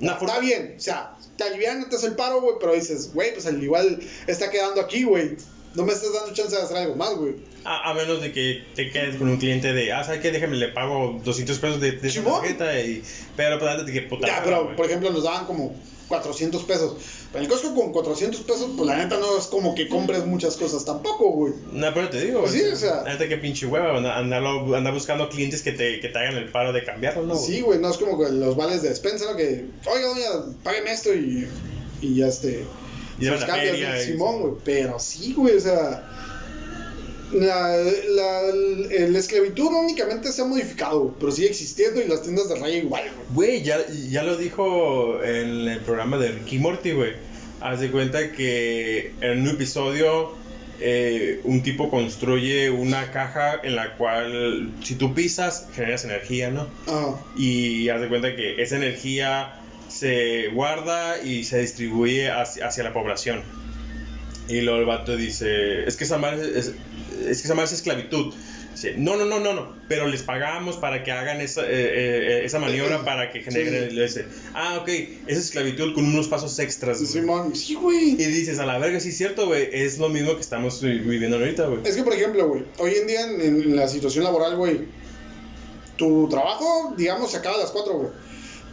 está 0.00 0.38
bien, 0.40 0.74
o 0.76 0.80
sea, 0.80 1.16
te 1.36 1.44
alivian, 1.44 1.88
te 1.88 1.96
hace 1.96 2.08
el 2.08 2.16
paro, 2.16 2.40
güey, 2.40 2.56
pero 2.60 2.74
dices, 2.74 3.12
güey, 3.12 3.32
pues 3.32 3.46
al 3.46 3.62
igual 3.62 4.00
está 4.26 4.50
quedando 4.50 4.80
aquí, 4.80 5.04
güey. 5.04 5.36
No 5.74 5.84
me 5.84 5.92
estás 5.92 6.12
dando 6.12 6.32
chance 6.32 6.54
de 6.54 6.62
hacer 6.62 6.76
algo 6.76 6.94
más, 6.96 7.14
güey. 7.16 7.34
A, 7.64 7.90
a 7.90 7.94
menos 7.94 8.20
de 8.20 8.32
que 8.32 8.62
te 8.74 8.90
quedes 8.90 9.16
con 9.16 9.28
un 9.28 9.38
cliente 9.38 9.72
de, 9.72 9.92
ah, 9.92 10.04
¿sabes 10.04 10.20
qué? 10.20 10.30
Déjame, 10.30 10.56
le 10.56 10.68
pago 10.68 11.20
200 11.24 11.58
pesos 11.58 11.80
de, 11.80 11.92
de 11.92 12.08
esa 12.08 12.22
tarjeta 12.22 12.80
y... 12.80 13.02
Pero 13.36 13.58
pues 13.58 13.70
antes 13.70 13.86
de 13.86 13.92
que 13.92 14.02
puta 14.02 14.26
Ya, 14.26 14.34
madre, 14.34 14.44
pero 14.46 14.64
güey. 14.64 14.76
por 14.76 14.86
ejemplo 14.86 15.10
nos 15.10 15.24
daban 15.24 15.46
como 15.46 15.74
400 16.08 16.62
pesos. 16.64 16.94
Pero 17.32 17.42
el 17.42 17.50
Costco 17.50 17.74
con 17.74 17.90
400 17.92 18.42
pesos, 18.42 18.68
pues 18.76 18.86
la 18.86 18.96
neta 18.98 19.16
no 19.18 19.36
es 19.38 19.46
como 19.46 19.74
que 19.74 19.88
compres 19.88 20.24
muchas 20.26 20.56
cosas 20.56 20.84
tampoco, 20.84 21.30
güey. 21.32 21.54
No, 21.72 21.92
pero 21.92 22.08
te 22.10 22.24
digo, 22.24 22.40
Pues 22.42 22.52
sí, 22.52 22.62
o 22.62 22.76
sea- 22.76 23.02
la 23.02 23.14
neta 23.14 23.26
que 23.26 23.38
pinche 23.38 23.66
hueva, 23.66 23.96
andar, 23.96 24.44
andar 24.44 24.92
buscando 24.94 25.28
clientes 25.30 25.62
que 25.62 25.72
te, 25.72 25.98
que 26.00 26.08
te 26.08 26.18
hagan 26.18 26.36
el 26.36 26.50
paro 26.52 26.72
de 26.72 26.84
cambiarlo, 26.84 27.22
¿no? 27.24 27.34
güey? 27.34 27.46
Sí, 27.46 27.60
güey, 27.62 27.80
no 27.80 27.90
es 27.90 27.96
como 27.96 28.22
los 28.22 28.54
vales 28.56 28.82
de 28.82 28.90
despensa, 28.90 29.24
¿no? 29.30 29.36
Que, 29.36 29.64
oiga, 29.86 30.06
doña, 30.08 30.54
págueme 30.62 30.92
esto 30.92 31.12
y, 31.14 31.48
y 32.02 32.14
ya 32.16 32.28
este. 32.28 32.64
Y 33.18 33.24
la 33.26 33.38
cambios, 33.46 33.70
feria 33.70 34.02
y- 34.02 34.06
Simón, 34.06 34.40
güey. 34.40 34.52
Pero 34.64 34.98
sí, 34.98 35.32
güey, 35.34 35.56
o 35.56 35.60
sea. 35.60 36.10
La, 37.32 37.76
la, 37.76 38.42
la 39.08 39.18
esclavitud 39.18 39.68
no 39.70 39.80
únicamente 39.80 40.30
se 40.30 40.42
ha 40.42 40.44
modificado, 40.44 41.16
pero 41.18 41.32
sigue 41.32 41.48
existiendo 41.48 42.00
y 42.00 42.06
las 42.06 42.22
tiendas 42.22 42.48
de 42.48 42.54
raya 42.56 42.76
igual, 42.76 43.02
güey. 43.34 43.54
Güey, 43.56 43.62
ya, 43.64 43.78
ya 44.08 44.22
lo 44.22 44.36
dijo 44.36 45.20
en 45.24 45.66
el 45.66 45.80
programa 45.80 46.16
de 46.18 46.28
Ricky 46.30 46.58
Morty, 46.58 46.92
güey. 46.92 47.12
Haz 47.60 47.80
de 47.80 47.90
cuenta 47.90 48.30
que 48.30 49.14
en 49.20 49.40
un 49.40 49.48
episodio 49.48 50.32
eh, 50.80 51.40
un 51.42 51.62
tipo 51.64 51.90
construye 51.90 52.70
una 52.70 53.10
caja 53.10 53.58
en 53.64 53.74
la 53.74 53.96
cual 53.96 54.70
si 54.84 54.94
tú 54.94 55.12
pisas 55.14 55.66
generas 55.74 56.04
energía, 56.04 56.50
¿no? 56.50 56.68
Ajá. 56.86 57.20
Y 57.36 57.88
haz 57.88 58.00
de 58.00 58.08
cuenta 58.08 58.36
que 58.36 58.62
esa 58.62 58.76
energía 58.76 59.54
se 59.88 60.48
guarda 60.48 61.22
y 61.22 61.44
se 61.44 61.58
distribuye 61.60 62.30
hacia, 62.30 62.66
hacia 62.66 62.84
la 62.84 62.92
población. 62.92 63.42
Y 64.48 64.60
luego 64.60 64.80
el 64.80 64.86
vato 64.86 65.16
dice, 65.16 65.84
es 65.88 65.96
que 65.96 66.04
esa 66.04 66.18
madre 66.18 66.58
es, 66.58 66.72
es 67.26 67.40
que 67.40 67.46
esa 67.46 67.54
madre 67.54 67.66
es 67.66 67.72
esclavitud. 67.72 68.34
Dice, 68.72 68.94
no, 68.98 69.16
no, 69.16 69.24
no, 69.24 69.38
no, 69.38 69.52
no, 69.54 69.72
pero 69.88 70.08
les 70.08 70.22
pagamos 70.22 70.76
para 70.76 71.04
que 71.04 71.12
hagan 71.12 71.40
esa, 71.40 71.62
eh, 71.62 71.68
eh, 71.70 72.44
esa 72.44 72.58
maniobra 72.58 73.04
para 73.04 73.30
que 73.30 73.40
generen 73.40 73.90
Sí. 73.90 74.02
ese. 74.02 74.26
Ah, 74.52 74.78
ok, 74.82 74.88
es 75.28 75.38
esclavitud 75.38 75.94
con 75.94 76.04
unos 76.04 76.26
pasos 76.26 76.58
extras. 76.58 76.98
güey". 76.98 77.08
Simón, 77.10 77.54
sí, 77.54 77.74
güey. 77.76 78.10
Y 78.20 78.24
dices, 78.26 78.58
a 78.58 78.66
la 78.66 78.76
verga, 78.78 78.98
sí 78.98 79.10
es 79.10 79.16
cierto, 79.16 79.46
güey, 79.46 79.68
es 79.72 79.98
lo 79.98 80.08
mismo 80.08 80.34
que 80.34 80.40
estamos 80.40 80.82
vi- 80.82 80.98
viviendo 80.98 81.36
ahorita, 81.38 81.66
güey. 81.66 81.80
Es 81.84 81.94
que, 81.96 82.02
por 82.02 82.14
ejemplo, 82.14 82.48
güey, 82.48 82.64
hoy 82.78 82.94
en 83.00 83.06
día 83.06 83.20
en, 83.30 83.40
en 83.40 83.76
la 83.76 83.86
situación 83.86 84.24
laboral, 84.24 84.56
güey, 84.56 84.80
tu 85.96 86.28
trabajo, 86.28 86.94
digamos, 86.96 87.30
se 87.30 87.36
acaba 87.38 87.54
a 87.54 87.60
las 87.60 87.70
4, 87.70 87.92
güey. 87.94 88.08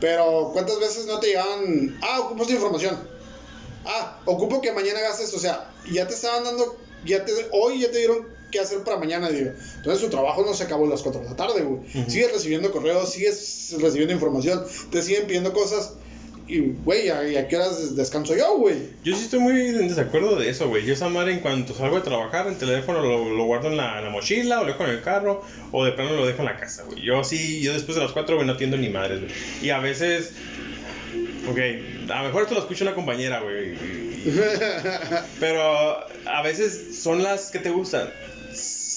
Pero, 0.02 0.50
¿cuántas 0.52 0.80
veces 0.80 1.06
no 1.06 1.20
te 1.20 1.28
llegaban? 1.28 1.98
Ah, 2.02 2.20
ocupo 2.22 2.42
esta 2.42 2.56
información. 2.56 3.00
Ah, 3.86 4.20
ocupo 4.26 4.60
que 4.60 4.74
mañana 4.74 5.00
gastes, 5.00 5.34
o 5.34 5.40
sea, 5.40 5.72
ya 5.90 6.08
te 6.08 6.14
estaban 6.14 6.44
dando, 6.44 6.78
ya 7.06 7.24
te, 7.24 7.32
hoy 7.52 7.82
ya 7.82 7.92
te 7.92 8.00
dieron 8.00 8.28
qué 8.52 8.60
hacer 8.60 8.84
para 8.84 8.98
mañana, 8.98 9.30
digo. 9.30 9.52
Entonces, 9.78 10.04
tu 10.04 10.10
trabajo 10.10 10.44
no 10.44 10.54
se 10.54 10.64
acabó 10.64 10.86
a 10.86 10.90
las 10.90 11.02
4 11.02 11.22
de 11.22 11.30
la 11.30 11.36
tarde, 11.36 11.62
güey. 11.62 12.10
Sigues 12.10 12.34
recibiendo 12.34 12.72
correos, 12.72 13.12
sigues 13.12 13.76
recibiendo 13.80 14.14
información, 14.14 14.66
te 14.92 15.02
siguen 15.02 15.28
pidiendo 15.28 15.54
cosas. 15.54 15.94
Y, 16.52 16.60
güey, 16.84 17.08
¿a, 17.08 17.20
a 17.20 17.48
qué 17.48 17.56
horas 17.56 17.96
descanso 17.96 18.36
yo, 18.36 18.58
güey? 18.58 18.76
Yo 19.06 19.16
sí 19.16 19.24
estoy 19.24 19.40
muy 19.40 19.54
en 19.54 19.88
desacuerdo 19.88 20.36
de 20.36 20.50
eso, 20.50 20.68
güey. 20.68 20.86
Yo 20.86 20.94
esa 20.94 21.08
madre 21.08 21.32
en 21.32 21.40
cuanto 21.40 21.74
salgo 21.74 21.96
de 21.96 22.02
trabajar, 22.02 22.46
el 22.48 22.58
teléfono 22.58 23.00
lo, 23.02 23.34
lo 23.34 23.46
guardo 23.46 23.70
en 23.70 23.78
la, 23.78 24.00
en 24.00 24.04
la 24.04 24.10
mochila, 24.10 24.60
o 24.60 24.66
lo 24.66 24.74
dejo 24.74 24.84
en 24.84 24.90
el 24.90 25.02
carro, 25.02 25.42
o 25.72 25.86
de 25.86 25.94
plano 25.94 26.14
lo 26.14 26.28
dejo 26.28 26.40
en 26.40 26.46
la 26.46 26.58
casa, 26.58 26.84
güey. 26.84 27.02
Yo 27.02 27.24
sí, 27.24 27.62
yo 27.62 27.72
después 27.72 27.96
de 27.96 28.04
las 28.04 28.12
4, 28.12 28.36
güey, 28.36 28.46
no 28.46 28.54
atiendo 28.54 28.76
ni 28.76 28.90
madres, 28.90 29.22
güey. 29.22 29.32
Y 29.62 29.70
a 29.70 29.80
veces, 29.80 30.34
ok, 31.50 31.58
a 32.12 32.22
lo 32.22 32.28
mejor 32.28 32.44
esto 32.44 32.56
lo 32.56 32.60
escucha 32.60 32.84
una 32.84 32.96
compañera, 32.96 33.40
güey. 33.40 33.76
Pero 35.40 35.62
a 35.62 36.42
veces 36.44 37.02
son 37.02 37.24
las 37.24 37.50
que 37.50 37.60
te 37.60 37.70
gustan. 37.70 38.10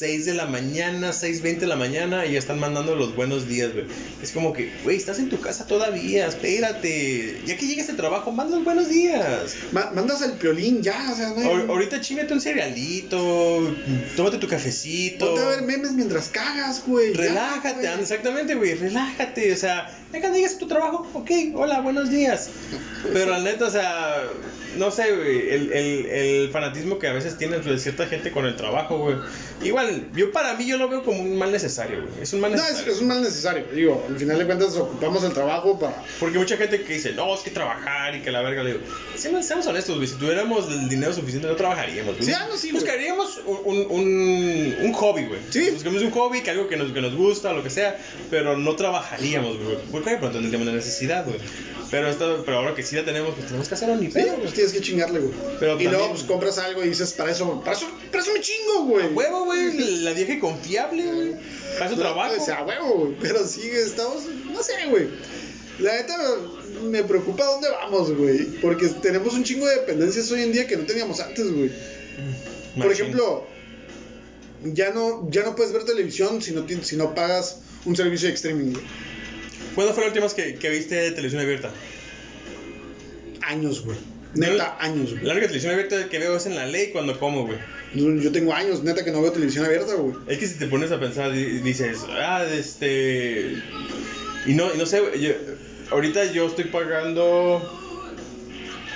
6 0.04 0.26
de 0.26 0.34
la 0.34 0.44
mañana, 0.44 1.12
6.20 1.12 1.60
de 1.60 1.66
la 1.66 1.76
mañana 1.76 2.26
y 2.26 2.32
ya 2.32 2.38
están 2.38 2.60
mandando 2.60 2.94
los 2.94 3.16
buenos 3.16 3.48
días, 3.48 3.72
güey. 3.72 3.86
Es 4.22 4.32
como 4.32 4.52
que, 4.52 4.70
güey, 4.84 4.98
estás 4.98 5.18
en 5.18 5.30
tu 5.30 5.40
casa 5.40 5.66
todavía, 5.66 6.26
espérate. 6.26 7.40
Ya 7.46 7.56
que 7.56 7.66
llegas 7.66 7.88
al 7.88 7.96
trabajo, 7.96 8.30
manda 8.30 8.56
los 8.56 8.66
buenos 8.66 8.90
días. 8.90 9.56
Ma- 9.72 9.92
mandas 9.94 10.20
el 10.20 10.32
piolín 10.32 10.82
ya, 10.82 11.10
o 11.10 11.16
sea, 11.16 11.30
Ahor- 11.30 11.70
ahorita 11.70 12.02
chingate 12.02 12.34
un 12.34 12.42
cerealito, 12.42 13.74
tómate 14.14 14.36
tu 14.36 14.46
cafecito. 14.46 15.24
Ponte 15.26 15.40
a 15.40 15.48
ver 15.48 15.62
memes 15.62 15.92
mientras 15.92 16.28
cagas, 16.28 16.82
güey. 16.86 17.14
ya, 17.14 17.20
Relájate, 17.22 17.74
güey. 17.76 17.86
anda, 17.86 18.02
exactamente, 18.02 18.54
güey, 18.56 18.74
relájate, 18.74 19.52
o 19.52 19.56
sea, 19.56 19.88
ya 20.12 20.20
cuando 20.20 20.36
llegas 20.36 20.56
a 20.56 20.58
tu 20.58 20.68
trabajo, 20.68 21.08
ok, 21.14 21.30
hola, 21.54 21.80
buenos 21.80 22.10
días. 22.10 22.50
Pero 23.10 23.30
la 23.30 23.38
neta, 23.40 23.66
o 23.66 23.70
sea, 23.70 24.22
no 24.76 24.90
sé, 24.90 25.12
güey, 25.14 25.48
el, 25.50 25.72
el, 25.72 26.06
el 26.06 26.50
fanatismo 26.50 26.98
que 26.98 27.06
a 27.06 27.12
veces 27.12 27.38
tiene 27.38 27.58
pues, 27.60 27.82
cierta 27.82 28.06
gente 28.06 28.32
con 28.32 28.44
el 28.46 28.56
trabajo, 28.56 28.98
güey. 28.98 29.16
Igual, 29.62 29.93
yo 30.14 30.32
para 30.32 30.54
mí 30.54 30.66
yo 30.66 30.76
lo 30.76 30.88
veo 30.88 31.02
como 31.02 31.20
un 31.22 31.36
mal 31.36 31.52
necesario, 31.52 32.02
güey. 32.02 32.22
Es 32.22 32.32
un 32.32 32.40
mal 32.40 32.52
No, 32.52 32.56
es, 32.58 32.62
necesario. 32.64 32.92
es 32.92 33.00
un 33.00 33.08
mal 33.08 33.22
necesario. 33.22 33.64
Digo, 33.72 34.04
al 34.08 34.18
final 34.18 34.38
de 34.38 34.46
cuentas 34.46 34.76
ocupamos 34.76 35.24
el 35.24 35.32
trabajo 35.32 35.78
para. 35.78 36.02
Porque 36.20 36.38
mucha 36.38 36.56
gente 36.56 36.82
que 36.82 36.94
dice, 36.94 37.12
no, 37.12 37.34
es 37.34 37.40
que 37.40 37.50
trabajar 37.50 38.14
y 38.14 38.22
que 38.22 38.30
la 38.30 38.42
verga, 38.42 38.62
le 38.62 38.72
digo, 38.72 38.84
seamos, 39.16 39.46
seamos 39.46 39.66
honestos, 39.66 39.96
güey, 39.96 40.08
si 40.08 40.14
tuviéramos 40.14 40.68
el 40.70 40.88
dinero 40.88 41.12
suficiente 41.12 41.48
no 41.48 41.56
trabajaríamos, 41.56 42.16
güey. 42.16 42.26
Sí, 42.26 42.32
ah, 42.32 42.46
no, 42.48 42.56
sí. 42.56 42.72
Buscaríamos 42.72 43.40
un, 43.46 43.86
un, 43.90 44.76
un, 44.82 44.92
hobby, 44.92 45.26
güey. 45.26 45.40
Sí. 45.50 45.70
Buscamos 45.70 46.02
un 46.02 46.10
hobby, 46.10 46.42
que 46.42 46.50
algo 46.50 46.68
que 46.68 46.76
nos, 46.76 46.92
que 46.92 47.00
nos 47.00 47.14
gusta, 47.14 47.52
lo 47.52 47.62
que 47.62 47.70
sea, 47.70 47.98
pero 48.30 48.56
no 48.56 48.76
trabajaríamos, 48.76 49.58
güey. 49.58 49.78
Porque 49.90 50.10
de 50.10 50.18
pronto 50.18 50.38
tendríamos 50.38 50.66
la 50.66 50.74
necesidad, 50.74 51.24
güey. 51.24 51.38
Pero, 51.94 52.08
esto, 52.08 52.42
pero 52.44 52.56
ahora 52.58 52.74
que 52.74 52.82
sí 52.82 52.96
la 52.96 53.04
tenemos, 53.04 53.34
pues 53.34 53.46
tenemos 53.46 53.68
que 53.68 53.74
hacerlo 53.76 53.94
ni 53.94 54.06
Sí, 54.06 54.14
pedo, 54.14 54.34
pues 54.34 54.52
tienes 54.52 54.72
que 54.72 54.80
chingarle, 54.80 55.20
güey. 55.20 55.32
Pero 55.60 55.80
y 55.80 55.84
luego 55.84 56.08
pues 56.10 56.24
compras 56.24 56.58
algo 56.58 56.82
y 56.82 56.88
dices, 56.88 57.12
para 57.12 57.30
eso, 57.30 57.60
para 57.60 57.76
eso, 57.76 57.86
para 58.10 58.20
eso 58.20 58.32
me 58.32 58.40
chingo, 58.40 58.84
güey. 58.86 59.06
Huevo, 59.06 59.44
güey, 59.44 60.00
la 60.02 60.12
vieja 60.12 60.40
confiable, 60.40 61.04
güey. 61.04 61.36
Para 61.78 61.90
su 61.90 61.96
trabajo. 61.96 62.34
O 62.36 62.44
sea, 62.44 62.64
huevo, 62.64 62.94
güey. 62.94 63.16
Pero 63.20 63.46
sí, 63.46 63.62
estamos, 63.72 64.24
no 64.44 64.60
sé, 64.60 64.72
güey. 64.90 65.06
La 65.78 65.94
neta 65.94 66.16
me 66.82 67.04
preocupa 67.04 67.44
dónde 67.44 67.68
vamos, 67.70 68.12
güey. 68.12 68.44
Porque 68.60 68.88
tenemos 68.88 69.32
un 69.34 69.44
chingo 69.44 69.64
de 69.66 69.76
dependencias 69.76 70.28
hoy 70.32 70.42
en 70.42 70.52
día 70.52 70.66
que 70.66 70.76
no 70.76 70.86
teníamos 70.86 71.20
antes, 71.20 71.48
güey. 71.52 71.70
Por 72.76 72.86
Machín. 72.86 72.90
ejemplo, 72.90 73.46
ya 74.64 74.90
no, 74.90 75.28
ya 75.30 75.44
no 75.44 75.54
puedes 75.54 75.72
ver 75.72 75.84
televisión 75.84 76.42
si 76.42 76.50
no, 76.50 76.66
si 76.82 76.96
no 76.96 77.14
pagas 77.14 77.58
un 77.84 77.94
servicio 77.94 78.26
de 78.26 78.34
streaming. 78.34 78.72
güey. 78.72 78.84
¿Cuándo 79.74 79.92
fue 79.94 80.02
la 80.02 80.08
última 80.08 80.24
vez 80.26 80.34
que, 80.34 80.54
que 80.56 80.70
viste 80.70 81.10
televisión 81.12 81.42
abierta? 81.42 81.70
Años, 83.42 83.84
güey. 83.84 83.98
Neta, 84.34 84.76
años, 84.80 85.10
güey. 85.12 85.24
La 85.24 85.32
única 85.32 85.46
televisión 85.46 85.72
abierta 85.72 86.08
que 86.08 86.18
veo 86.18 86.36
es 86.36 86.46
en 86.46 86.56
la 86.56 86.66
ley 86.66 86.90
cuando 86.92 87.18
como, 87.18 87.46
güey. 87.46 87.58
Yo 87.94 88.32
tengo 88.32 88.52
años, 88.52 88.82
neta, 88.82 89.04
que 89.04 89.12
no 89.12 89.22
veo 89.22 89.30
televisión 89.32 89.64
abierta, 89.64 89.94
güey. 89.94 90.16
Es 90.26 90.38
que 90.38 90.46
si 90.48 90.58
te 90.58 90.66
pones 90.66 90.90
a 90.90 90.98
pensar, 90.98 91.32
di- 91.32 91.58
dices, 91.60 91.98
ah, 92.10 92.44
este. 92.52 93.56
Y 94.46 94.54
no, 94.54 94.74
y 94.74 94.78
no 94.78 94.86
sé, 94.86 95.02
yo- 95.20 95.30
ahorita 95.90 96.24
yo 96.32 96.46
estoy 96.48 96.64
pagando. 96.64 97.62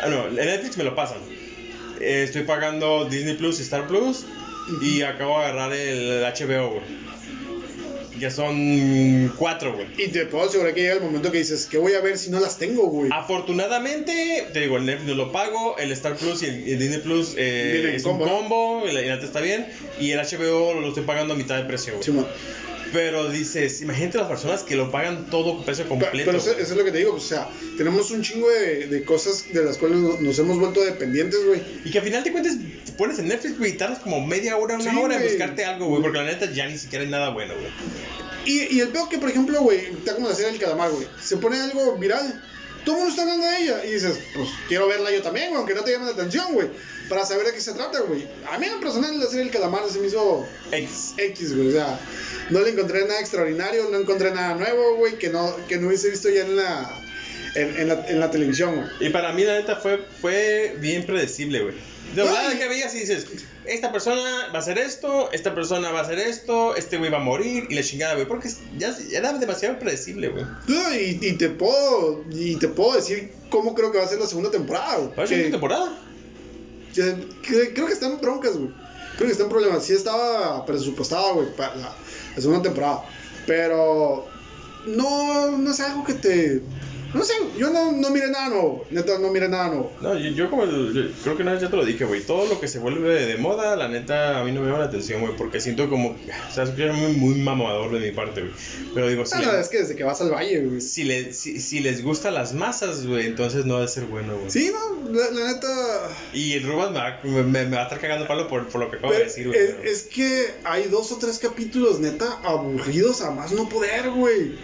Ah, 0.02 0.08
no, 0.08 0.28
en 0.28 0.34
Netflix 0.36 0.76
me 0.76 0.84
lo 0.84 0.94
pasan. 0.94 1.18
Eh, 2.00 2.22
estoy 2.24 2.42
pagando 2.42 3.04
Disney 3.08 3.34
Plus 3.36 3.58
y 3.60 3.62
Star 3.62 3.86
Plus. 3.86 4.24
Y 4.82 5.02
acabo 5.02 5.38
de 5.38 5.46
agarrar 5.46 5.72
el 5.72 6.22
HBO, 6.24 6.70
güey. 6.70 6.82
Ya 8.18 8.30
son 8.30 9.32
cuatro, 9.36 9.74
güey. 9.74 9.86
Y 9.96 10.08
te 10.08 10.26
puedo 10.26 10.44
asegurar 10.44 10.74
que 10.74 10.82
llega 10.82 10.94
el 10.94 11.02
momento 11.02 11.30
que 11.30 11.38
dices, 11.38 11.66
¿qué 11.66 11.78
voy 11.78 11.94
a 11.94 12.00
ver 12.00 12.18
si 12.18 12.30
no 12.30 12.40
las 12.40 12.58
tengo, 12.58 12.86
güey? 12.86 13.10
Afortunadamente, 13.12 14.46
te 14.52 14.60
digo, 14.60 14.76
el 14.76 14.86
Netflix 14.86 15.08
no 15.08 15.14
lo 15.14 15.32
pago, 15.32 15.76
el 15.78 15.92
Star 15.92 16.16
Plus 16.16 16.42
y 16.42 16.46
el, 16.46 16.68
el 16.68 16.78
Disney 16.78 17.00
Plus 17.00 17.34
eh, 17.36 17.92
es 17.94 18.02
combo, 18.02 18.24
un 18.24 18.30
combo, 18.30 18.82
la 18.86 19.00
neta 19.00 19.24
está 19.24 19.40
bien, 19.40 19.66
y 20.00 20.10
el 20.12 20.18
HBO 20.20 20.80
lo 20.80 20.88
estoy 20.88 21.04
pagando 21.04 21.34
a 21.34 21.36
mitad 21.36 21.56
de 21.56 21.64
precio, 21.64 21.94
güey. 21.94 22.26
Pero 22.92 23.28
dices, 23.30 23.80
imagínate 23.82 24.18
las 24.18 24.28
personas 24.28 24.62
que 24.62 24.74
lo 24.76 24.90
pagan 24.90 25.28
todo 25.30 25.64
precio 25.64 25.88
completo. 25.88 26.16
Pero 26.24 26.38
eso, 26.38 26.52
es 26.58 26.70
lo 26.70 26.84
que 26.84 26.92
te 26.92 26.98
digo, 26.98 27.14
o 27.14 27.20
sea, 27.20 27.48
tenemos 27.76 28.10
un 28.10 28.22
chingo 28.22 28.48
de, 28.50 28.86
de 28.86 29.04
cosas 29.04 29.44
de 29.52 29.62
las 29.64 29.76
cuales 29.78 29.98
no- 29.98 30.20
nos 30.20 30.38
hemos 30.38 30.58
vuelto 30.58 30.82
dependientes, 30.84 31.44
güey. 31.46 31.60
Y 31.84 31.90
que 31.90 31.98
al 31.98 32.04
final 32.04 32.22
te 32.24 32.32
cuentas, 32.32 32.54
te 32.86 32.92
pones 32.92 33.18
en 33.18 33.28
Netflix, 33.28 33.58
güey, 33.58 33.72
y 33.72 33.76
tardas 33.76 33.98
como 33.98 34.24
media 34.26 34.56
hora, 34.56 34.76
una 34.76 34.90
Sí, 34.90 34.96
hora 34.98 35.16
en 35.16 35.22
buscarte 35.22 35.64
algo, 35.64 35.86
güey, 35.86 36.02
porque 36.02 36.18
la 36.18 36.24
neta 36.24 36.50
ya 36.50 36.66
ni 36.66 36.78
siquiera 36.78 37.04
hay 37.04 37.10
nada 37.10 37.30
bueno, 37.30 37.54
güey. 37.54 37.68
Y, 38.44 38.76
y 38.76 38.80
el 38.80 38.88
peor 38.88 39.08
que, 39.08 39.18
por 39.18 39.28
ejemplo, 39.28 39.60
güey, 39.60 39.78
está 39.86 40.14
como 40.14 40.28
la 40.28 40.34
serie 40.34 40.52
del 40.52 40.60
calamar, 40.60 40.90
güey. 40.90 41.06
Se 41.20 41.36
pone 41.36 41.60
algo 41.60 41.96
viral. 41.98 42.42
Todo 42.84 42.96
el 42.96 43.00
mundo 43.02 43.10
está 43.10 43.22
hablando 43.22 43.46
de 43.46 43.62
ella. 43.62 43.84
Y 43.84 43.92
dices, 43.92 44.18
pues 44.34 44.48
quiero 44.68 44.88
verla 44.88 45.10
yo 45.10 45.22
también, 45.22 45.48
güey, 45.48 45.58
aunque 45.58 45.74
no 45.74 45.82
te 45.82 45.92
llame 45.92 46.06
la 46.06 46.12
atención, 46.12 46.52
güey. 46.54 46.68
Para 47.08 47.24
saber 47.24 47.46
de 47.46 47.52
qué 47.52 47.60
se 47.60 47.72
trata, 47.72 48.00
güey. 48.00 48.26
A 48.50 48.58
mí 48.58 48.66
en 48.66 48.80
personal 48.80 49.18
la 49.18 49.26
serie 49.26 49.44
del 49.44 49.50
calamar 49.50 49.82
se 49.90 49.98
me 49.98 50.08
hizo 50.08 50.46
X. 50.70 51.14
X, 51.16 51.56
güey. 51.56 51.68
O 51.68 51.72
sea, 51.72 51.98
no 52.50 52.60
le 52.60 52.70
encontré 52.70 53.06
nada 53.06 53.20
extraordinario, 53.20 53.88
no 53.90 53.98
encontré 53.98 54.30
nada 54.30 54.54
nuevo, 54.54 54.96
güey, 54.96 55.18
que 55.18 55.30
no, 55.30 55.54
que 55.68 55.78
no 55.78 55.88
hubiese 55.88 56.10
visto 56.10 56.28
ya 56.28 56.42
en 56.42 56.56
la, 56.56 57.07
en, 57.54 57.76
en 57.80 57.88
la, 57.88 58.06
en 58.08 58.20
la 58.20 58.30
televisión, 58.30 58.76
güey. 58.76 58.88
Y 59.00 59.10
para 59.10 59.32
mí, 59.32 59.44
la 59.44 59.54
neta, 59.58 59.76
fue, 59.76 60.04
fue 60.20 60.76
bien 60.80 61.04
predecible, 61.06 61.60
güey. 61.62 61.74
De 62.14 62.22
verdad 62.22 62.58
que 62.58 62.66
veías 62.68 62.94
y 62.94 63.00
dices, 63.00 63.26
esta 63.66 63.92
persona 63.92 64.48
va 64.50 64.54
a 64.54 64.62
hacer 64.62 64.78
esto, 64.78 65.30
esta 65.32 65.54
persona 65.54 65.90
va 65.90 65.98
a 66.00 66.02
hacer 66.02 66.18
esto, 66.18 66.74
este 66.74 66.96
güey 66.96 67.10
va 67.10 67.18
a 67.18 67.20
morir, 67.20 67.66
y 67.68 67.74
la 67.74 67.82
chingada, 67.82 68.14
güey, 68.14 68.26
porque 68.26 68.48
ya, 68.78 68.96
ya 69.10 69.18
era 69.18 69.34
demasiado 69.34 69.78
predecible, 69.78 70.28
güey. 70.28 70.44
Y, 70.68 71.18
y 71.20 71.32
te 71.34 71.50
puedo 71.50 72.24
y 72.30 72.56
te 72.56 72.68
puedo 72.68 72.94
decir 72.96 73.30
cómo 73.50 73.74
creo 73.74 73.92
que 73.92 73.98
va 73.98 74.04
a 74.04 74.08
ser 74.08 74.18
la 74.20 74.26
segunda 74.26 74.50
temporada, 74.50 74.96
güey. 74.96 75.08
¿Para 75.10 75.22
la 75.24 75.28
Que- 75.28 75.34
segunda 75.36 75.50
temporada? 75.58 75.98
que- 76.94 77.28
que- 77.42 77.74
creo 77.74 77.86
que 77.86 77.92
están 77.92 78.18
broncas, 78.20 78.56
güey. 78.56 78.70
Creo 79.16 79.26
que 79.26 79.32
están 79.32 79.48
problemas. 79.48 79.84
Sí 79.84 79.92
estaba 79.92 80.64
presupuestada, 80.64 81.32
güey, 81.32 81.54
para 81.56 81.74
la, 81.76 81.92
la 82.36 82.40
segunda 82.42 82.62
temporada. 82.62 83.04
Pero 83.46 84.26
no, 84.86 85.58
no 85.58 85.70
es 85.70 85.80
algo 85.80 86.04
que 86.04 86.14
te... 86.14 86.62
No 87.14 87.24
sé, 87.24 87.32
yo 87.58 87.70
no, 87.70 87.92
no 87.92 88.10
miré 88.10 88.28
nada 88.30 88.50
nuevo. 88.50 88.84
Neta, 88.90 89.18
no 89.18 89.30
miré 89.30 89.48
nada 89.48 89.68
nuevo. 89.68 89.92
No, 90.02 90.14
yo, 90.18 90.30
yo 90.30 90.50
como 90.50 90.64
el- 90.64 90.92
yo 90.92 91.22
creo 91.22 91.36
que 91.36 91.42
una 91.42 91.52
vez 91.52 91.62
ya 91.62 91.70
te 91.70 91.76
lo 91.76 91.84
dije, 91.84 92.04
güey. 92.04 92.20
Todo 92.20 92.46
lo 92.46 92.60
que 92.60 92.68
se 92.68 92.78
vuelve 92.78 93.24
de 93.26 93.36
moda, 93.38 93.76
la 93.76 93.88
neta, 93.88 94.38
a 94.40 94.44
mí 94.44 94.52
no 94.52 94.60
me 94.60 94.66
llama 94.66 94.80
la 94.80 94.84
atención, 94.86 95.22
güey. 95.22 95.34
Porque 95.36 95.58
siento 95.60 95.88
como. 95.88 96.10
O 96.10 96.52
sea, 96.52 96.64
es 96.64 96.76
muy, 96.94 97.12
muy 97.14 97.34
mamador 97.36 97.92
de 97.92 98.00
mi 98.00 98.12
parte, 98.12 98.42
güey. 98.42 98.52
Pero 98.94 99.08
digo, 99.08 99.24
si, 99.24 99.36
Ah, 99.36 99.40
no, 99.42 99.52
es 99.58 99.68
que 99.68 99.78
desde 99.78 99.96
que 99.96 100.04
vas 100.04 100.20
al 100.20 100.30
valle, 100.30 100.60
güey. 100.60 100.80
si, 100.82 101.04
le- 101.04 101.32
si, 101.32 101.60
si 101.60 101.80
les 101.80 102.02
gustan 102.04 102.34
las 102.34 102.52
masas, 102.52 103.06
güey, 103.06 103.26
entonces 103.26 103.64
no 103.64 103.76
debe 103.76 103.88
ser 103.88 104.04
bueno, 104.04 104.36
güey. 104.36 104.50
Sí, 104.50 104.70
no, 104.72 105.10
la, 105.10 105.30
la 105.30 105.52
neta... 105.54 106.10
Y 106.34 106.52
el 106.54 106.64
Rubas 106.64 106.90
me 106.90 106.98
va, 106.98 107.20
me, 107.24 107.42
me 107.64 107.74
va 107.76 107.80
a 107.80 107.84
estar 107.84 108.00
cagando 108.00 108.28
palo 108.28 108.48
por, 108.48 108.68
por 108.68 108.80
lo 108.82 108.90
que 108.90 108.98
acabo 108.98 109.12
de 109.14 109.20
Pero 109.20 109.30
decir, 109.30 109.46
güey. 109.48 109.58
es, 109.58 109.70
pero- 109.70 109.90
es 109.90 110.02
que 110.02 110.46
hay 110.64 110.84
dos 110.88 111.10
o 111.12 111.16
tres 111.16 111.38
capítulos, 111.38 112.00
neta, 112.00 112.38
aburridos 112.44 113.22
a 113.22 113.30
más 113.30 113.52
no 113.52 113.66
poder, 113.68 114.10
güey. 114.10 114.56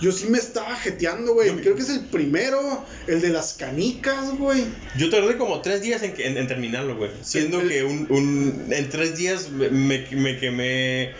Yo 0.00 0.12
sí 0.12 0.28
me 0.28 0.38
estaba 0.38 0.76
jeteando, 0.76 1.34
güey. 1.34 1.48
Yo 1.48 1.60
Creo 1.60 1.74
que 1.74 1.82
es 1.88 1.98
el 1.98 2.04
primero, 2.06 2.84
el 3.06 3.20
de 3.20 3.28
las 3.30 3.54
canicas, 3.54 4.30
güey. 4.38 4.64
Yo 4.96 5.10
tardé 5.10 5.36
como 5.36 5.60
tres 5.62 5.82
días 5.82 6.02
en, 6.02 6.12
que- 6.14 6.26
en, 6.26 6.36
en 6.36 6.46
terminarlo, 6.46 6.96
güey. 6.96 7.10
Siendo 7.22 7.60
el- 7.60 7.68
que 7.68 7.84
un, 7.84 8.06
un, 8.10 8.66
en 8.70 8.88
tres 8.88 9.16
días 9.16 9.50
me, 9.50 9.68
me, 9.70 10.06
me 10.12 10.38
quemé 10.38 11.12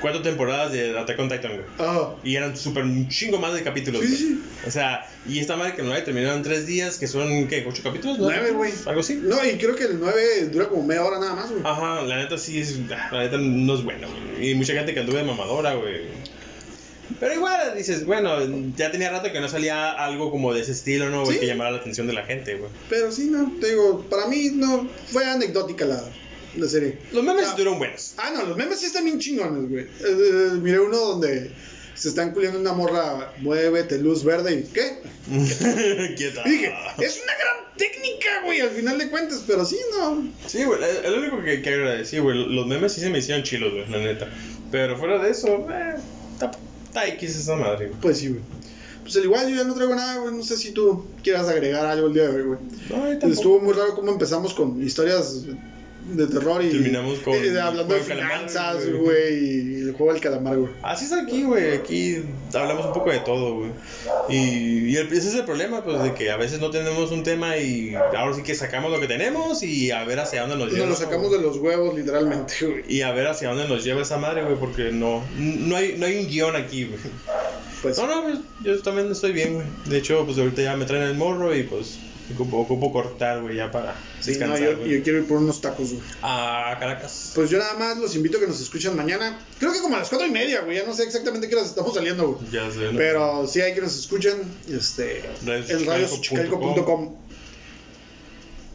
cuatro 0.00 0.20
temporadas 0.20 0.72
de 0.72 0.98
Attack 0.98 1.18
on 1.18 1.28
Titan, 1.28 1.52
güey. 1.52 1.64
Ah, 1.78 2.14
Y 2.22 2.36
eran 2.36 2.56
súper 2.56 2.82
un 2.84 3.08
chingo 3.08 3.38
más 3.38 3.54
de 3.54 3.62
capítulos, 3.62 4.02
Sí, 4.04 4.16
sí. 4.16 4.42
O 4.66 4.70
sea, 4.70 5.08
y 5.26 5.38
esta 5.38 5.56
madre 5.56 5.74
que 5.74 5.82
no 5.82 5.88
la 5.90 5.98
he 5.98 6.02
terminado 6.02 6.36
en 6.36 6.42
tres 6.42 6.66
días, 6.66 6.98
que 6.98 7.06
son, 7.06 7.46
¿qué? 7.48 7.64
¿Ocho 7.66 7.82
capítulos? 7.82 8.18
¿No? 8.18 8.24
Nueve, 8.26 8.50
güey. 8.50 8.72
Algo 8.84 9.00
así. 9.00 9.14
no, 9.22 9.42
y 9.44 9.52
creo 9.58 9.74
que 9.76 9.84
el 9.84 9.98
9 9.98 10.48
dura 10.52 10.68
como 10.68 10.82
media 10.84 11.02
hora 11.04 11.18
nada 11.18 11.34
más, 11.34 11.50
güey. 11.50 11.62
Ajá, 11.64 12.02
la 12.02 12.16
neta 12.18 12.36
sí 12.36 12.60
es. 12.60 12.78
La 12.88 13.20
neta 13.22 13.38
no 13.38 13.74
es 13.74 13.82
bueno, 13.84 14.08
güey. 14.36 14.50
Y 14.50 14.54
mucha 14.54 14.74
gente 14.74 14.92
que 14.92 15.00
anduve 15.00 15.18
de 15.18 15.24
mamadora, 15.24 15.74
güey. 15.74 16.00
Pero 17.20 17.34
igual 17.34 17.74
dices, 17.76 18.04
bueno, 18.04 18.36
ya 18.76 18.90
tenía 18.90 19.10
rato 19.10 19.32
que 19.32 19.40
no 19.40 19.48
salía 19.48 19.92
algo 19.92 20.30
como 20.30 20.52
de 20.52 20.60
ese 20.62 20.72
estilo, 20.72 21.08
¿no? 21.10 21.24
Güey, 21.24 21.34
Sí. 21.34 21.40
que 21.40 21.46
llamara 21.46 21.70
la 21.70 21.78
atención 21.78 22.06
de 22.06 22.12
la 22.12 22.24
gente, 22.24 22.54
güey. 22.56 22.70
Pero 22.90 23.10
sí, 23.12 23.28
no, 23.30 23.52
te 23.60 23.68
digo, 23.70 24.02
para 24.10 24.26
mí 24.26 24.50
no 24.54 24.88
fue 25.10 25.24
anecdótica 25.24 25.84
la, 25.86 26.02
la 26.56 26.68
serie. 26.68 26.98
Los 27.12 27.24
memes 27.24 27.46
Ah. 27.48 27.56
buenos. 27.78 28.14
Ah, 28.18 28.30
no, 28.34 28.44
los 28.44 28.56
memes 28.56 28.78
sí 28.80 28.86
están 28.86 29.04
bien 29.04 29.18
chingones, 29.18 29.68
güey. 29.70 29.84
Eh, 29.84 29.88
eh, 30.04 30.50
miré 30.60 30.80
uno 30.80 30.96
donde 30.98 31.50
se 31.94 32.08
están 32.10 32.32
culiando 32.32 32.60
una 32.60 32.72
morra, 32.74 33.32
muévete, 33.38 33.98
luz 33.98 34.22
verde 34.22 34.54
y 34.54 34.62
¿qué? 34.72 34.98
Quieta. 36.16 36.42
Y 36.44 36.50
dije, 36.50 36.74
es 36.98 37.20
una 37.22 37.32
gran 37.34 37.76
técnica, 37.76 38.42
güey, 38.44 38.60
al 38.60 38.70
final 38.70 38.98
de 38.98 39.08
cuentas, 39.08 39.42
pero 39.46 39.64
sí, 39.64 39.78
no. 39.98 40.26
Sí, 40.46 40.64
güey, 40.64 40.78
es 40.82 41.10
lo 41.10 41.18
único 41.18 41.42
que, 41.42 41.62
que 41.62 41.68
agradecí, 41.70 42.18
güey. 42.18 42.36
Los 42.54 42.66
memes 42.66 42.92
sí 42.92 43.00
se 43.00 43.08
me 43.10 43.18
hicieron 43.18 43.42
chilos, 43.44 43.72
güey, 43.72 43.88
la 43.88 43.98
neta. 43.98 44.28
Pero 44.70 44.98
fuera 44.98 45.18
de 45.22 45.30
eso, 45.30 45.66
eh, 45.70 45.94
está, 46.34 46.50
está 46.96 47.14
X 47.14 47.36
esa 47.36 47.56
madre, 47.56 47.88
güey. 47.88 48.00
Pues 48.00 48.18
sí, 48.18 48.28
güey. 48.28 48.40
Pues 49.02 49.16
al 49.16 49.24
igual 49.24 49.48
yo 49.48 49.56
ya 49.56 49.64
no 49.64 49.74
traigo 49.74 49.94
nada, 49.94 50.18
güey. 50.20 50.34
No 50.34 50.42
sé 50.42 50.56
si 50.56 50.72
tú 50.72 51.04
quieras 51.22 51.48
agregar 51.48 51.86
algo 51.86 52.08
el 52.08 52.14
día 52.14 52.24
de 52.24 52.36
hoy, 52.36 52.42
güey. 52.42 52.58
No. 52.90 53.28
Estuvo 53.28 53.60
muy 53.60 53.72
raro 53.72 53.94
cómo 53.94 54.10
empezamos 54.10 54.54
con 54.54 54.82
historias 54.82 55.44
de 56.08 56.26
terror 56.26 56.62
y. 56.64 56.70
Terminamos 56.70 57.18
con 57.20 57.34
eh, 57.34 57.60
hablando 57.60 57.94
de 57.94 58.00
finanzas, 58.00 58.86
güey. 58.86 58.98
güey, 58.98 59.44
y 59.44 59.74
el 59.82 59.92
juego 59.92 60.12
del 60.12 60.22
calamar, 60.22 60.56
güey. 60.56 60.70
Así 60.82 61.04
es 61.06 61.12
aquí, 61.12 61.42
güey. 61.42 61.72
Aquí 61.74 62.22
hablamos 62.54 62.86
un 62.86 62.92
poco 62.92 63.10
de 63.10 63.18
todo, 63.20 63.56
güey. 63.58 63.70
Y, 64.28 64.90
y 64.90 64.96
el- 64.96 65.08
ese 65.12 65.28
es 65.28 65.34
el 65.34 65.44
problema, 65.44 65.82
pues, 65.84 66.02
de 66.02 66.14
que 66.14 66.30
a 66.30 66.36
veces 66.36 66.60
no 66.60 66.70
tenemos 66.70 67.10
un 67.12 67.22
tema 67.22 67.56
y 67.58 67.94
ahora 67.94 68.34
sí 68.34 68.42
que 68.42 68.54
sacamos 68.54 68.90
lo 68.90 69.00
que 69.00 69.06
tenemos 69.06 69.62
y 69.62 69.90
a 69.90 70.04
ver 70.04 70.20
hacia 70.20 70.42
dónde 70.42 70.56
nos 70.56 70.72
lleva. 70.72 70.86
Nos 70.86 71.00
lo 71.00 71.04
sacamos 71.06 71.30
de 71.32 71.40
los 71.40 71.56
huevos, 71.58 71.94
literalmente, 71.96 72.54
güey. 72.62 72.82
Y 72.88 73.02
a 73.02 73.12
ver 73.12 73.26
hacia 73.26 73.48
dónde 73.48 73.68
nos 73.68 73.84
lleva 73.84 74.02
esa 74.02 74.18
madre, 74.18 74.42
güey, 74.44 74.56
porque 74.56 74.90
no, 74.92 75.22
no, 75.38 75.76
hay, 75.76 75.96
no 75.98 76.06
hay 76.06 76.18
un 76.18 76.26
guion 76.28 76.56
aquí, 76.56 76.84
güey. 76.84 76.98
Pues 77.82 77.98
No, 77.98 78.06
no, 78.06 78.22
pues, 78.22 78.38
yo 78.64 78.82
también 78.82 79.10
estoy 79.10 79.32
bien, 79.32 79.54
güey. 79.54 79.66
De 79.86 79.98
hecho, 79.98 80.24
pues 80.24 80.38
ahorita 80.38 80.62
ya 80.62 80.76
me 80.76 80.86
traen 80.86 81.04
el 81.04 81.14
morro 81.14 81.54
y 81.54 81.62
pues 81.62 81.98
ocupo, 82.34 82.58
ocupo 82.58 82.92
cortar, 82.92 83.42
güey, 83.42 83.56
ya 83.56 83.70
para 83.70 83.94
sí, 84.20 84.32
no, 84.38 84.54
descansar, 84.54 84.84
yo, 84.84 85.02
quiero 85.02 85.18
ir 85.18 85.26
por 85.26 85.38
unos 85.38 85.60
tacos, 85.60 85.92
güey. 85.92 86.02
A 86.22 86.76
Caracas. 86.78 87.32
Pues 87.34 87.50
yo 87.50 87.58
nada 87.58 87.74
más 87.74 87.98
los 87.98 88.14
invito 88.14 88.38
a 88.38 88.40
que 88.40 88.46
nos 88.46 88.60
escuchen 88.60 88.96
mañana. 88.96 89.38
Creo 89.58 89.72
que 89.72 89.80
como 89.80 89.96
a 89.96 90.00
las 90.00 90.08
cuatro 90.08 90.26
y 90.26 90.30
media, 90.30 90.62
güey. 90.62 90.76
Ya 90.76 90.84
no 90.84 90.94
sé 90.94 91.04
exactamente 91.04 91.48
qué 91.48 91.54
horas 91.54 91.68
estamos 91.68 91.94
saliendo, 91.94 92.32
güey. 92.32 92.50
Ya 92.50 92.70
sé, 92.70 92.92
¿no? 92.92 92.98
Pero 92.98 93.46
sí 93.46 93.60
hay 93.60 93.74
que 93.74 93.80
nos 93.80 93.96
escuchen. 93.96 94.42
Este. 94.68 95.22
El 95.46 95.86
radioschicalco.com. 95.86 97.16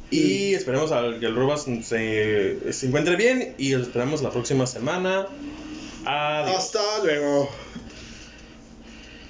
Y 0.10 0.54
esperemos 0.54 0.92
al 0.92 1.20
que 1.22 1.26
el 1.26 1.36
Rubas 1.36 1.64
se, 1.84 2.74
se 2.74 2.86
encuentre 2.86 3.16
bien 3.16 3.56
y 3.58 3.72
los 3.72 3.84
esperamos 3.84 4.22
la 4.22 4.30
próxima 4.30 4.68
semana. 4.68 5.28
Adiós. 6.06 6.58
Hasta 6.58 7.04
luego. 7.04 7.50